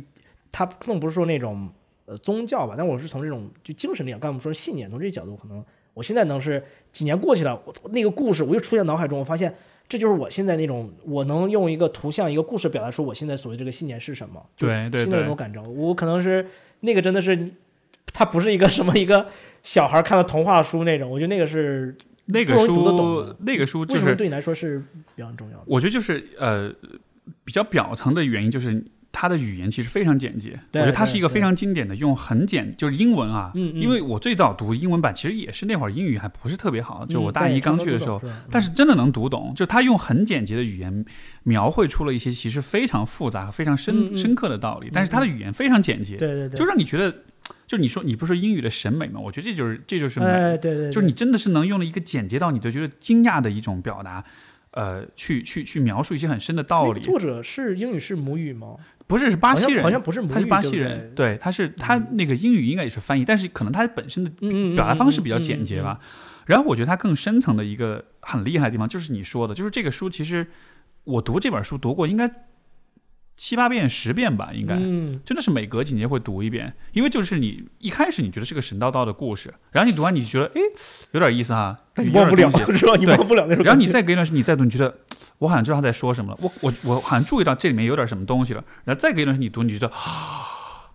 [0.53, 1.69] 他更不是说那种
[2.07, 5.65] 呃宗教吧，但我是从这种就精神力量，刚才我们说信念，从这个角度，可能
[5.95, 9.55] 我现在能是几年过去了，我那个故事我又出现脑海中，我发现
[9.89, 16.47] 这就是我现在那种我能用一个图像一个故事表达出我现在所谓这个信念是什么，就对对现在有那种，感觉，我可能是
[16.81, 17.51] 那个真的是。
[18.13, 19.27] 它不是一个什么一个
[19.63, 21.95] 小孩看的童话书那种，我觉得那个是
[22.27, 24.83] 那个书，那个书就是，对你来说是
[25.15, 25.65] 比较重要的。
[25.67, 26.73] 我觉得就是呃，
[27.45, 28.85] 比较表层的原因就是。
[29.19, 38.21] 它的语言其实非常简洁，我觉得它是一个非常经典的，用很简就是英文啊，因为我最早读英文版，其实也是那会儿英语还不是特别好，就我大一刚去的时候，
[38.51, 41.03] 但是真的能读懂，就他用很简洁的语言
[41.45, 47.23] 描绘出了一些其实非常复杂、非常深、深刻的道理，但是他的语言非常简洁，对对对，就让你觉得，
[47.67, 49.19] 就你说你不是说英语的审美吗？
[49.19, 54.23] 我觉得这就是这就是美，哎对对对，就是你真的是能用了一个简洁到你都觉得惊讶的一种表达。
[54.77, 58.77] 呃，去去去描述一些很深的道理，作者是英语是母语吗？
[59.07, 64.31] 不是是巴西人，好像不是母语，他是巴西人，对，他是他那个英语应该也是翻译，但是可能他本身的
[64.75, 65.99] 表达方式比较嗯简洁吧。。
[66.45, 70.47] 然后我觉得他更深层的一个很厉害的地方，就是你说的，就是这个书其实
[71.05, 72.31] 我读这本书读过应该
[73.37, 74.75] 七八遍、十遍吧，应该。
[74.75, 80.61] 嗯，真的是每隔几年会读一遍，因为就是你一开始你觉得是个神叨叨的故事，然后你读完你觉得哎
[81.13, 82.51] 有点意思哈，你忘不了？
[82.99, 83.63] 你忘不了那种。
[83.65, 84.99] 然后你再隔一段时间你再读，你觉得
[85.39, 90.93] 我好像知道他在说什么了，我我我好像注意到这里面有点什么东西了，然后再隔一段时间你读，你觉得啊，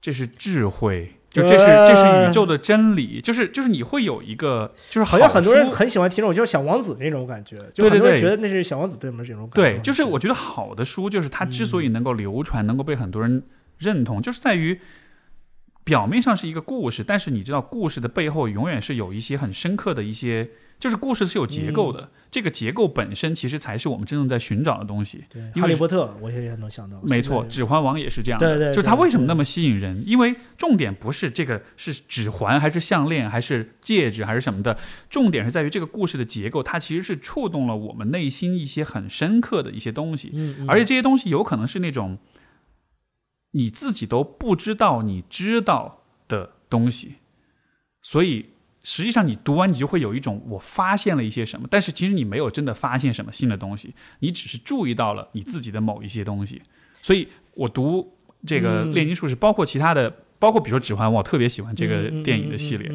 [0.00, 9.76] 这是智慧，就这是这是宇宙的真理，就是就是你会有一个就是好像很多人很喜欢听这种就是小王子那种感觉，就很多人觉得那是小王子对我们这种感觉。
[9.76, 13.42] 对，就是我觉得好的书，就是它之所以能够流传，能够被很多人
[13.78, 14.80] 认同，就是在于
[15.88, 20.46] 表面上是一个故事，但是你知道故事的背后永远是有一些很深刻的一些，
[20.78, 25.24] 就是故事是有结构的，这个结构本身其实才是我们真正在寻找的东西。
[25.30, 30.04] 对因为是哈利波特，我也能想到，没错，《指环王》也是这样的，对对就是它为什么那么吸引人？
[30.06, 34.76] 因为重点不是这个是指环还是项链还是戒指还是什么的，
[35.08, 40.32] 重点是在于这个故事的结构，它其实是触动了我们内心一些很深刻的一些东西。
[40.34, 42.18] 嗯，嗯而且这些东西有可能是那种
[43.52, 47.16] 你自己都不知道你知道的东西，
[48.02, 48.50] 所以
[48.82, 56.62] 实际上你读完你就会有一种我发现了一些什么，但是其实你没有真的发现什么新的东西，你只是注意到了你自己的某一些东西。
[57.00, 58.16] 所以我读
[58.46, 62.90] 这个嗯炼金术士，包括其他的，包括比如说《指环王》，我特别喜欢这个电影的系列。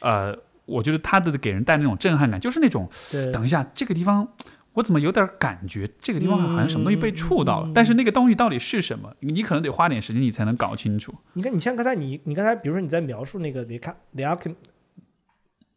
[0.00, 2.88] 呃，我觉得它的给人带那种震撼感，就是那种，
[3.32, 4.26] 等一下，这个地方
[4.74, 11.14] 我怎么有点感觉，这个地方好像什么东西被触到了，但是那个东西到底是什么，你可能得花点时间你才能搞清楚。
[11.34, 13.78] 你看，你像刚才你你刚才比如说你在描述那个 the
[14.14, 14.54] the alchem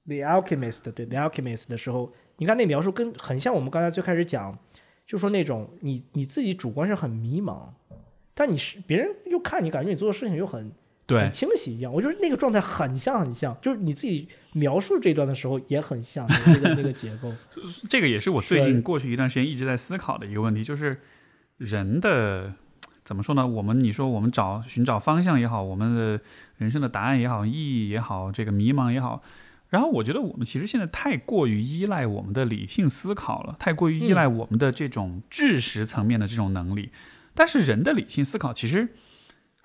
[0.06, 4.58] the alchemist 对 the alchemist 的时候，你看那描述跟很像我们刚才最开始讲，
[5.06, 7.68] 就说那种你你自己主观上很迷茫，
[8.34, 10.76] 但你是别人又看你感觉你做的事情又很对
[11.08, 17.32] 很，清晰一样，我觉得那个状态很像很像，就是你自己描述这段的时候也很像那个那个那个结构。
[17.90, 21.00] 这个也是我最近过去一段时间一直在思考的一个问题，就是
[21.58, 22.54] 人的
[23.04, 23.46] 怎么说呢？
[23.46, 26.20] 我们你说我们找寻找方向也好，我们的
[26.58, 29.22] 人生的答案也好，意义也好，这个迷茫也好。
[29.70, 36.92] 然后我觉得我们其实现在太过于依赖我们的理性思考了，太过于依赖我们的这种知识层面的这种能力。
[37.34, 38.88] 但是人的理性思考其实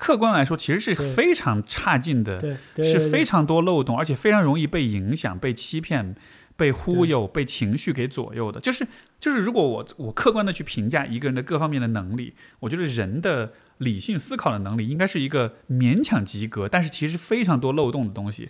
[0.01, 6.16] 客观来说其实是非常差劲的，是非常多漏洞，而且非常容易被影响、被欺骗、
[6.56, 8.59] 被忽悠、被情绪给左右的。
[8.59, 8.86] 就是
[9.18, 18.48] 就是，如果我我客观的去评价一个人的各方面的能力，我觉得人的理性思考的能力应该是一个勉强及格，但是其实非常多漏洞的东西。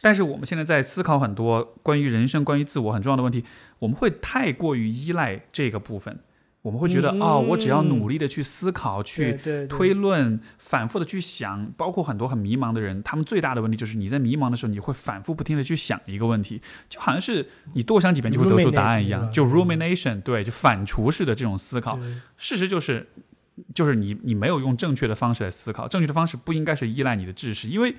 [0.00, 3.44] 但是我们现在在思考很多关于人生、关于自我很重要的问题，
[3.80, 6.20] 我们会太过于依赖这个部分，
[6.62, 9.36] 我们会觉得嗯哦，我只要努力的去思考、去
[9.68, 17.44] 推论、反复的去想，包括很多很迷茫的人，他们最大的问题就是你在迷茫的时候，你会反复不停的去想一个问题，就好像是
[17.74, 21.98] 你多想几遍就会得出答案一样，就 rumination，对，就反刍式的这种思考。
[22.36, 23.08] 事实就是，
[23.74, 27.96] 就是你你没有用正确的方式来思考，正确的方式不应该是依赖你的知识，因为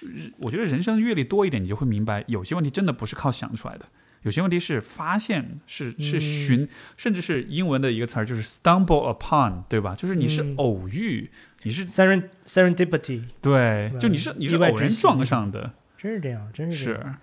[0.00, 0.08] 呃
[0.38, 3.84] 我觉得人生阅历多一点，你就会明白，有些问题真的不是靠想出来的，
[4.22, 9.94] 有些问题是发现，是是嗯寻，甚至是英文的一个词儿，就是 stumble upon，对吧？
[9.94, 11.30] 就是你是嗯偶遇，
[11.62, 17.02] 你是 Seren serendipity 对，就你是你是偶然撞上的，真是这样，真是这样。
[17.02, 17.18] 是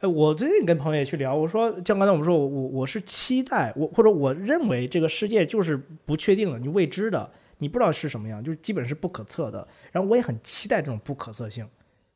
[0.00, 9.68] 哎，我最近跟朋友也去聊，我说像刚才我们说，我我我是期待我或者我认为这个世界就是不确定的，你未知的，你不知道是什么样，就是基本是不可测的。
[9.92, 11.64] 然后我也很期待这种不可测性。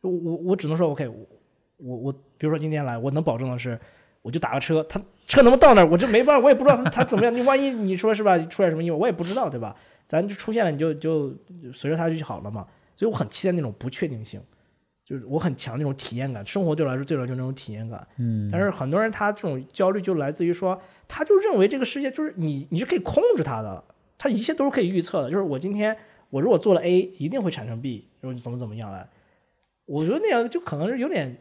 [0.01, 1.27] 我我我只能说，OK，我
[1.77, 3.79] 我我，比如说今天来，我能保证的是，
[4.27, 7.32] 我就打个车，他车能不能到那儿，我这没办法，我也不知道他他怎么样。
[7.32, 9.77] 你万一你说是吧，出现什么意外，我也不知道，对吧？
[10.09, 11.32] 咱就出现了，你就就
[11.73, 12.66] 随着他就好了嘛。
[12.97, 14.40] 所以我很期待那种不确定性。
[15.05, 18.05] 就是我很强那种体验感，生活对我来说最重要就是那种体验感。
[18.19, 20.77] 嗯，但是很多人他这种焦虑就来自于说，
[21.07, 23.85] 他就认为这个世界就是你你是可以控制他的，
[24.19, 25.31] 他一切都是可以预测的。
[25.31, 25.97] 就是我今天
[26.31, 29.09] 我如果做了 A，一定会产生 B，然后怎么怎么样来。
[29.85, 31.36] 我觉得那样就可能是有点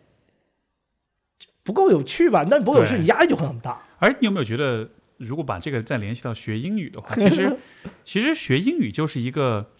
[1.65, 2.45] 不够有趣吧。
[2.49, 3.77] 那不够有趣，你压力就会很大。
[3.99, 4.87] 而你有没有觉得，
[5.17, 7.57] 如果把这个再联系到学英语的话， 其实
[8.03, 9.71] 其实学英语就是一个，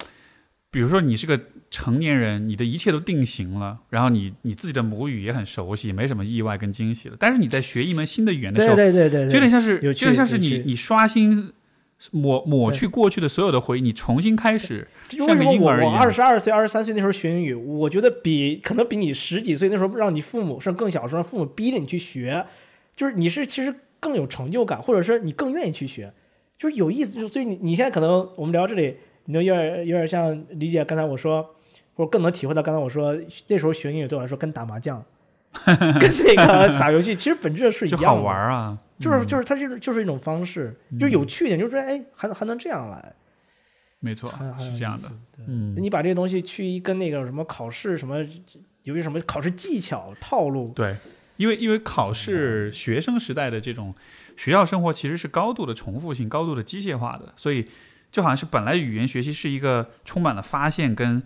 [0.70, 1.40] 比如说你是个
[1.72, 7.16] 成年人，你的一切都定型了，然后你你自己的母语也很熟悉，没什么意外跟惊喜了。
[7.18, 11.54] 但是你在学一门新的语言的时候，对对对对，就有点像是有点像是你你刷新。
[12.12, 22.46] 抹抹去过去的所有的回忆，你重新开始，像什么我我婴儿一样二十二岁、二十三岁那时候学英语，我觉得比可能比你十几岁那时候让你父母甚至更小的时候让父母逼着你去学，
[22.96, 26.12] 就是你是其实更有成就感，或者是你更愿意去学，
[26.60, 27.20] 就是有意思。
[27.20, 31.56] 就所以你你现在可能我们聊这里，你就有点有点像理解刚才我说，
[31.96, 33.18] 或者更能体会到刚才我说
[33.48, 35.04] 那时候学英语对我来说跟打麻将，
[36.00, 38.78] 跟那个打游戏其实本质是一样的，好玩啊。
[39.00, 43.14] 就是就是它是就是一种方式，就是有趣一点，就是说哎还还能这样来。
[44.00, 44.30] 没错
[44.60, 45.12] 是这样的。
[45.48, 48.18] 嗯，你把这个东西去一跟那个什么考试什么，
[48.84, 50.96] 有些什么考试技巧套路，对，
[51.38, 53.94] 因为因为考试学生时代的这种
[54.38, 57.68] 学校生活其实是高度的重复性、高度的机械化的，所以
[58.12, 61.22] 就好像是本来语言学习是一个充满了发现跟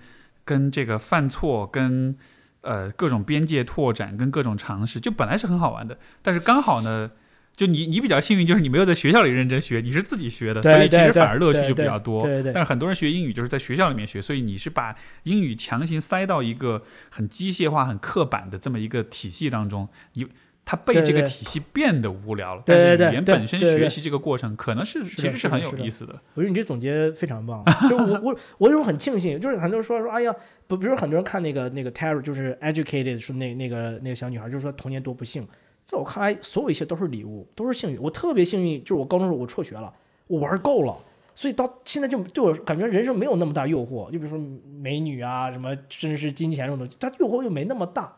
[0.46, 2.18] 跟这个犯错跟
[2.62, 7.12] 呃各种边界拓展跟各种尝试，就本来是很好玩的，但是刚好呢。
[7.56, 12.22] 就你，你比较幸运，就是你没有在学校里认真学，你是自己学的，所以其实反而乐趣就比较多。
[12.22, 20.26] 对对对但是很多人学英语就是在学校里面学，所以你是把英语强行塞到一个很机械化、很刻板的这么一个体系当中，你
[20.70, 22.62] 它被这个体系变得无聊了。
[22.64, 26.14] 对对但是语言本身学习这个过程，可能是其实是很有意思的。
[26.36, 27.66] 我觉得你这总结非常棒。
[27.90, 30.36] 就我我我有种很庆幸，就是很多人说说，哎呀，
[30.68, 35.44] 不，比如很多人看那个那个 Tara，就是 educated，说那那个那个小女孩，就是说童年多不幸。
[35.84, 38.00] 在我看来，所有一切都是礼物，都是幸运。
[38.00, 39.92] 我特别幸运，就是我高中时候我辍学了，
[40.28, 40.96] 我玩够了，
[41.34, 44.06] 所以到现在就对我感觉人生没有那么大诱惑。
[44.12, 44.38] 就比如说
[44.80, 48.14] 美女啊，什么甚至是金钱这种东西，它诱惑又没那么大。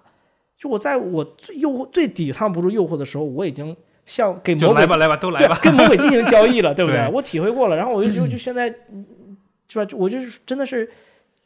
[0.61, 3.75] 就我在我最诱惑最抵抗不住诱惑的时候，我已经
[4.05, 5.59] 像给魔鬼来吧，来吧，都来对吧。
[5.59, 9.03] 跟魔鬼进行交易了，对不对我体会过了，然后我就 就就现在，嗯
[9.67, 9.91] 是吧？
[9.97, 10.87] 我就是真的是，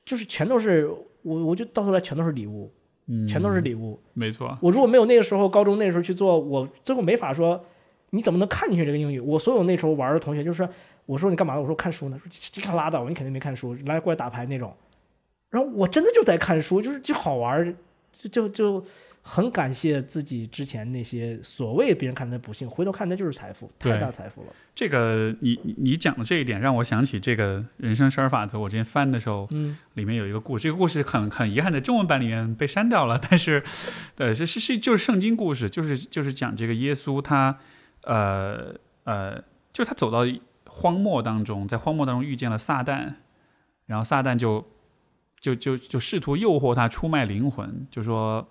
[0.03, 0.89] 就是全都是
[1.21, 2.69] 我，我就到头来全都是礼物，
[3.07, 3.97] 嗯，全都是礼物。
[4.13, 4.57] 没错。
[4.61, 7.63] 我如果没有那个时候高中那时候去做，我最后没法说
[8.09, 9.21] 你怎么能看进去这个英语。
[9.21, 10.67] 我所有那时候玩的同学就是
[11.05, 11.57] 我说你干嘛？
[11.57, 14.75] 我说看书呢，说这看拉倒，你肯定没看书，来过来打牌那种。
[15.51, 17.75] 然后我真的就在看书，就是就好玩，
[18.17, 18.83] 就就就
[19.27, 24.47] 很感谢自己之前那些所谓别人看的不幸，回头看那就是财富，太大财富了。
[24.75, 28.59] 这个你你你讲的这一点，让我想起这个人生十二法则。
[28.59, 33.63] 我之前翻的时候，嗯，里面有一个故事，这个故事很很遗憾在中文版里面被删掉了，但是，
[34.17, 37.57] 呃，是是是就是圣经故事，就是就是讲这个耶稣他，
[38.03, 38.75] 呃
[39.05, 39.41] 呃，
[39.73, 40.19] 就是他走到
[40.69, 43.15] 荒漠当中，在荒漠当中遇见了撒旦，
[43.87, 44.63] 然后撒旦就
[45.39, 48.47] 就就就试图诱惑他出卖灵魂，就说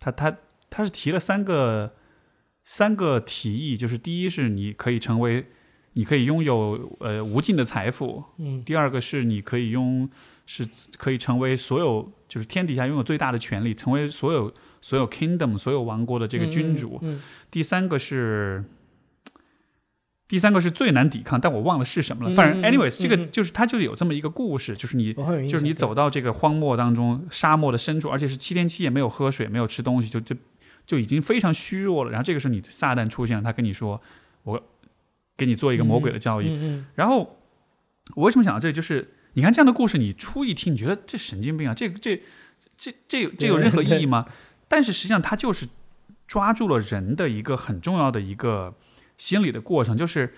[0.00, 0.36] 他他
[0.68, 1.94] 他是提了三个
[2.64, 5.46] 三个提议，就是第一是你可以成为。
[5.94, 10.08] 你可以拥有呃无尽的财富，嗯第二个是你可以拥，
[10.46, 10.64] 是
[10.96, 17.00] 可以成为所有就是天底下拥有最大的权利，成为所有所有 kingdom 所有王国的这个君主。
[17.02, 17.20] 嗯，
[17.50, 18.64] 第三个是，
[20.30, 22.30] 第三个是最难抵抗，但我忘了是什么了。
[22.32, 25.12] 嗯反正嗯 anyways，、这个嗯就是它就是有这么一个故事，就是你
[25.48, 30.36] 就是你走到这个荒漠当中，沙漠的深处，而且是七天七夜没有喝水，没有吃东西，就就
[30.86, 32.12] 就已经非常虚弱了。
[32.12, 34.00] 然后这个时候你撒旦出现了，他跟你说
[34.44, 34.62] ：“我
[35.36, 36.80] 给你做一个魔鬼的教育。
[36.94, 37.36] 然后
[38.14, 42.22] 我为什么想到这里，就是你看这样的故事，你初一听，你觉得这神经病啊，这这
[42.78, 44.26] 这这这有任何意义吗？
[44.68, 45.66] 但是实际上，它就是
[46.28, 48.72] 抓住了人的一个很重要的一个
[49.20, 50.34] 心理的过程，就是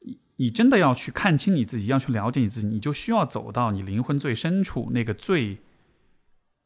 [0.00, 5.58] 你你真的要去看清你自己，要去了解你自己，你就需要走到你灵魂最深处那个最。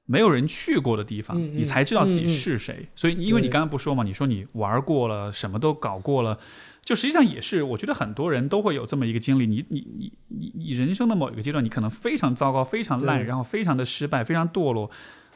[0.07, 2.87] 没有人去过的地方，嗯嗯你才知道自己是谁。
[2.95, 6.39] 所以，因为你刚刚不说嘛，你说你玩过了，什么都搞过了，
[6.83, 9.47] 就实际上也是，我觉得很多人都会有这么一个经历。
[9.47, 14.91] 你你你你你人生的某一个阶段，你可能非常糟糕、非常烂，然后非常的失败、非常堕落，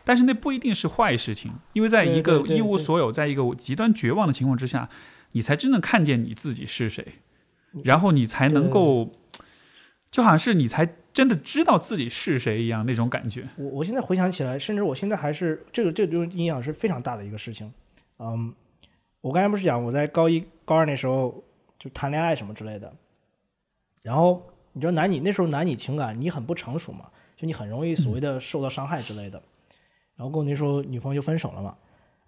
[0.04, 4.86] 但是那不一定是坏事情，因为在一个一无所有、在一个极端绝望的情况之下，
[5.32, 7.06] 你才真正看见你自己是谁，
[7.84, 9.10] 然后你才能够，
[10.10, 13.48] 就好像是你才真的知道自己是谁一样那种感觉。
[13.56, 17.72] 我我现在回想起来，甚至我现在还是这个这个就是影响是非常大的一个事情。
[18.18, 18.54] 嗯，
[19.20, 21.44] 我刚才不是讲我在高一高二那时候
[21.78, 22.92] 就谈恋爱什么之类的，
[24.02, 24.42] 然后
[24.72, 27.06] 你知道男女那时候男女情感你很不成熟嘛，
[27.36, 29.42] 就你很容易所谓的受到伤害之类的。
[30.16, 31.76] 然后跟我那时候女朋友就分手了嘛，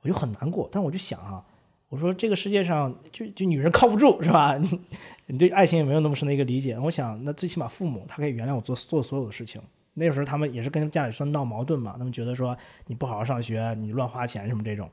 [0.03, 0.69] 我就很难过。
[0.71, 1.45] 但我就想啊，
[1.91, 4.57] 我说这个世界上就就女人靠不住是吧？
[4.57, 4.81] 你
[5.27, 6.79] 你对爱情也没有那么深的一个理解。
[6.79, 9.61] 我想那最起码父母他可以原谅我做做所有的事情。
[9.95, 12.57] 那个时候他们也是跟家里说闹矛盾嘛，他们觉得说
[12.87, 14.89] 你不好好上学，你乱花钱什么这种。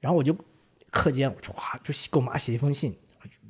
[0.00, 0.34] 然后我就
[0.90, 2.96] 课间我就哇就给我妈写一封信，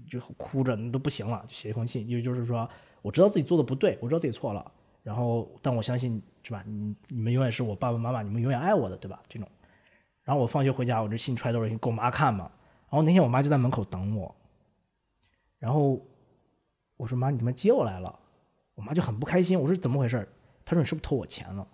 [0.08, 2.68] 就哭着那都不行了，就写一封信，就就是说
[3.02, 4.68] 我知道自己做的不对，我知道自己错了，
[5.04, 6.64] 然后但我相信是吧？
[6.66, 9.22] 你你们永远是我爸爸妈妈，你们永远爱我的，对吧？
[9.28, 9.48] 这种。
[10.24, 12.50] 然后我放学回家，我这信揣兜里给我妈看嘛。
[12.90, 14.34] 然后那天我妈就在门口等我，
[15.58, 16.00] 然后
[16.96, 18.18] 我说妈，你怎么接我来了？
[18.74, 19.58] 我妈就很不开心。
[19.58, 20.28] 我说怎么回事？
[20.64, 21.66] 她说你是不是偷我钱了？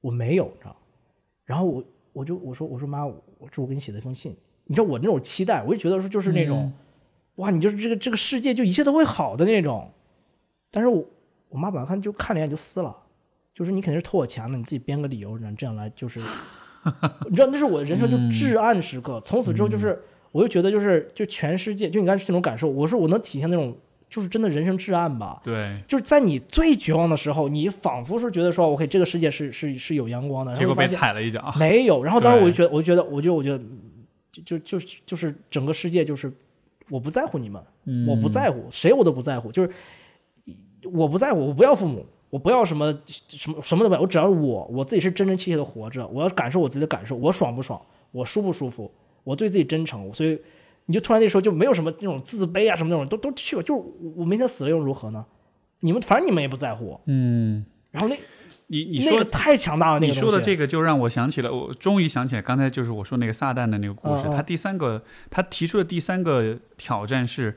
[0.00, 0.76] 我没有，你知道。
[1.44, 4.36] 然后我我就我说我说妈，我这我给你写了一封信。
[4.64, 6.72] 你知道我那种期待，我就觉得说就是那种，
[7.36, 9.90] 哇，你就是这个这个世界就一切都会好的那种。
[10.70, 11.04] 但是我
[11.48, 12.96] 我妈本来看就看了一眼就撕了，
[13.54, 16.20] 就是你肯定是偷我钱了，你自己编个理由，然后这样来就是，
[17.28, 19.20] 你知道那是我人生就至暗时刻。
[19.20, 19.98] 从此之后就是，
[20.32, 23.76] 我就觉得就是就全世界就你刚才这种感受，我说我能体现那种
[24.08, 25.40] 就是真的人生至暗吧。
[25.44, 31.52] 对，就是在你最绝望的时候，你仿佛是觉得说，OK，这个世界是是是有阳光的，结果被踩了一脚。
[31.58, 32.02] 没有。
[32.02, 33.64] 然后当时我就觉得，我就觉得，我就我觉得，
[34.32, 36.32] 就就就是就是整个世界就是
[36.90, 39.70] 我不在乎你们，嗯我不在乎谁我都不在乎，就是
[40.92, 42.90] 我不在乎，我不要父母，我不要什么
[43.28, 47.78] 什么什么都不要，我只要我我自己是真真切切的活着，我要感受我自己的感受，我爽不爽，
[48.10, 48.90] 我舒不舒服，
[49.22, 50.40] 我对自己真诚，所以
[50.86, 55.22] 你就突然那时候就没有什么那种自卑啊什么那种都都去了，就是我我明天死了又如何呢？
[55.80, 58.16] 你们反正你们也不在乎，嗯，然后那
[58.68, 64.22] 你你说那个太强大了，那你个你说的这个就让我想起了，我终于想起来，刚才就是我说那个撒旦的那个故事。
[64.22, 67.54] 嗯嗯他第三个，他提出的第三个挑战是，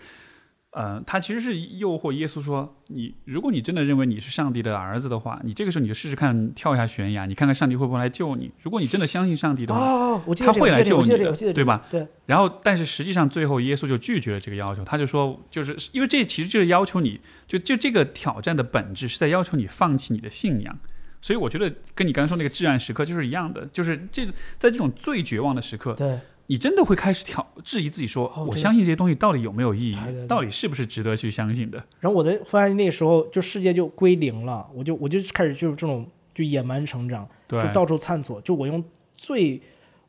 [0.76, 8.52] 呃，他其实是诱惑耶稣说，你如果你真的认为你是上帝的儿子的话，你这个时候你就试试看跳下悬崖，你看看上帝会不会来救你。
[8.62, 11.86] 如果你真的相信上帝的话，他会来救你的对吧？
[11.90, 20.78] 对，然后，但是实际上最后耶稣就拒绝了这个要求，他就说，就是因为这其实就是要求你，就就这个挑战的本质是在要求你放弃你的信仰。
[21.22, 24.26] 所以我觉得跟你刚才说那个至暗时刻就是一样的，就是这
[24.58, 31.84] 在这种最绝望的时刻，对，你真的会开始挑质疑自己说，哦我相信这些东西到底有没有意义对对对，到底是不是值得去相信的？
[32.00, 38.84] 然后我的发现那时候就世界就归零了，我就我就开始就是这种就野蛮成长，对就，到处探索，就我用
[39.18, 39.60] 最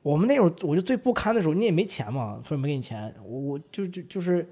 [0.02, 4.46] 我们那会儿我就最不堪的时候，你也没钱嘛，所以没给你钱，我我就就就是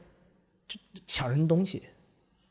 [0.66, 1.82] 就抢人东西，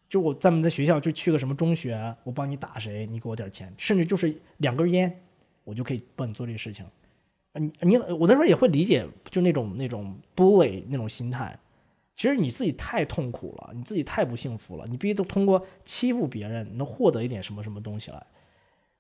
[0.08, 5.20] 就我在我们的学校就去个什么中学，我帮你打谁，你给我点钱，甚至就是两根烟，
[5.64, 6.86] 我就可以帮你做这个事情。
[7.60, 11.58] 你你我那时候也会理解，就那种那种 bully 那种心态。
[12.16, 18.24] 其实你自己太痛苦了，你自己太不幸福了，你必须都通过欺负别人能获得一点什么什么东西来，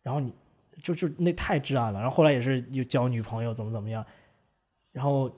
[0.01, 0.33] 然后你
[0.81, 1.99] 就就那太至暗了。
[1.99, 4.03] 然后后来也是又交女朋友怎么怎么样，
[4.91, 5.31] 然后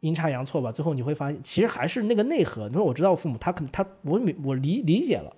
[0.00, 2.68] 阴差阳错吧，最后你会发现其实还是那个内核。
[2.68, 5.34] 你说我知道我父母他可能他我我理理解了，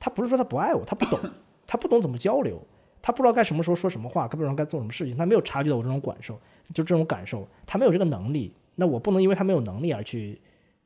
[0.00, 1.20] 他不是说他不爱我，他不懂，
[1.68, 2.60] 他不懂怎么交流，
[3.00, 6.34] 他不知道该什么时候说什么话，他不知道该做什么事情，他没有察觉到我这种感受，
[6.72, 8.52] 就这种感受，他没有这个能力。
[8.74, 10.40] 那我不能因为他没有能力而去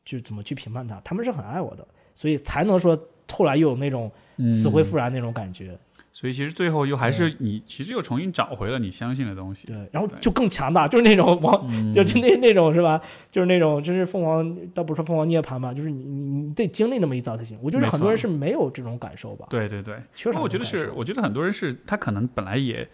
[0.04, 2.98] 就怎么去评判他，他们是很爱我的，所以才能说
[3.30, 4.10] 后来又有那种
[4.50, 5.78] 死灰复燃那种感觉。
[6.14, 9.66] 所以其实最后又还是你，其实又重新找回了你相信的东西。
[9.66, 13.00] 对，然后就更强大，就是那种王，嗯就就那那种是吧？
[13.30, 17.58] 就是那种，就是凤凰，倒不是说凤凰涅槃吧，就是你你你得经历那么一遭才行。
[17.62, 22.86] 我觉得很多人是没有这种感受吧，对对对，缺少我觉得是，我觉得很多人是他可能本来也，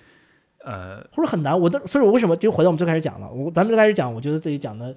[0.65, 1.59] 呃，或者很难。
[1.59, 4.95] 我的，所以我为什么就回到我们最开始讲了，我咱们最开始讲，我觉得自己讲的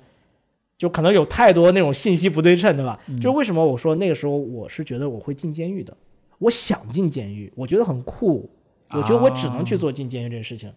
[0.77, 2.99] 就可能有太多那种信息不对称，对吧？
[3.07, 5.97] 嗯就是为什么我说那个时候我是觉得我会进监狱的，
[6.41, 8.49] 我想进监狱，我觉得很酷，
[8.89, 10.73] 我觉得我只能去做进监狱这件事情。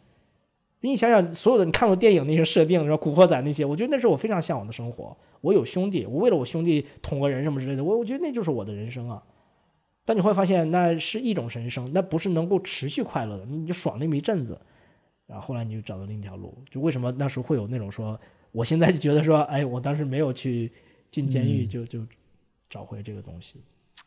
[0.81, 5.17] 你想想，所有的你看过电影那些设定，然后《古惑仔》那些，我觉得那是我非常向往的生活。
[5.41, 9.23] 我有兄弟，我为了我兄弟捅个人什么之类的，我我觉得那就是我的人生啊。
[10.05, 14.61] 但你会发现，那是一种人生，那不是能够持续快乐的，你就爽那么一阵子，
[15.27, 16.55] 然后后来你就找到另一条路。
[16.71, 18.21] 就为什么那时候会有那种说，
[18.53, 20.71] 我现在就觉得说，哎，我当时没有去
[21.11, 22.01] 进监狱，就就
[22.69, 23.55] 找回这个东西。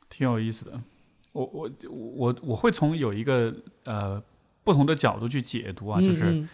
[0.09, 0.79] 挺有意思的。
[1.45, 1.71] 我我
[2.15, 3.53] 我我会从有一个
[3.83, 4.21] 呃
[4.63, 6.49] 不同的角度去解读啊，就是、嗯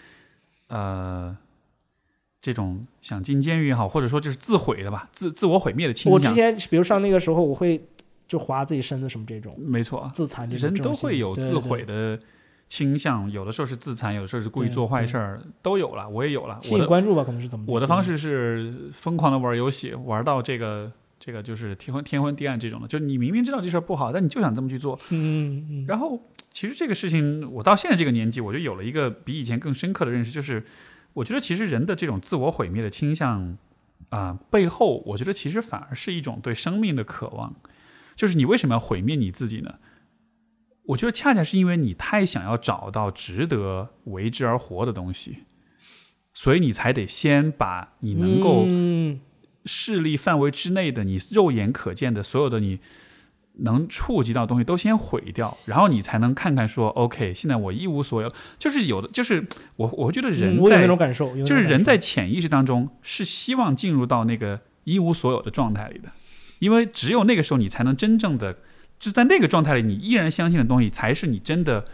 [0.67, 1.37] 呃
[2.41, 7.81] 这种想进监狱也好，或者说就是自毁的吧，自自我毁灭的倾向我之，前比如上那个时候，我会
[8.27, 12.19] 就划自己身子什么这种没错，自残这种，人都会有自毁的
[12.67, 16.59] 倾向，有的时候是自残，有的时候是故意做坏事儿，都有了，我也有了。
[16.61, 17.63] 吸引关注吧，可能是怎么？
[17.69, 20.91] 我的方，式是疯狂的玩游戏，玩到这个
[21.25, 24.99] 这个就是天昏天昏地暗这种的，就是你明明知道这事儿不好，但你就想这么去做。
[25.11, 26.21] 嗯嗯然后
[26.51, 30.65] 其实这个事情，我到现在这个年纪，我就有了一个比以前更深刻的认识，就是
[31.13, 33.57] 我觉得其实人的这种自我毁灭的倾向
[34.09, 37.55] 啊、背后，我觉得其实反而是一种对生命的渴望。
[38.17, 39.75] 就是你为什么要毁灭你自己呢？
[40.87, 45.37] 我觉得恰恰是因为你太想要找到值得为之而活的东西，
[46.33, 49.21] 所以你才得先把你能够嗯
[49.65, 52.79] 视力范围之内的你肉眼可见的所有的你
[53.57, 58.33] 能触及到的东西都先毁掉，然后你才能看看说，OK，现在我一无所有。
[58.57, 59.45] 就是有的，就是
[59.75, 66.09] 我我觉得人嗯我有那在、种感受，就是人在潜意识当中是希望进入到那个一无所有的状态里的，
[66.57, 68.57] 因为只有那个时候你才能真正的，
[68.99, 71.85] 就在那个状态里，你依然相信的东西才是你真的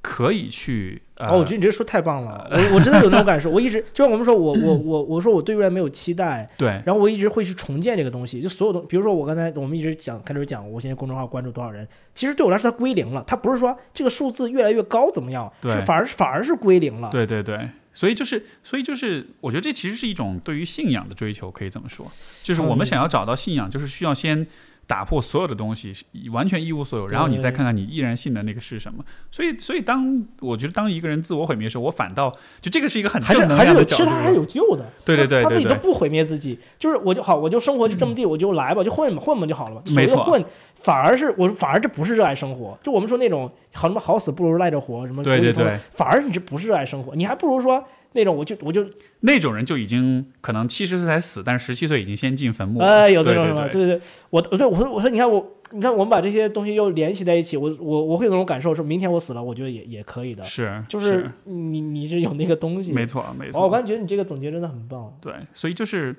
[0.00, 3.50] 可以去呃，哦，我觉得你这说太棒了，我我真的有那种感受。
[3.50, 8.40] 我一直就像我们说，我我我我说我对未来没有期待，对然后我一直会去重建这个东西。
[8.40, 17.10] 就所有东，比如说我刚才我们一直讲开头讲，我现在公众号关注多少人，其实对我来说它归零了，它不是说这个数字越来越高怎么样，对是反而是反而是归零了。
[17.10, 22.06] 对对对，所以就是，所以就是，我觉得这其实是一种对于信仰的追求，可以这么说，
[22.44, 24.46] 就是我们嗯想要找到信仰，就是需要先
[24.88, 25.92] 打破所有的东西，
[26.32, 29.04] 完全一无所有，然后你再看看你依然信的那个是什么。
[29.30, 34.86] 所以，所以当我觉得当一个人自我毁灭的时候，我反倒就这个是一个很还是正能还是有，量的角度其实他还是有救的。
[35.04, 39.82] 对对对他他自己都不毁灭自己，就是我就好，我就生活就这么地，我就来吧，就混吧，混吧就好了嘛。
[39.94, 40.42] 没错混，
[40.76, 42.78] 反而是我反而这不是热爱生活。
[42.82, 48.86] 就我们说那种好什么好死不如赖着活，什么对对对，反而你这不是热爱生活，你还不如说那种我就我就
[49.20, 52.86] 那种人就已经可能七十岁才死，但是十七岁已经先进坟墓了。
[52.86, 62.92] 哎有这种什么，对对对我对我说我说你看我你看我们把这些东西又联系在一起，我我我会有那种感受，说明天我死了，我觉得也也可以的，是就是你你是有那个东西。
[62.92, 65.14] 没错没错，我错，刚才觉得你这个总结真的很棒。
[65.20, 66.16] 对，所以就是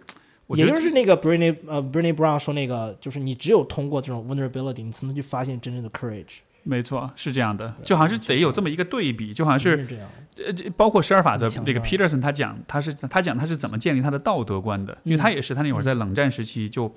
[0.49, 6.37] 也就是那个呃 Brené Brown 说那个，就是你只有通过这种 vulnerability，你才能去发现真正的 courage。
[6.63, 9.97] 没错是这样的，就好像是得有这么一个对比，就好像是是
[10.35, 16.93] 这这包括十二法则这个大 Peterson 他讲，他是他讲他是怎么建立他的道德观的，因为他也是他那会儿在冷战时期就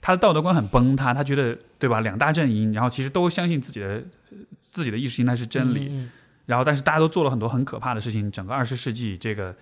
[0.00, 4.02] 他的道德观很崩塌，他觉得对吧，两大阵营，然后其实都相信自己的
[4.60, 6.10] 自己的意识形态是真理，嗯。
[6.46, 9.54] 然后但是大家都做了很多很可怕的事情，整个二十世纪这个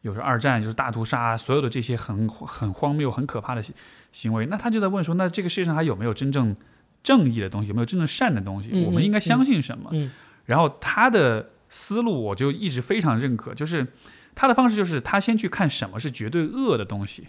[0.00, 3.74] 有时候二战就是大屠杀，所有的这些很很荒谬、很可怕的行
[4.12, 6.56] 行为，那他就在问说，那这个世界上还有没有真正
[7.02, 8.70] 正义的东西，有没有真正善的东西？
[8.72, 9.90] 嗯我们应该相信什么？
[9.92, 10.10] 嗯
[10.44, 13.86] 然后他的思路我就一直非常认可，就是
[14.34, 17.28] 他的方式就是他先去看什么是绝对恶的东西，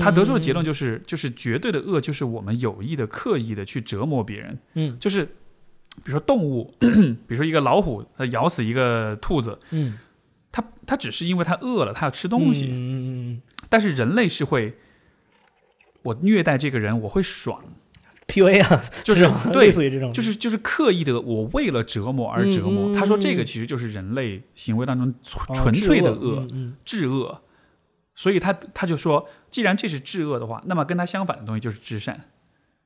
[0.00, 4.96] 他得出的结论就是就是绝对的恶就是我们有意的、刻意的去折磨别人，嗯。
[4.98, 9.98] 就是比如说动物， 比如说一个老虎，它咬死一个兔子，嗯。
[10.50, 13.42] 它它只是因为它饿了，它要吃东西，嗯嗯。
[13.68, 14.74] 但是人类是会。
[16.02, 17.64] 我虐待这个人，我会爽，
[18.26, 22.94] ，PUA 啊，就是类，似于这种，就是就是刻意的，我为了折磨而折磨。
[22.94, 25.14] 他说这个其实就是人类行为当中
[25.54, 27.40] 纯粹的恶，嗯至恶。
[28.16, 32.28] 所以他他就说，既然这是至恶的话，那么跟他相反的东西就是至善。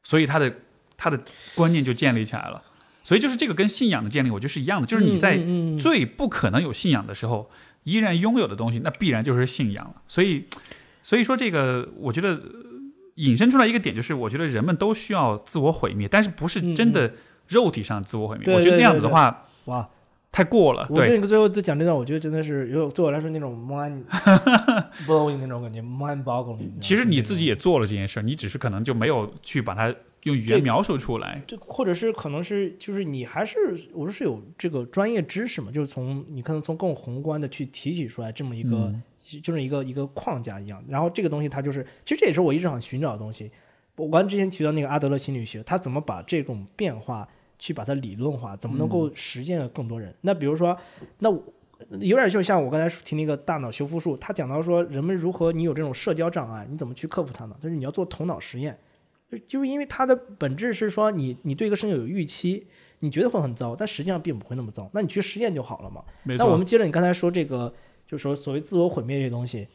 [0.02, 0.54] 所以他的
[0.96, 1.20] 他的
[1.54, 2.62] 观念就建立起来了。
[3.04, 5.38] 所以就是这个跟信仰的建立，我觉得是一样的，就是你在
[5.78, 7.50] 最不可能有信仰的时候，
[7.84, 9.94] 依然拥有的东西，那必然就是信仰了。
[10.06, 10.44] 所以，
[11.02, 12.40] 所以说这个，我觉得呃
[13.18, 17.12] 引申出来一个点，就是我觉得人们都需要自我毁灭，但是不是真的
[17.48, 18.46] 肉体上自我毁灭。
[18.46, 19.88] 嗯我觉得那样子的话哇，
[20.30, 20.86] 太过了。
[20.86, 24.04] 对，我对你最后就讲这段，我觉得真的是有对我来说那种 mind
[25.06, 26.70] blowing 那种感觉，mind boggling。
[26.80, 31.42] 其实你自己也做了这件事儿，你只是可能就没有去把它用语言描述出来。
[31.46, 33.56] 这或者是可能是就是你还是
[33.92, 39.02] 我说是有这个专业知识嘛，就是从你可能从更宏观的去提取出来这么一个嗯
[39.40, 40.82] 就是一个一个框架一样。
[40.88, 43.50] 然后这个东西它就是，其实这也是我一直想寻找的东西。
[43.96, 47.28] 我刚之前提到那个阿德勒心理学，它怎么把这种变化
[47.58, 50.14] 去把它理论化，怎么能够实践更多人？
[50.20, 50.76] 那比如说，
[51.18, 51.30] 那
[51.98, 57.56] 有点就像我刚才提那个大脑修复术，他讲到说人们如何你有这种社交障碍，你怎么去克服它呢？
[57.60, 58.78] 就是你要做头脑实验，
[59.30, 62.66] 就就是因为它的本质是说你你对一个事情有预期。
[63.00, 64.90] 你觉得会很糟，但实际上并不会那么糟。
[64.92, 66.02] 那你去实验就好了嘛。
[66.24, 67.72] 那我们接着你刚才说这个，
[68.08, 69.68] 就说所谓自我毁灭这些东西，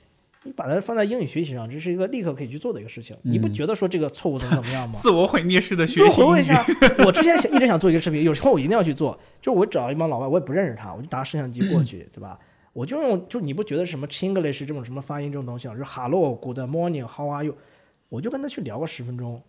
[0.43, 3.15] 你把它放在英语学习上，这是一个立刻可以去做的一个事情。
[3.21, 4.97] 你不觉得说这个错误怎么怎么样吗？
[4.99, 6.21] 自我毁灭式的学习。
[6.21, 6.65] 回味一下，
[7.05, 12.37] 我之前想一直想做一个视频，有时候我一定要去做，就是我找一帮老外，我也不认识他，我就拿摄像机过去，对吧？
[12.73, 17.55] 我就用，就你不觉得什么 Chinglish 这种什么发音这种东西啊，就是 Hello，Good morning，How are you？
[18.09, 19.39] 我就跟他去聊个十分钟。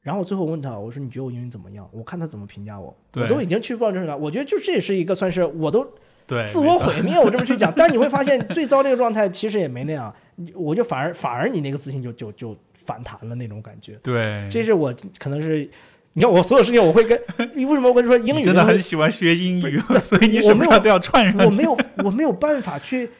[0.00, 1.86] 然后最后问他，我说你觉得我英语怎么样？
[1.92, 2.96] 我看他怎么评价我。
[3.14, 5.86] 我都已经去报证了，我觉得就这也是一个算是我都
[6.46, 7.18] 自我毁灭。
[7.18, 10.14] 我这么去讲，但你会发现最糟这个状态其实也没那样，
[10.54, 13.98] 我就反而反而你那个自信就就就反弹了那种感觉。
[14.02, 15.68] 对，这是我可能是
[16.12, 17.20] 你看我所有事情我会跟
[17.54, 21.44] 你为什么我跟你说英语真的很喜欢学英语， 所以你什么都要串上。
[21.44, 23.10] 我没有我没有办法去。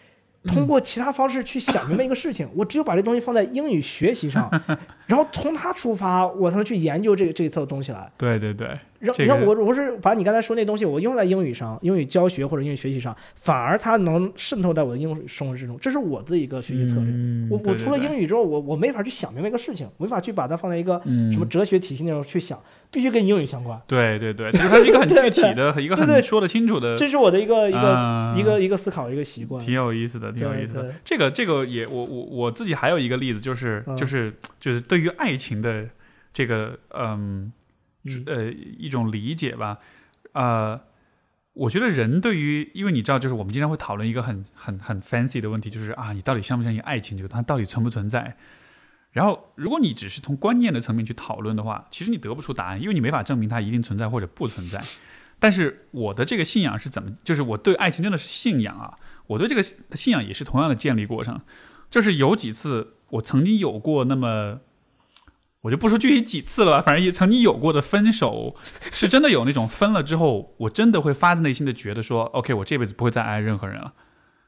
[0.47, 4.49] 通过其他方式去想明白一个事情，我只有把这东西放在英语学习上，
[5.07, 8.11] 然后从它出发，我才能去研究这个这一侧的东西来。
[8.17, 8.79] 对对对。
[9.19, 15.79] 你看我我是把你刚才说那东西我用在英语上，英语教学或者英语学习上，反而它能渗透在我的英语生活之中。
[15.79, 17.13] 这是我自己一个学习策略。
[17.51, 21.01] 我我除了英语之后，我我没法去想明白一个事情，没法去把它放在一个
[21.31, 22.59] 什么哲学体系那种去想，
[22.91, 23.81] 必须跟英语相关。
[23.87, 26.97] 对对对，就是它是一个很具体的， 一个很说得清楚的。
[26.97, 29.61] 这是我的一个一个一个一个思考一个习惯。
[29.65, 30.95] 挺有意思的，挺有意思的。
[31.05, 35.87] 这个这个也我我我自己还有一个例子，就是就是就是对于爱情的
[36.33, 37.53] 这个嗯。
[38.27, 39.79] 呃，一种理解吧，
[40.31, 40.81] 呃，
[41.55, 47.19] 我觉得人对于，因为你知道，就是我们经常会讨论一个很很很 fancy 的问题，就是啊，你到底相不相信爱情？
[47.19, 48.37] 这个它到底存不存在？
[49.17, 54.85] 然后，如果你只是从观念的层面去讨论的话，其实你得不出答案，因为你没法证明它一定存在或者不存在。
[55.39, 57.11] 但是我的这个信仰是怎么？
[57.25, 58.93] 就是我对爱情真的是信仰啊！
[59.29, 61.41] 我对这个信仰也是同样的建立过程，
[61.91, 64.61] 就是有几次我曾经有过那么。
[65.63, 68.55] 我就不说具体几次了，反正也曾经有过的分手，
[68.93, 73.95] 是真的有那种分了之后，我真的会发自内心的觉得说，OK，我这辈子不会再爱任何人了，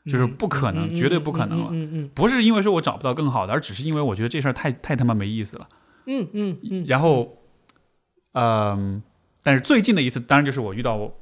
[0.06, 2.08] 就是不可能，绝对不可能了。
[2.14, 5.68] 不是因为说我找不到更好的，而只是因为我觉得这事儿太太他妈没意思了。
[6.06, 6.84] 嗯嗯嗯。
[6.86, 7.38] 然后，
[8.32, 9.02] 嗯，
[9.42, 11.18] 但是最近的一次，当然就是我遇到我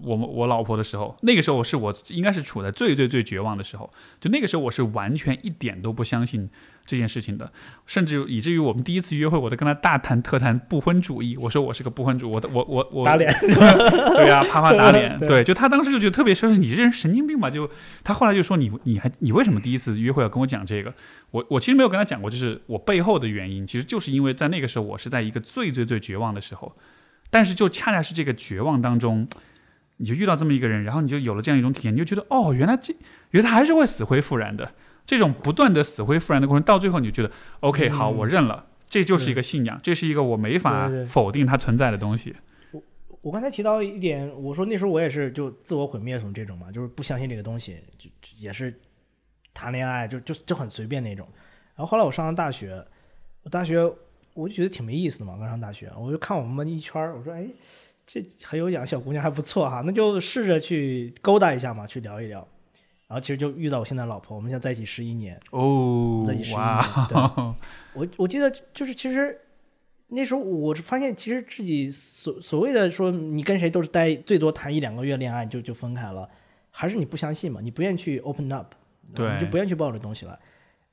[0.00, 3.90] 我我老婆的时候，那个时候是我应该是处在最最最绝望的时候，
[4.20, 6.48] 就那个时候我是完全一点都不相信。
[6.84, 7.50] 这件事情的，
[7.86, 11.36] 甚至以至于我们第一次约会，我都跟他大谈特谈不婚主义。
[11.36, 17.48] 我说我是个不婚主，我的我我我打脸， 对呀，啪啪打脸， 对，就他当时就觉得特别说是你这人神经病吧？
[17.48, 17.70] 就
[18.02, 20.92] 他后来就说你你还你为什么第一次约会要跟我讲这个？
[21.30, 26.76] 我我其实没有跟他讲过，就是我背后的原因，其实就是因为在那个时候我是在一个最最最绝望的时候，
[27.30, 29.26] 但是就恰恰是这个绝望当中，
[29.98, 32.94] 你就遇到这么一个人，然后你就有了这样一种体验，你就觉得哦，原来这
[33.30, 34.72] 原来他还是会死灰复燃的。
[35.04, 37.30] 这种不断的死灰复燃的过程，到最后你就觉得
[37.60, 42.34] ，OK，好，我认了，这就是一个信仰，这是一个我没法否定它存在的东西。
[42.70, 42.82] 我
[43.20, 48.08] 我刚才提到一点，我说那时候我也是就自我毁灭什么这种嘛，就是不相信这个东西，就
[48.38, 48.72] 也是
[49.52, 51.26] 谈恋爱就就就很随便那种。
[51.74, 52.84] 然后后来我上了大学，
[53.42, 53.82] 我大学
[54.34, 57.46] 我就觉得挺没意思的嘛，刚上大学，我就看我们班一圈我说，哎，
[58.06, 62.46] 这很有养小姑娘还不错哈，那就试着去勾搭一下嘛，去聊一聊。
[63.12, 66.78] 然后其实就遇到我现在老婆，我们现在在一起十一年哦，在一起十一年。
[67.10, 67.18] 对，
[67.92, 69.38] 我我记得就是其实
[70.08, 76.26] 那时候我是发现，其实自己所所谓的说你跟谁都是待最多谈一两个月恋爱就就分开了，
[76.70, 77.60] 还是你不相信嘛？
[77.60, 78.72] 你不愿意去 open up，
[79.14, 80.38] 对，你就不愿意去抱这东西了。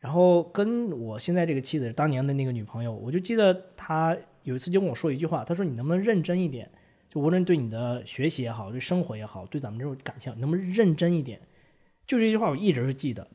[0.01, 4.13] 然后跟我现在这个妻子当年的那个女朋友，我就记得她
[4.43, 6.69] 有一次就跟我说一句话，她说你能不能认真一点？
[7.09, 11.39] 就无论对你的学习也好，对生活也好，对咱们这种感情，能不能认真一点？
[12.09, 13.27] 就这句话，我一直是记得，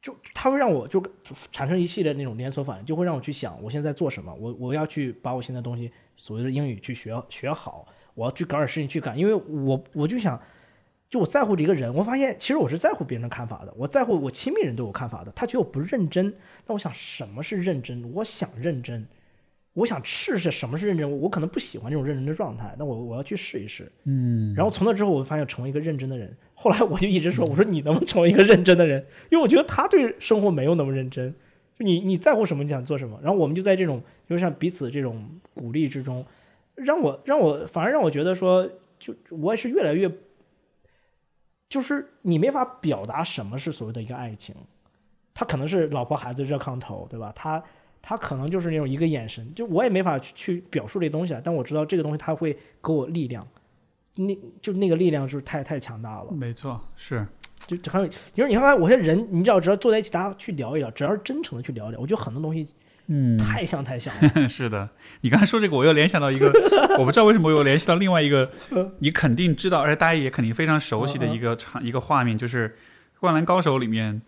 [0.00, 1.04] 就他会让我就
[1.52, 10.40] 产生一系列那种连锁反应，就会让我去想，我现在做什么，我我要去把我现在东西所谓的英语去学学好，我要去搞点事情去干，因为我我就想，
[11.10, 16.34] 就我在乎这个人，我发现其实我是在乎别人的看法的，我在乎我亲密人对我看法的，他觉得我不认真，
[16.66, 18.10] 那我想什么是认真？
[18.14, 19.06] 我想认真。
[19.74, 23.90] 我想试试什么是认真，我可能不喜欢这种认真的状态，那我我要去试一试。
[24.04, 26.36] 嗯，然后从那之后，我发现成为一个认真的人。
[26.54, 29.04] 后来我就一直说，我说你能不能成为一个认真的人？
[29.30, 31.34] 因为我觉得他对生活没有那么认真。
[31.74, 33.18] 就你你在乎什么，你想做什么。
[33.22, 36.24] 然后我们就在这种，就像彼此这种鼓励之中，
[36.74, 38.68] 让我让我反而让我觉得说，
[38.98, 40.10] 就我也是越来越，
[41.70, 44.54] 就是你没法表达什么是所谓的一个爱情。
[45.32, 47.32] 他可能是老婆孩子热炕头，对吧？
[47.34, 47.64] 他
[48.02, 52.52] 他可能就是那种一个眼神，就我也没法去去表述这东西啊，但我知道这个东西它会
[52.82, 53.46] 给我力量，
[54.16, 56.32] 那就那个力量就是太太强大了。
[56.32, 57.26] 没错，是。
[57.64, 62.66] 就就很有，你说你看看，我现在人，你只要，只要坐在一起，大家去聊一聊，只要是真诚的去聊一聊，我觉得很多东西
[63.06, 64.48] 嗯，太像太像了。
[64.50, 64.88] 是的，
[65.20, 66.50] 你刚才说这个，我又联想到一个，
[66.98, 68.50] 我不知道为什么我又联系到另外一个，
[68.98, 72.68] 你肯定知道，而且大家也肯定非常熟悉的一个场、一个画面，就是
[73.20, 74.20] 《灌篮高手》里面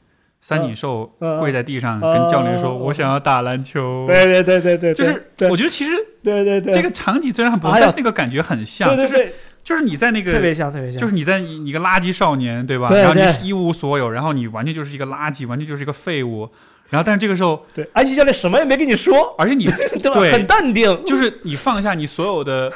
[0.46, 1.10] 三井寿
[1.40, 5.92] 跪在地上跟教练说：“嗯嗯嗯我想要打篮球。”对对对对对，就是我觉得其实
[6.22, 10.42] 对对对这个场景虽然很不但是那个感觉很像，就是对对对，就是你在那个特个。
[10.42, 12.90] 别像特别像，就是你在你你个垃圾少年，对吧？
[12.94, 16.46] 然后你一无所有，然后你完全就是一个垃圾，完全就是一个废物。
[16.90, 19.64] 然后，但是这个时候，对安西教练什么也没跟你说，而且你
[20.02, 20.20] 对吧？
[20.20, 22.70] 对很淡定，就是你放下你所有的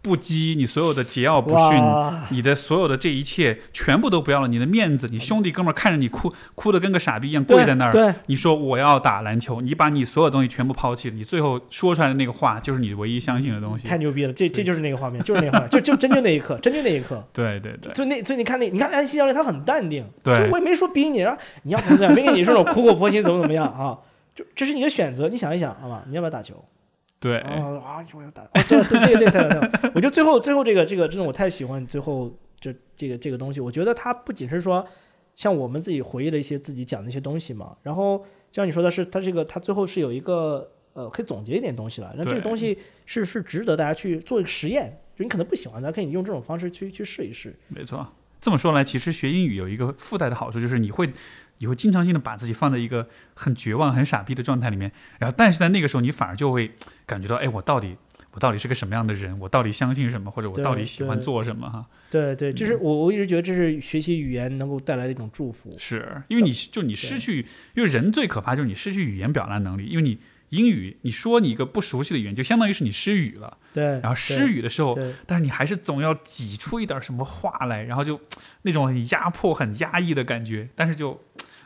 [0.00, 1.82] 不羁，你所有的桀骜不驯，
[2.30, 13.98] 你的所有的这一切全部都不要了，你的面子，你兄弟哥们儿看着你哭哭的跟个傻逼一样跪在那儿，对，你说我要打篮球，你把你所有东西全部抛弃了，你最后说出来的那个话就是你唯一相信的东西太。
[13.98, 17.22] 牛逼了，这这就是那个画面，就是那个画面， 就就真就那一刻，真就那一刻。
[17.34, 23.98] 对对对就那，所以你看那，你看安西教练他很淡定，对就我也没说逼你，然后你要怎么怎么样，没跟你说我苦口婆心怎么怎么样啊，
[24.34, 26.64] 就这是你的选择，你想一想，好吧，你要不要打球？
[27.20, 27.52] 对，啊
[27.84, 34.86] 啊，我要打，哦，这这这个这个太太太，我觉得最后最后这个这个真的我太喜欢最后这这个这个东西，我觉得它不仅是说
[35.34, 38.18] 像我们自己回忆了一些自己讲的一些东西嘛，然后
[38.50, 47.54] 就像你说的是，它这个它最后是有一个呃可以总结一点东西了，那这个东西是是值得大家去做一个实验，就你可能不喜欢它，可以用这种方式去去试一试。
[47.68, 48.06] 没错。
[48.40, 51.12] 这么说来，其实学英语有一个附带的好处，就是你会
[51.58, 56.72] 你会经常性的把自己放在一个很绝望、很傻逼的状态里面，然后但是在那个时候，你反而就会
[57.06, 57.96] 感觉到，哎，我到底
[58.32, 59.38] 我到底是个什么样的人？
[59.40, 60.30] 我到底相信什么？
[60.30, 61.68] 或者我到底喜欢做什么？
[61.68, 65.74] 哈，对对，就是嗯我我一直觉得这是学习语言能够带来的一种祝福。
[65.78, 70.18] 是因为你就你失去，因为人最可怕就是你失去语言表达能力，因为你
[70.50, 78.18] 英语你说你一个不熟悉的语言，就相当于是你失语了，对，然后失语的时候，但是你还是总要挤出一点什么话来，然后就
[78.62, 81.20] 那种很压迫、很压抑的感觉，但是就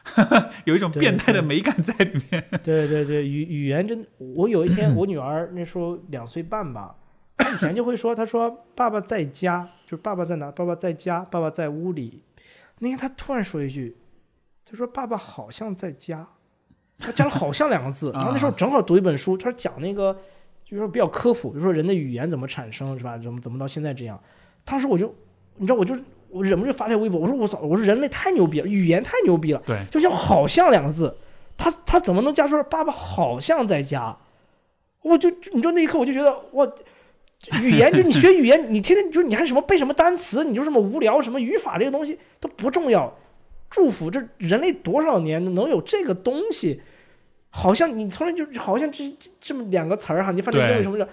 [0.65, 2.45] 有一种变态的美感在里面。
[2.63, 6.97] 对对对，语语言真，我有一天 我女儿那时候两岁半吧，
[7.37, 10.51] 她以前就会说，她说爸爸在家，就是爸爸在哪？
[10.51, 12.23] 爸爸在家，爸爸在屋里。
[12.81, 13.97] 那天她突然说一句，
[14.65, 16.27] 她说爸爸好像在家，
[16.99, 18.11] 她加了“好像”两个字。
[18.13, 20.13] 然后那时候正好读一本书，她说讲那个
[20.65, 23.17] 就是说比较科普，就是说人的语言怎么产生是吧？
[23.19, 24.21] 怎么怎么到现在这样。
[24.65, 25.15] 当时我就
[25.57, 25.95] 你知道，我就
[26.33, 29.63] 我忍不住发条微博，我说我操，我说人类太牛逼了，语言太牛逼了。
[29.67, 31.17] 对，就像“好像”两个字，
[31.57, 34.17] 他他怎么能加出“爸爸好像在家”？
[35.03, 36.67] 我就你知道那一刻我就觉得哇
[37.61, 43.13] 语言就 你学语言，你天天就是你还什么背什么单词，你就这么无聊，什么语法这个东西都不重要。
[43.69, 46.81] 祝福这人类多少年能有这个东西？
[47.55, 51.07] 好像你从来就好像这这这么两个词儿哈，你反正英语对什么的，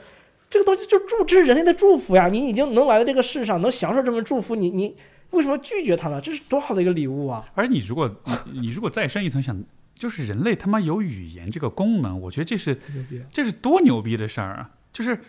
[0.50, 2.28] 这个东西就祝这是人类的祝福呀！
[2.28, 4.96] 你已经能来到这个世上，能享受这份祝福，你你
[5.30, 6.20] 为什么拒绝它呢？
[6.20, 7.46] 这是多好的一个礼物啊！
[7.54, 9.64] 而你如果你你如果再深一层想，
[9.94, 12.78] 就是人类他妈有语言这个功能，我觉得这是！
[13.32, 14.72] 这是多牛逼的事儿啊！
[14.92, 15.20] 就是，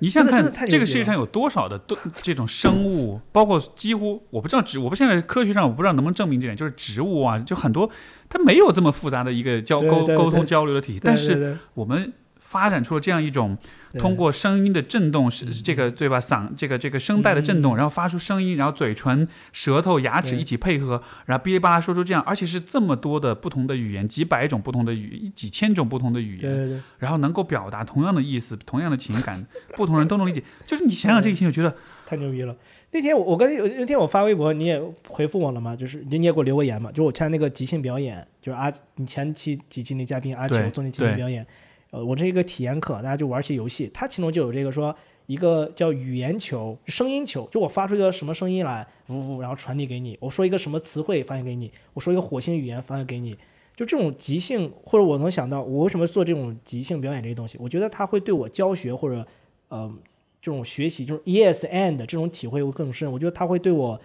[0.00, 7.88] 你想想真的真的太看，这个世界上有多少的都这种生物，包括几乎我不知道植，我不现在科学上我不知道能不能证明这点，就是植物啊，就很多
[8.28, 16.20] 它没有这么复杂的一个交沟沟通交流的体系，但是我们发展出了这样一种对通过声音的震动，是这个对吧？
[16.20, 29.46] 嗓这个这个声带的震动，然后发出声音，然后嘴唇、舌头、牙齿一起配合，然后哔哩吧啦说出这样，而且是这么多的不同的语言，几百种不同的语，几千种不同的语言，然后能够表达同样的意思、同样的情感，
[29.76, 30.42] 不同人都能理解。
[30.64, 31.74] 就是你想想这个情，我觉得
[32.06, 32.56] 太牛逼了！
[32.92, 35.74] 那天我我跟那天我发微博，你也回复我了吗？
[35.74, 36.90] 就是你也给我留过言嘛？
[36.90, 41.44] 就是我参加那个即兴表演，就是阿你前期几期那嘉宾阿秋做那即兴表演，
[41.90, 44.94] 呃，我这一个体验课，大家就玩些游戏，它其中就有这个说
[45.26, 53.36] 一个叫语言球、声音球，就我发出一个什么声音来，呜呜，然后传递给你，我说一个什么词汇发现给你，我说一个火星语言发现给你。
[53.76, 57.58] 就这种即兴，或者我能想到，我为什么做这种即兴表演这些东西？
[57.60, 59.26] 我觉得它会对我教学或者，
[59.68, 59.92] 呃，
[60.40, 63.12] 这种学习，就是 yes and 这种体会会更深。
[63.12, 64.00] 我觉得它会对我，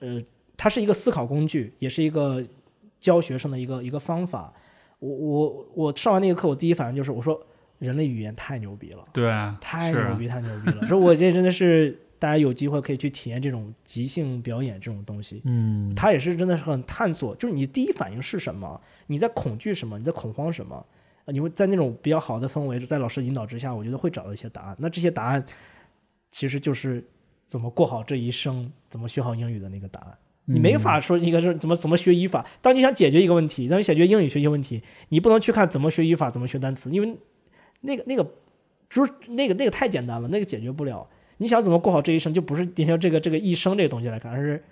[0.00, 0.20] 呃，
[0.56, 2.44] 它是一个思考工具，也是一个
[2.98, 4.52] 教学生的一个一个方法。
[4.98, 7.40] 我我我上完那个课，我第一反应就是我说
[7.78, 9.30] 人类语言太牛逼了，对
[9.60, 10.88] 太牛逼，太牛逼了。
[10.88, 15.40] 说我这真的是大家有机会可以去体验这种即兴表演这种东西。
[15.44, 20.84] 嗯，它也是真的是很探索，就是你第一反应是什么，你在恐惧什么，你在恐慌什么，
[21.26, 24.76] 呃你会在那种比较好的氛围，在老师引导之下，我觉得会找到一些答案。
[24.80, 25.44] 那这些答案
[26.30, 27.06] 其实就是
[27.46, 30.18] 怎么过好这一生，怎么学好英语的那个答案。
[30.48, 32.44] 你没法说一个是怎么怎么学语法。
[32.60, 37.16] 当你想解决一个问题，当你解决英语学习问题，你不能去看怎么学语法，怎么学单词，因为
[37.82, 38.26] 那个那个
[38.88, 41.08] 就是那个那个太简单了，那个解决不了。
[41.36, 44.64] 你想怎么过好这一生，就不是点像这个这个一生这个东西来看，而是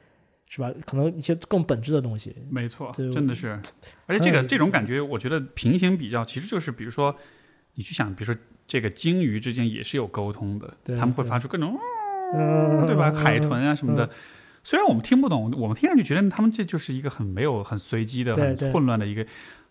[0.49, 0.73] 是吧？
[0.85, 2.35] 可能一些更本质的东西。
[2.51, 3.61] 没错，真的是。
[4.07, 7.15] 而且这个这种感觉，我觉得平行比较，其实就是比如说，
[7.75, 11.79] 你去想，比如说这个鲸鱼之间也是有沟通的，对他们会发出各种
[12.35, 13.11] 嗯，对吧？
[13.11, 14.09] 嗯海豚啊什么的。
[14.67, 19.25] 虽然我们听不懂，我们听上去觉得他们这就是一个很没有、很随机的、很混乱的一个，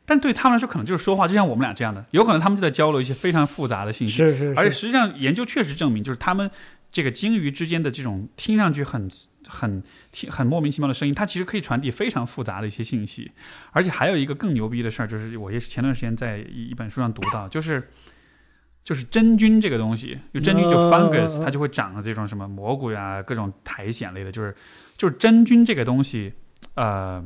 [0.05, 4.13] 但对他们来说可能就是说话，就像我们俩这样的，有可能他们就在交流一些非常复杂的信息。
[4.13, 6.49] 是是是，而且实际上研究确实证明，就是他们
[6.93, 9.11] 这个鲸鱼之间的这种听上去很
[9.49, 13.29] 很听很莫名其妙的声音，它其实可以传递非常复杂的一些信息。
[13.71, 17.89] 而且还有一个更牛逼的事儿，就是我也是前段时间在一一本书上读到，就是。
[18.85, 24.55] 就是真菌这个东西，就真菌就 fungus，嗯它就会长的这种什么蘑菇呀，各种苔藓类的，就是
[24.97, 26.33] 就是真菌这个东西，
[26.75, 27.23] 呃，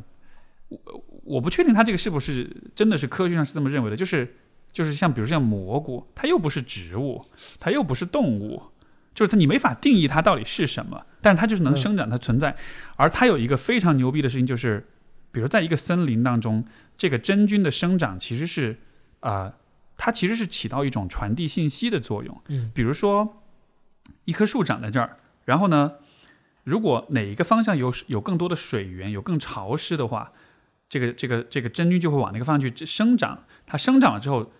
[0.70, 4.36] 我我不确定它这个是不是真的是科学上是这么认为的，就是
[4.72, 7.24] 就是像比如像蘑菇，它又不是植物，
[7.60, 8.62] 它又不是动物，
[9.14, 12.56] 就是它你没法定义它到底是什么，但是它就是能生长，它存在。
[12.96, 14.88] 而它有一个非常牛逼的事情，就是
[15.32, 16.66] 比如在一个森林当中，
[16.98, 18.78] 这个真菌的生长其实是
[19.20, 19.54] 啊、呃
[20.02, 22.42] 它其实是起到一种传递信息的作用。
[22.48, 23.44] 嗯比如说
[24.24, 25.96] 一棵树长在这儿，然后呢，
[26.70, 30.32] 如果哪一个方向有有更多的水源，有更潮湿的话，
[30.88, 33.44] 这个这个这个真菌就会往那个方向去生长。
[33.66, 34.52] 它生长了之后，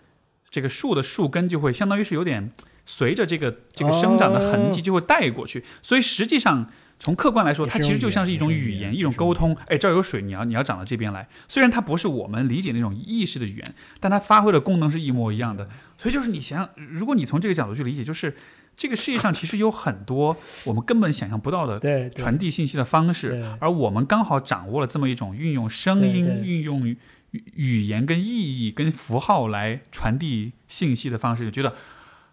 [0.48, 2.50] 这个树的树根就会相当于是有点
[2.84, 5.64] 随着这个这个生长的痕迹就会带过去。
[5.80, 6.68] 所以实际上
[6.98, 9.56] 从客观来说，它其实就像是一种语言，一种沟通。
[9.66, 11.28] 哎，这儿有水，你要你要长到这边来。
[11.48, 15.68] 虽然它不是我们理解那种意识的语言，但它发挥的功能是一模一样的。
[15.96, 18.34] 所以就是你想想，如果你从这个角度去理解，就是
[18.80, 20.34] 这个世界上其实有很多
[20.64, 26.96] 我们根本想象不到的传递信息的方式，而我们刚好掌握了这么一种运用声音、运用语
[27.30, 31.74] 语言跟意义跟符号来传递信息的方式，就觉得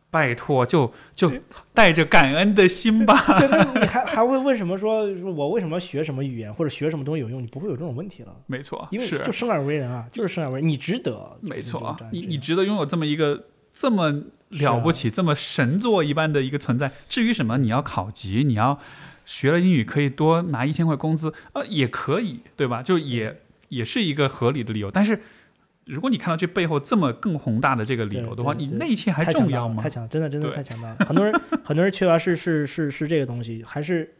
[0.09, 1.29] 拜托，就就
[1.73, 3.21] 带着感恩的心吧。
[3.75, 7.43] 你还还会问什么说说我为什么学什么语言或者学什么东西有用？
[7.43, 11.37] 你不会有这种问题了，没错，因为是就生而为人啊，就是生而为人，你值得。
[11.41, 16.91] 没错就是，你你值得拥有这么一个这么了不起、这么神作一般的一个存在。
[17.07, 18.79] 至于什么你要考级，你要
[19.25, 22.81] 学了英语可以多拿一千块工资，呃，也可以，对吧？
[22.81, 24.89] 就也也是一个合理的理由。
[24.89, 25.19] 但是
[25.85, 29.89] 如果你看到这背后这么更宏大的这个理由的话，你对对对那一切还重要吗强大了太？
[29.89, 30.97] 强，真的真的太强大了。
[31.05, 34.13] 很多人很多人缺乏是是是是这个东西，还是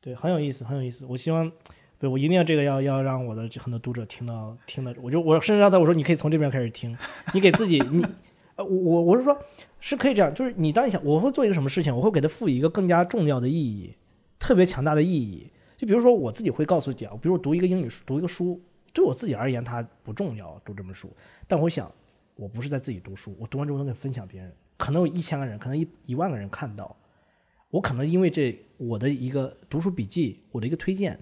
[0.00, 1.04] 对很有意思，很有意思。
[1.06, 1.50] 我希望。
[1.98, 6.98] 对，我一定要这个要要让我的很多读者听到听到，我就我甚至让他我说你可以从这边开始听，
[7.32, 8.04] 你给自己你
[8.64, 9.36] 我我我是说
[9.80, 13.94] 是可以这样，就是你当你想我会做一个什么事情，我会给它赋予一个更加重要的意义，
[14.38, 15.50] 特别强大的意义。
[15.76, 18.60] 就比如说我自己会告诉讲，比如读一个英语书，读一个书，
[18.92, 21.10] 对我自己而言它不重要，读这本书，
[21.48, 21.90] 但我想
[22.36, 26.96] 我不是在自己读书，我读完之后能给分享别人，可能有一千个人，可能一一万个人看到，
[27.70, 31.18] 我可能因为这我的一个读书笔记，我的一个推荐，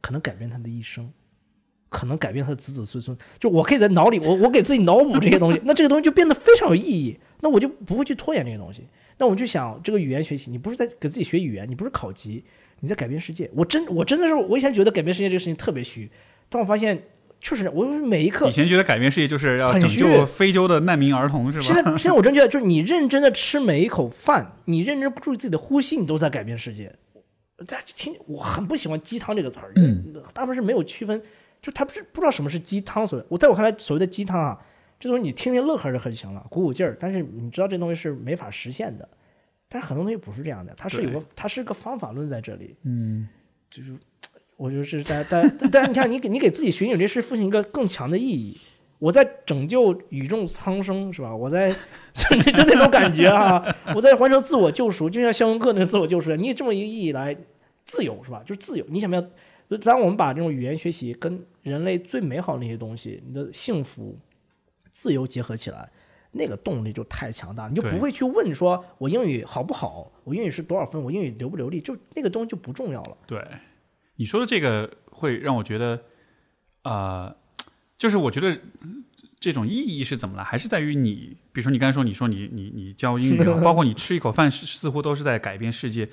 [0.00, 1.12] 可能改变他的一生，
[1.90, 3.14] 可能改变他的子子孙孙。
[3.38, 8.86] 就我可以在脑里，我我给自己脑补这些东西， 那这个东西就变得非常有意义，那我就不会去拖延这些东西。
[9.18, 12.42] 那我就想，这个语言学习，你不是在给自己学语言，你不是考级，
[12.80, 13.50] 你在改变世界。
[13.54, 16.10] 我真我真的是，我以前觉得改变世界这个事情特别虚，
[16.48, 17.02] 但我发现
[17.38, 21.64] 确实，我每一刻以前觉得改变世界就是要拯救非洲的难民儿童，是吧？
[21.64, 26.94] 现在 现在我真觉得，就是你认真的吃每一口饭，你认真注意自己的呼吸，你都在改变世界。
[27.66, 31.20] 大家听，我很不喜欢鸡汤这个词儿，嗯，大部分是没有区分，
[31.60, 33.06] 就他不是不知道什么是鸡汤。
[33.06, 34.58] 所谓我在我看来，所谓的鸡汤啊，
[34.98, 36.96] 这东西你听听乐呵就很行了，鼓鼓劲儿。
[36.98, 39.08] 但是你知道这东西是没法实现的，
[39.68, 42.74] 但是很多东西不是这样的，它是有个它是个方法论在这里。
[42.84, 43.28] 嗯，
[43.70, 43.94] 就是
[44.56, 48.58] 我觉得是但但但是你看，你给你给自己寻求这事赋予一个更强的意义。
[48.98, 51.34] 我在拯救宇宙苍生，是吧？
[51.34, 51.70] 我在
[52.12, 53.64] 就就就那种感觉啊！
[53.94, 56.36] 我在完成自我救赎，就像肖恩克那个自我救赎。
[56.36, 57.34] 你以这么一个意义来
[57.86, 58.42] 自由，是吧？
[58.44, 58.84] 就是自由。
[58.90, 59.26] 你想不想？
[59.78, 64.18] 当我们把这种语言学习跟人类最美好的那些东西，你的幸福、
[64.90, 65.90] 自由结合起来，
[66.32, 73.16] 那个动力就太强大，你就不会去问说我英语好不好，我英语是多少分，我英语流不流利，就那个东西就不重要了。
[73.26, 73.44] 对，
[74.16, 76.02] 你说的这个会让我觉得，
[76.82, 77.36] 呃，
[77.96, 78.58] 就是我觉得
[79.38, 86.08] 这种意义是怎么来，还是在于你，比如说你刚才说，你说你你你教英语啊， 包括你吃一口饭，似似乎都是在改变世界。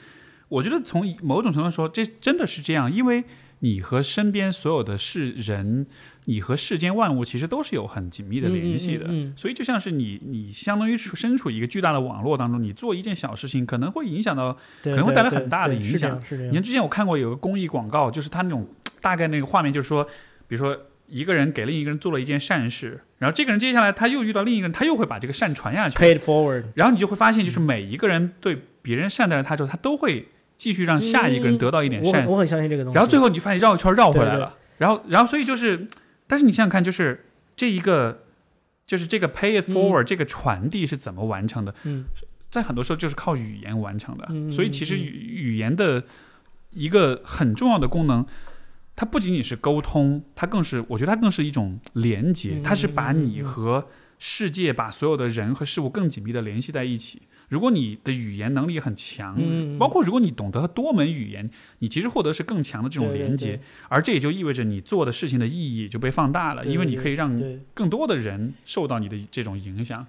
[0.49, 3.23] 我觉得从某种程度上说，这真的是这样，因为
[3.59, 5.87] 你和身边所有的世人，
[6.25, 9.05] 你和世间万物其实都是有很紧密的联系的。
[9.05, 14.53] 嗯嗯嗯嗯所以就像是你，你相当于处身处一个巨大的网络当中，你做一件小事情，可能会影响到
[14.83, 18.67] 可能会带来很大的影响你看之前我看过有个公益广告，就是他那种
[19.01, 20.03] 大概那个画面就是说，
[20.47, 20.77] 比如说
[21.07, 26.65] 一个人给另一个人做了一件善事，然后这个人接下来他又遇到另一个人，他又会把这个善传下去，pay it forward。
[26.75, 30.27] 然后你就会发现，就是每一个人对别人善待了他之后，他都会
[30.57, 32.95] 继续让下一个人得到一点善，我很我很相信这个东西。
[32.95, 35.87] 然后最后你就发现绕一圈绕回来对了，然后然后所以就是，
[36.27, 37.25] 但是你想想看，就是
[37.55, 38.23] 这一个
[38.85, 41.73] 就是这个 pay it forward、这个传递是怎么完成的？
[41.83, 42.05] 嗯
[42.49, 46.03] 在很多时候就是靠语言完成的，嗯所以其实嗯语语言的
[46.71, 48.25] 一个很重要的功能。
[48.95, 57.21] 它不仅仅是沟通，它更是，我觉得它更是一种连接，嗯它是把你和世界、把所有的人和事物更紧密的联系在一起。
[57.49, 59.37] 如果你的语言能力很强，
[59.77, 61.49] 包括如果你懂得多门语言，
[61.79, 67.41] 你其实获得是更强的这种连接，对而这也就意味着你做的事情的意义就被放大了，对因为你可以让
[67.73, 70.05] 更多的人受到你的这种影响。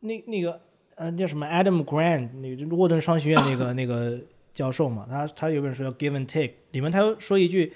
[0.00, 0.60] 那那个
[0.94, 4.20] 呃叫什么 Adam Grant 那个就是沃顿商学院那个那个
[4.54, 7.72] 教授嘛，他他有本书叫《Give and Take》，里面他说一句，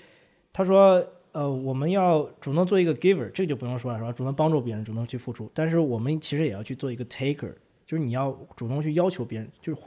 [0.52, 4.12] 他说呃我们要主动做一个 giver，这个就不用说了是吧？
[4.12, 7.52] 主动帮助别人，主动去付出，但是我们其实也要去做一个 taker，
[7.90, 9.80] 就是你要主动去要求别人，就是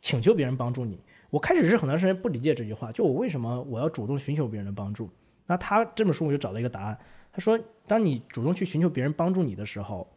[0.00, 0.98] 请求别人帮助你。
[1.28, 5.06] 我开始是很长时间不理解这句话，就我为什么我要主动寻求别人的帮助？
[5.46, 6.98] 那他这本书我就找到一个答案，
[7.30, 10.08] 他说，当你主动去寻求别人帮助你的时候，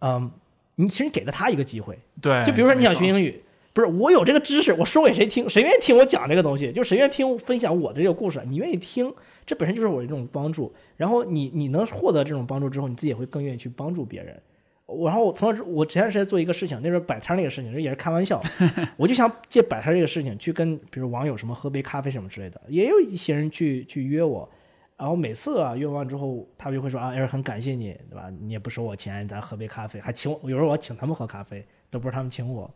[0.00, 0.28] 嗯，
[0.74, 1.96] 你其实给了他一个机会。
[2.20, 3.40] 对，就比如说你想学英语，
[3.72, 5.48] 不是我有这个知识，我说给谁听？
[5.48, 6.72] 谁愿意听我讲这个东西？
[6.72, 8.42] 就谁愿意听分享我的这个故事？
[8.48, 9.14] 你愿意听，
[9.46, 10.74] 这本身就是我的这种帮助。
[10.96, 14.42] 然后你你能获得这种帮助之后，你自己也会更愿意去帮助别人。
[14.88, 18.42] 我然后我从我前段时间做一个事情，那时候摆摊那个事情，这也是开玩笑，
[18.96, 24.48] 我就想借摆摊这个事情去跟比如网友什么喝杯咖啡什么之类的，也有一些人去去约我，
[24.96, 28.30] 然后每次啊约完之后，他们就会说啊，哎，很感谢你，对吧？
[28.40, 32.68] 你也不收我钱，咱喝杯咖啡，还请我，有时候我请他们喝咖啡，都不是他们请我。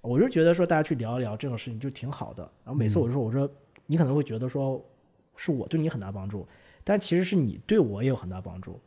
[0.00, 2.42] 我就觉得说大家去聊一聊这种事情就挺好的。
[2.64, 3.48] 然后每次我就说，我说
[3.86, 4.84] 你可能会觉得说
[5.36, 6.46] 是我对你很大帮助，
[6.82, 8.78] 但其实是你对我也有很大帮助，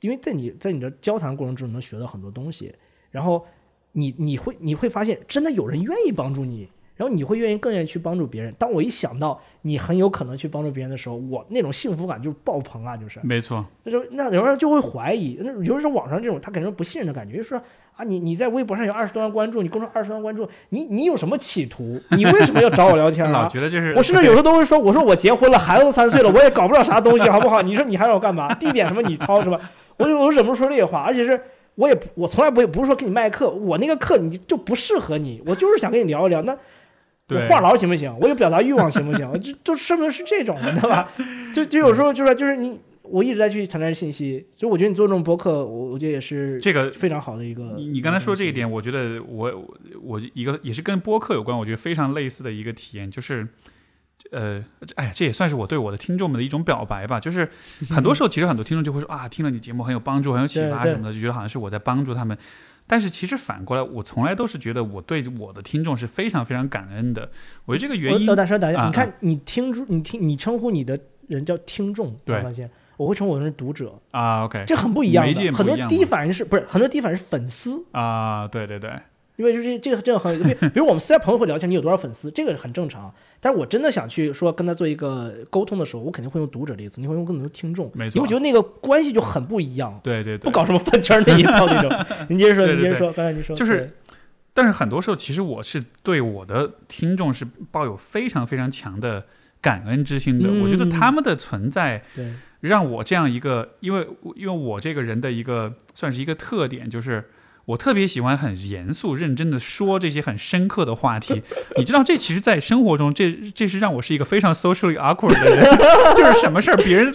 [0.00, 2.74] 因为在你在你的交谈过程中能学到很多东西，
[3.10, 3.44] 然后
[3.92, 6.68] 你你会你会发现真的有人愿意帮助你。
[6.96, 8.54] 然后你会愿意更愿意去帮助别人。
[8.58, 12.96] 当我一想到你很有可能去帮助别人的时候，我那种幸福感就是爆棚啊！
[12.96, 17.60] 就是，没错，那就那有人就会怀疑，那有时候网上这种他肯定不信任的感觉，就是说
[17.96, 22.00] 啊，你你在微博上有二十多万关注，你公众二十多万关注，你你有什么企图？
[22.12, 23.48] 你为什么要找我聊天老啊？
[23.48, 27.60] 觉得这是我甚至有时候都会说，我说我结婚了，孩子都三岁了，我也搞不了啥东西，好不好？
[27.60, 28.54] 你说你还让我干嘛？
[28.54, 29.60] 地点什么你掏是吧？
[29.98, 31.40] 我就我忍不住说这些话，而且是
[31.74, 36.42] 我也不我从来不会不是说给你卖课，我那个课你就不适合你，我就是想跟你聊一聊。
[36.42, 36.58] 那我
[37.26, 38.16] 对话痨行不行？
[38.20, 39.40] 我有表达欲望行不行？
[39.40, 41.12] 就就说明是这种，你知道吧？
[41.52, 47.74] 就就有时候就是就是你，我一直在去传达信息，所以我觉得你做这种博客，我我觉得也是这个非常好的一个。
[47.76, 53.48] 你你刚才说这一点，我觉得我我我一个也是跟播客有关，我觉得非常类似的一个体验，就是，
[54.32, 57.20] 呃，哎呀，这也算是我对我的听众们的一种表白吧。
[57.20, 57.48] 就是
[57.90, 62.36] 很多时候，其实很多听众就会说啊，听了你节目很有帮助，很有启发什么的，就觉得好像是我在帮助他们。
[62.88, 67.30] 但是其实反过来，我从来都是觉得我对我的听众是非常非常感恩的。
[67.64, 70.96] 我觉得这个原因我呃，大师，大师，啊你看你听出你听你称呼你的
[71.26, 75.26] 人叫听众，对我发现我会称呼我是读者，啊，OK 这很不一样。
[75.52, 78.92] 很多第一反应是不是很多第一反应是粉丝，啊，对对对，
[79.36, 83.12] 因为就是这个这个很，比比如我们私下朋友会聊天，你有多少粉丝，这个很正常。
[83.40, 92.26] 但是我真的想去说跟他做一个沟通的时候，我肯定会用读者这个词，你会用更多听众，没错你会觉得那个关系就很不一样，对对对，不搞什么饭圈那一套那种。
[92.28, 93.90] 您接着说， 您接着说，刚才您说就是
[94.54, 99.26] 但是很多时候，其实我是对我的听众是抱有非常非常强的
[99.60, 100.48] 感恩之心的。
[100.48, 107.22] 嗯我觉得他们的存在对让我这样一个，因为因为我这个人的一个算是一个特点，就是
[107.66, 111.42] 我特别喜欢很严肃认真的说这些很深刻的话题。
[111.76, 115.64] 你知道，这其实，在生活中，这这是让我是一个非常 socially awkward 的人，
[116.16, 117.12] 就是什么事儿别人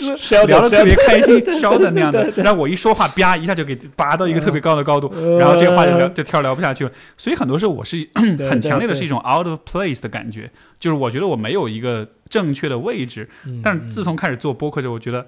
[0.48, 6.92] 聊得特别开心，烧的那样的，让我一说话，啪一下就给拔到一个特别高的高度，呃然后这个话就聊就跳聊不下去了。
[7.16, 8.06] 所以很多时候我是
[8.50, 13.30] 很强烈的是一种 out of place 的感觉，就是我觉得我没有一个正确的位置。
[13.46, 15.26] 嗯但是自从开始做播客之后，我觉得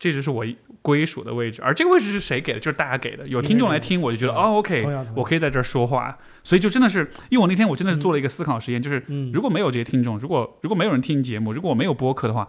[0.00, 0.44] 这就是我
[0.82, 1.62] 归属的位置。
[1.62, 2.58] 而这个位置是谁给的？
[2.58, 3.28] 就是大家给的。
[3.28, 6.18] 有听众来听，我就觉得哦，OK，我可以在这儿说话。
[6.42, 12.48] 所以就真的是，因为我那天我真的是做了一个思考实验，就是嗯如果没有这些听众，如果如果没有人听节目，如果我没有播客的话，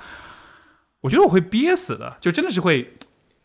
[1.01, 2.93] 我觉得我会憋死的，就真的是会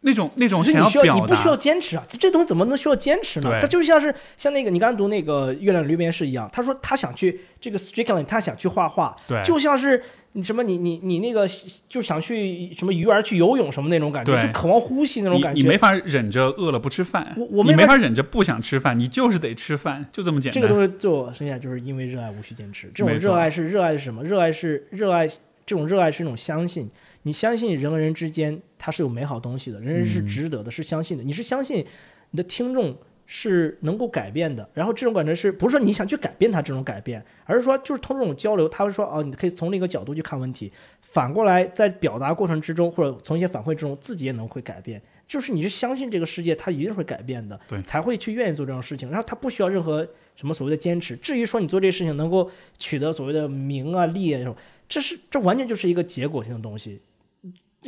[0.07, 1.57] 那种那种你需要，你表不需要。
[1.57, 2.05] 坚持啊！
[2.09, 3.51] 这这东西怎么能需要坚持呢？
[3.51, 10.01] 对它就像是像那个你刚刚读那个《月亮驴鞭式》一样，他说他想去这个 Strickland，他想去画画，对，就像是
[10.33, 11.49] 你什么你你你那个
[11.89, 15.57] 就想去什么鱼儿去游泳什么那种感觉，就渴望呼吸那种感觉。
[15.57, 20.63] 你你没法忍着饿了不吃饭，我我没法你没法忍着不想吃饭，你就是得吃饭，就这么简单。
[20.63, 22.89] 这个东西对我生下就是因为热爱无需坚持。
[22.95, 24.23] 这种热爱是热爱是什么？
[24.23, 26.89] 热爱是热爱这种热爱是一种相信。
[27.27, 31.25] 你相信人和人之间它是有美好东西的，人人是嗯值得的，是相信的。
[31.25, 31.85] 你是相信
[32.31, 32.97] 你的听众
[33.27, 40.71] 是能够改变的，然后这种感觉是不是说你想去改变他这种改变，而是说就是通过这种交流，他会说哦，你可以从另一个角度去看问题，
[41.01, 45.03] 反过来在表达过程之中或者从一些反馈之中，自己也能会改变。
[45.27, 51.17] 就是你是相信这个世界它一定会改变的，对才会去愿意做这种事情，然后他不需要任何什么所谓的坚持。
[51.17, 52.49] 至于说你做这些事情能够
[52.79, 54.55] 取得所谓的名啊利啊这种，
[54.89, 57.01] 这是这完全就是一个结果性的东西，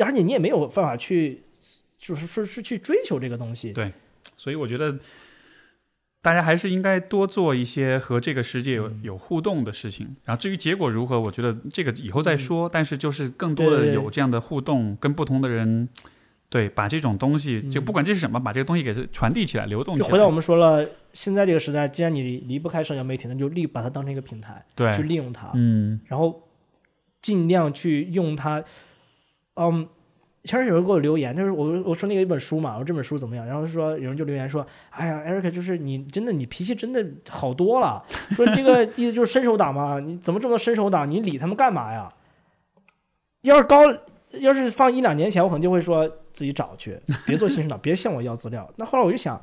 [0.00, 1.42] 而且你也没有办法去，
[1.98, 3.72] 就是说是去追求这个东西。
[3.72, 3.92] 对
[4.36, 4.96] 所以我觉得
[6.22, 10.16] 大家还是应该多做一些和这个世界有嗯有互动的事情。
[10.24, 12.68] 然后至于结果如何，我觉得这个以后再说。
[12.68, 15.88] 但是就是更多的有这样的互动，跟不同的人。
[16.50, 20.06] 对，把这种东西，就嗯不管这是什么，把这个东西给它传递起来、流动起来。
[20.06, 26.48] 就回到我们说了，现在这个时代，既然你离不开社交媒体，那就利把它当成一个平台对去，利用它，嗯，然后
[27.20, 28.64] 尽量去用它。
[29.58, 29.88] 嗯，
[30.44, 33.44] 前面有人给我留言，就是我我说那个一本书嘛，我说这本书怎么样？
[33.44, 41.10] 然后说有人就留言说，哎呀，Eric，就是你真的你脾气真的好多了，说这个 意思就是伸手党嘛，你怎么这么多伸手党？
[41.10, 42.12] 你理他们干嘛呀？
[43.42, 43.82] 要是高，
[44.32, 48.68] 要是放一两年前，我可能就会说自己找去，别做新手党，别向我要资料。
[48.76, 49.40] 那后来我就想，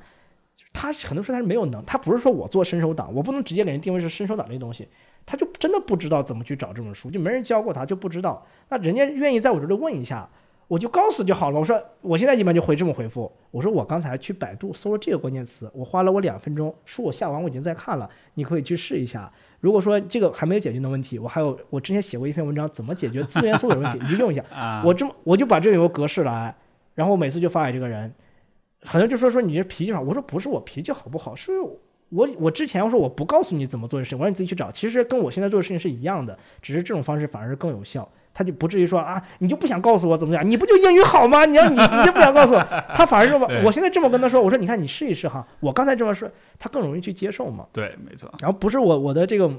[0.73, 4.87] 他很多时候他是没有能，他不是说我做伸手党，我不能直接给人定位是伸手党这东西，
[5.25, 8.45] 他就真的不知道怎么去找这本书，就没人教过他，就不知道。
[8.69, 10.29] 那人家愿意在我这里问一下，
[10.67, 11.59] 我就告诉就好了。
[11.59, 19.31] 我说我现在一般就回这么回复，我说我刚才去百度搜了这个关键词，我花了我两分钟，书我下完我已经在看了，你可以去试一下。
[19.59, 24.43] 如果说这个还没有解决的问题，我还有我之前写过一篇文章，怎么解决资源搜索问题，你就用一下。
[24.53, 26.55] 啊，我这么我就把这个有个格式来，
[26.93, 28.13] 然后我每次就发给这个人，
[28.81, 31.51] 很多人就说说你这脾气好，我说不是我脾气好不好，是
[32.09, 38.07] 我我之前我说我不告诉你怎么做的事情，我让你自己去找，其实跟我现在做的事情是一样的，只是这种方式反而是更有效。
[38.37, 41.45] 他就不至于说啊，你就不想告诉我怎么样，你不就英语好吗？
[41.45, 42.59] 你要你你就不想告诉我，
[42.93, 46.29] 他反而这么，我现在这么跟他说，我说你看你试一试哈，我刚才这么说，
[46.59, 47.65] 他更容易去接受嘛。
[47.71, 49.49] 对，没错，然后不是我我的这个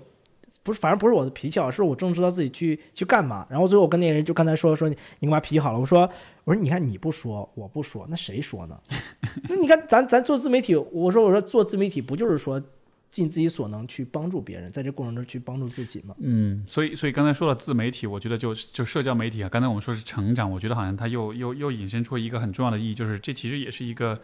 [0.66, 3.47] 不是，反正不是我的脾气好，是我正知道自己去去干嘛。
[3.48, 5.78] 然后最后我跟那个人就刚才说说你你干嘛脾气好了？
[5.78, 6.01] 我说
[6.44, 8.76] 我说你看你不说我不说，那谁说呢？
[9.48, 12.60] 那你看咱咱做自媒体，我说我说做自媒体不就是说
[13.09, 16.14] 尽自己所能去帮助别人，在这过程中去帮助自己吗？
[16.18, 24.20] 嗯，所以所以刚才说了自媒体，我觉得就就社交媒体啊，刚才我们说是成长，我觉得好像它又又又引申出一个很重要的意义，就是这其实也是一个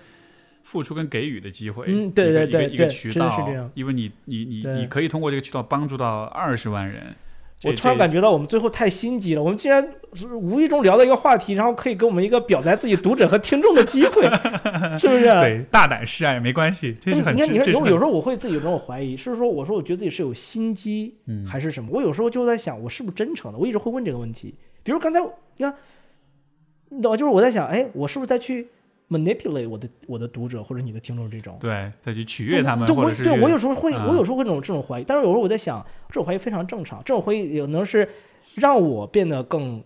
[0.63, 1.87] 付出跟给予的机会。
[1.89, 7.15] 嗯对对对对一个的是这样，因为你你你你可以通过这个渠道帮助到二十万人。
[7.65, 14.23] 我突然感觉到我们最后太心机了，我们竟然是无意中聊到一个话题，然后可以给我们一个表达自己读者和听众的机会，
[14.99, 15.23] 是不是？
[15.27, 21.89] 对大胆示爱没关系，这是很你看，你看，有有时候我会自己有这种怀疑，是说我说我觉得自己是有心机，嗯还是什么？
[21.93, 23.59] 我有时候就在想，我是不是真诚的？
[23.59, 24.53] 我一直会问这个问题。
[24.83, 25.73] 比如刚才你看，
[26.89, 27.17] 你懂吗？
[27.17, 28.67] 就是我在想，哎，我是不是在去
[29.19, 31.57] manipulate 我的我的读者或者你的听众这种？
[31.61, 38.09] 对再去取悦他们，对，我对我有时候会，啊我有时候会这种这种怀疑，但是有时候我在想，这种怀疑非常正常，这种怀疑也能是
[38.55, 39.83] 让我变得更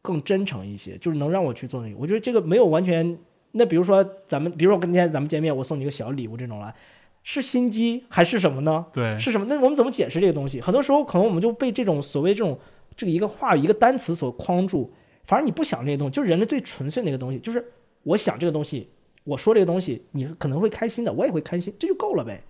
[0.00, 1.96] 更真诚一些，就是能让我去做那个。
[1.98, 3.18] 我觉得这个没有完全，
[3.52, 6.74] 那比如说咱们，比如说今天咱们见面，我送你一个小礼物这种来，
[7.22, 8.86] 是心机还是什么呢？
[8.92, 9.46] 对是什么？
[9.48, 10.60] 那我们怎么解释这个东西？
[10.60, 12.58] 很多时候可能我们就被这种所谓这种
[12.96, 14.90] 这个一个话语、一个单词所框住，
[15.24, 17.64] 反而你不想这些东西，就是人类最纯粹的一个东西，就是
[18.02, 18.88] 我想这个东西，
[19.24, 22.42] 我说这个东西，你可能会开心的，我也会开心，这就够了呗。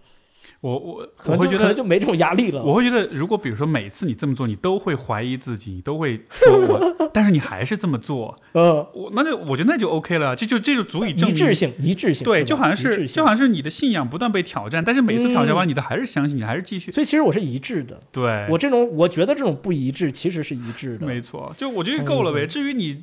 [0.60, 2.62] 我我可能就我会觉得可能就没这种压力了。
[2.62, 16.90] 我会觉得，如果比如说每次你这么做，你都会怀疑自己，你都会说我， 但是你还是这么做， 呃，我那就我觉得那就 OK 了，这就这就足以证明一致性，一致性，对，就好像是就好像是你的信仰不断被挑战，但是每次挑战完，你的还是相信，你还是继续。
[16.90, 18.00] 所以其实我是一致的。
[18.10, 21.06] 对，我这种我觉得这种不一致其实是一致的。
[21.06, 22.46] 没错，就我觉得够了呗。
[22.46, 23.02] 嗯至于你自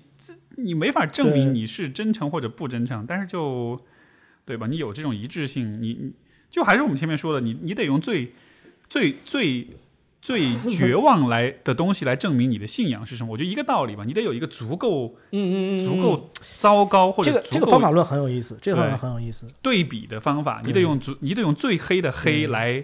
[0.57, 3.79] 你没法证明你是真诚或者不真诚，但是就
[4.45, 4.67] 对吧？
[4.67, 6.13] 你有这种一致性，你你
[6.49, 8.33] 就还是我们前面说的，你你得用最
[8.89, 9.67] 最最
[10.21, 13.31] 最 绝望来的东西来证明你的信仰是什么。
[13.31, 19.47] 我觉得一个道理吧，你得有一个足够嗯嗯嗯，足够糟糕或者足够个这个方法论很有意思，这个方法论很有意思。
[19.61, 22.83] 对比的方法，你得用足，你得用最黑的黑来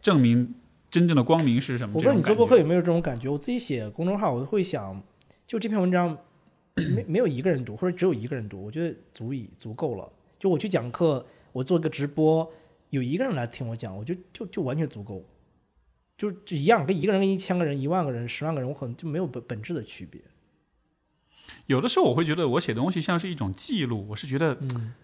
[0.00, 0.54] 证明
[0.90, 1.92] 真正的光明是什么。
[1.94, 3.28] 我不知道你做博客有没有这种感觉？
[3.28, 5.00] 我自己写公众号，我会想，
[5.46, 6.16] 就这篇文章
[6.74, 10.10] 没没有一个人读，或者只有一个人读，我觉得足以足够了。
[10.38, 12.50] 就我去讲课，我做一个直播，
[12.90, 15.24] 有一个人来听我讲，我觉得就就完全足够，
[16.16, 20.20] 就就一样，跟一个人跟一千个人、一万个人、十万个人，我可能就没有本本质的区别。
[21.66, 24.94] 有的时候我会觉得我写东西像是一种记录，我是觉得嗯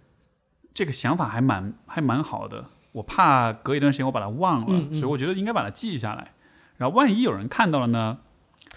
[0.73, 2.71] 这个想法还蛮还蛮好的。
[2.93, 6.33] 我怕隔一段时间我把它忘了，嗯嗯所以我觉得应该把它记下来。
[6.79, 8.19] 然后万一有人看到了呢，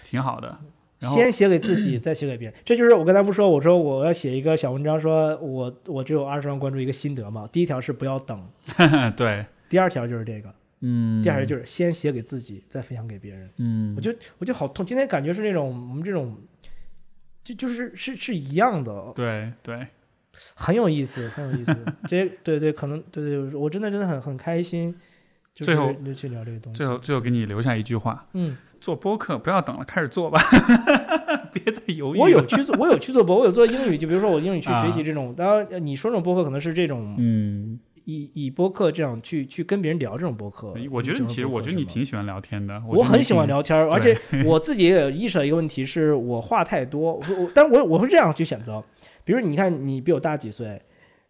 [0.04, 0.58] 挺好的。
[1.00, 2.56] 然后先写给自己， 再写给别人。
[2.64, 7.48] 这就是我刚才不说，我说我要写一个小文章，说我我只有二十万关注一个心得嘛。
[7.50, 8.46] 第一条是不要等，
[9.16, 13.50] 对，第二条就是这个，嗯，第二条就是先写给自己，再分享给别人。
[13.56, 16.36] 嗯，我就我就好痛，今天感觉是那种我们这种，
[17.42, 19.86] 就就是是是一样的，对对，
[20.54, 21.74] 很有意思，很有意思。
[22.06, 24.94] 这些对对，可能对对，我真的真的很很开心，
[25.54, 26.76] 就是最后就去聊这个东西。
[26.76, 30.40] 最后最后给你留下一句话：嗯，做播客不要等了，开始做吧，
[31.52, 32.18] 别再犹豫。
[32.18, 35.34] 我有去做，我有去做播，我有做英语，就比如说我英语去啊学习这种。
[35.36, 40.74] 当然，呃你说这种播客可能是这种嗯，以以播客这样去去跟别人聊这种播客。
[40.90, 47.12] 我觉得你其实我觉得你挺喜欢聊天的，我很喜欢聊天，而且我自己也有意识到一个问题，是我话太多。
[47.12, 48.82] 我我，但我我会这样去选择，
[49.24, 50.80] 比如你看你比我大几岁，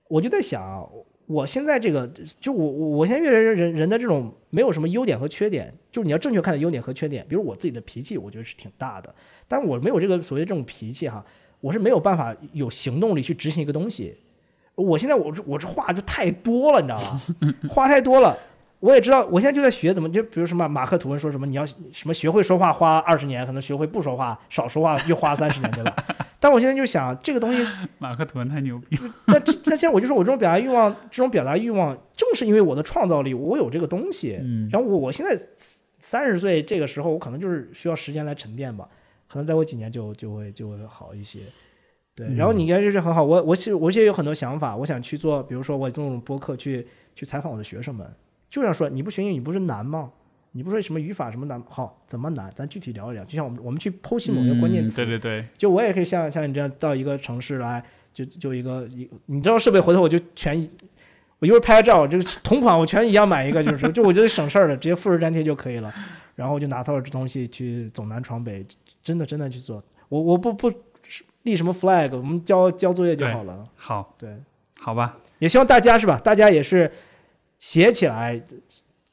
[0.09, 0.89] 我就在想，
[1.27, 2.09] 我现在这个
[2.41, 7.25] 就我我我现在越来越人人的这种没有什么优点和缺点，就是你要正确看待优点和缺点。
[7.29, 9.15] 比如我自己的脾气，我觉得是挺大的，
[9.49, 11.25] 但我没有这个所谓这种脾气哈，
[11.61, 14.17] 我是没有办法有行动力去执行一个东西。
[14.75, 17.21] 我现在我这我这话就太多了，你知道吧？
[17.69, 18.37] 话太多了。
[18.79, 25.95] 我也知道，我现在就在学怎么，就比如什么马克吐温说什么，你要什么学会说话花二十年，可能学会不说话少说话又花三十年，对吧？
[26.41, 27.63] 但我现在就想，这个东西，
[28.01, 34.39] 马克吐温太牛逼了， 但这但现在我就说我这种表达欲望，这种表达欲望，正是因为我的创造力，我有这个东西。
[34.41, 35.39] 嗯然后我我现在
[35.99, 38.89] 三十岁这个时候，我可能就是需要时间来沉淀吧，
[39.29, 41.41] 可能再过几年就就会就会好一些。
[42.15, 48.11] 对，嗯然后你应该就是很好，我我其实我其实有很多想法，我想去做，比如说我这种播客去去采访我的学生们，
[48.49, 50.11] 就想说你不学英语不是难吗？
[50.53, 52.51] 你不说什么语法什么难，好怎么难？
[52.55, 53.25] 咱具体聊一聊。
[53.25, 60.69] 就像我们我们去剖析某一个关键嗯词，对对对，就我也可以像像你这样到一个城市来，就就一个一，你知道设备回头我就全，
[61.39, 65.93] 我一会儿拍个照，这个同款我全一样买一个，就是就我觉得省事儿了，直接复制粘贴就可以了，
[66.35, 68.67] 然后我就拿到这东西去走南闯北，
[69.03, 70.73] 真的真的去做，我我不不
[71.43, 74.37] 立什么 flag，我们交交作业就好了，好，对，
[74.81, 76.19] 好吧，也希望大家是吧？
[76.19, 76.91] 大家也是
[77.57, 78.43] 写起来，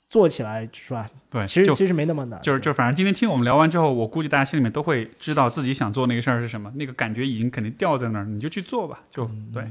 [0.10, 1.10] 做起来是吧？
[1.30, 9.64] 对，其实其实没那么难，就是就反正今天听我们聊完之后，我估计大家心里面都会知道自己想做那个事儿是什么，那个感觉已经肯定掉在那儿，你就去做吧，就嗯对。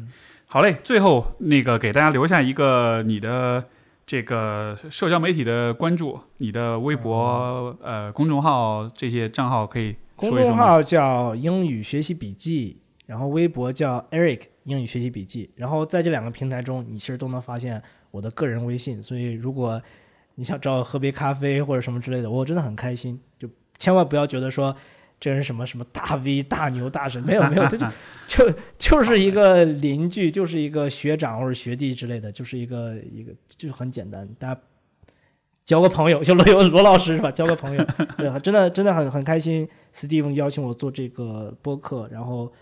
[0.48, 3.64] 好嘞，最后那个给大家留下一个你的
[4.06, 10.56] 这个社交媒体的关注，你的微博、呃公众号这些账号可以公说一说吗？
[10.56, 17.82] 众号叫英语学习笔记，然后微博叫 Eric 英语学习笔记，然后在这两个平台中，你其实都能发现
[18.12, 19.02] 我的个人微信。
[19.02, 19.82] 所以如果
[20.36, 23.20] 你想找我喝杯咖啡或者什么之类的，我真的很开心。
[23.38, 24.74] 就千万不要觉得说
[25.18, 27.86] 这人什么什么大 V 大牛大神，没有没有，这就
[28.26, 34.60] 就就是一个邻居，就是一个学长或者学弟之类的，就是一个一个就是很简单，大家。
[35.64, 37.28] 交个朋友，就罗有罗老师是吧？
[37.28, 37.84] 交个朋友，
[38.16, 39.68] 对，真的真的很很开心。
[39.92, 42.52] Steve 邀请我做这个播客，然后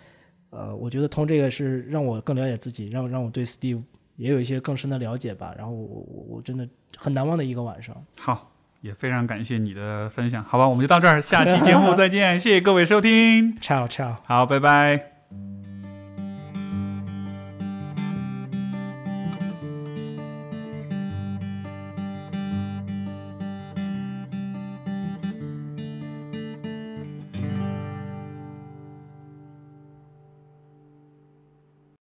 [0.48, 3.82] 呃，我觉得通这个是让我更了解自己，让让我对 Steve
[4.16, 5.54] 也有一些更深的了解吧。
[5.54, 6.66] 然后我我我真的
[6.98, 7.94] 很难忘的一个晚上。
[8.20, 8.50] 好，
[8.80, 14.16] 也非常感谢你的分享，好吧，我们就到这儿，下期节目再见，谢谢各位收听，Ciao ciao。
[14.26, 15.13] 好，拜拜。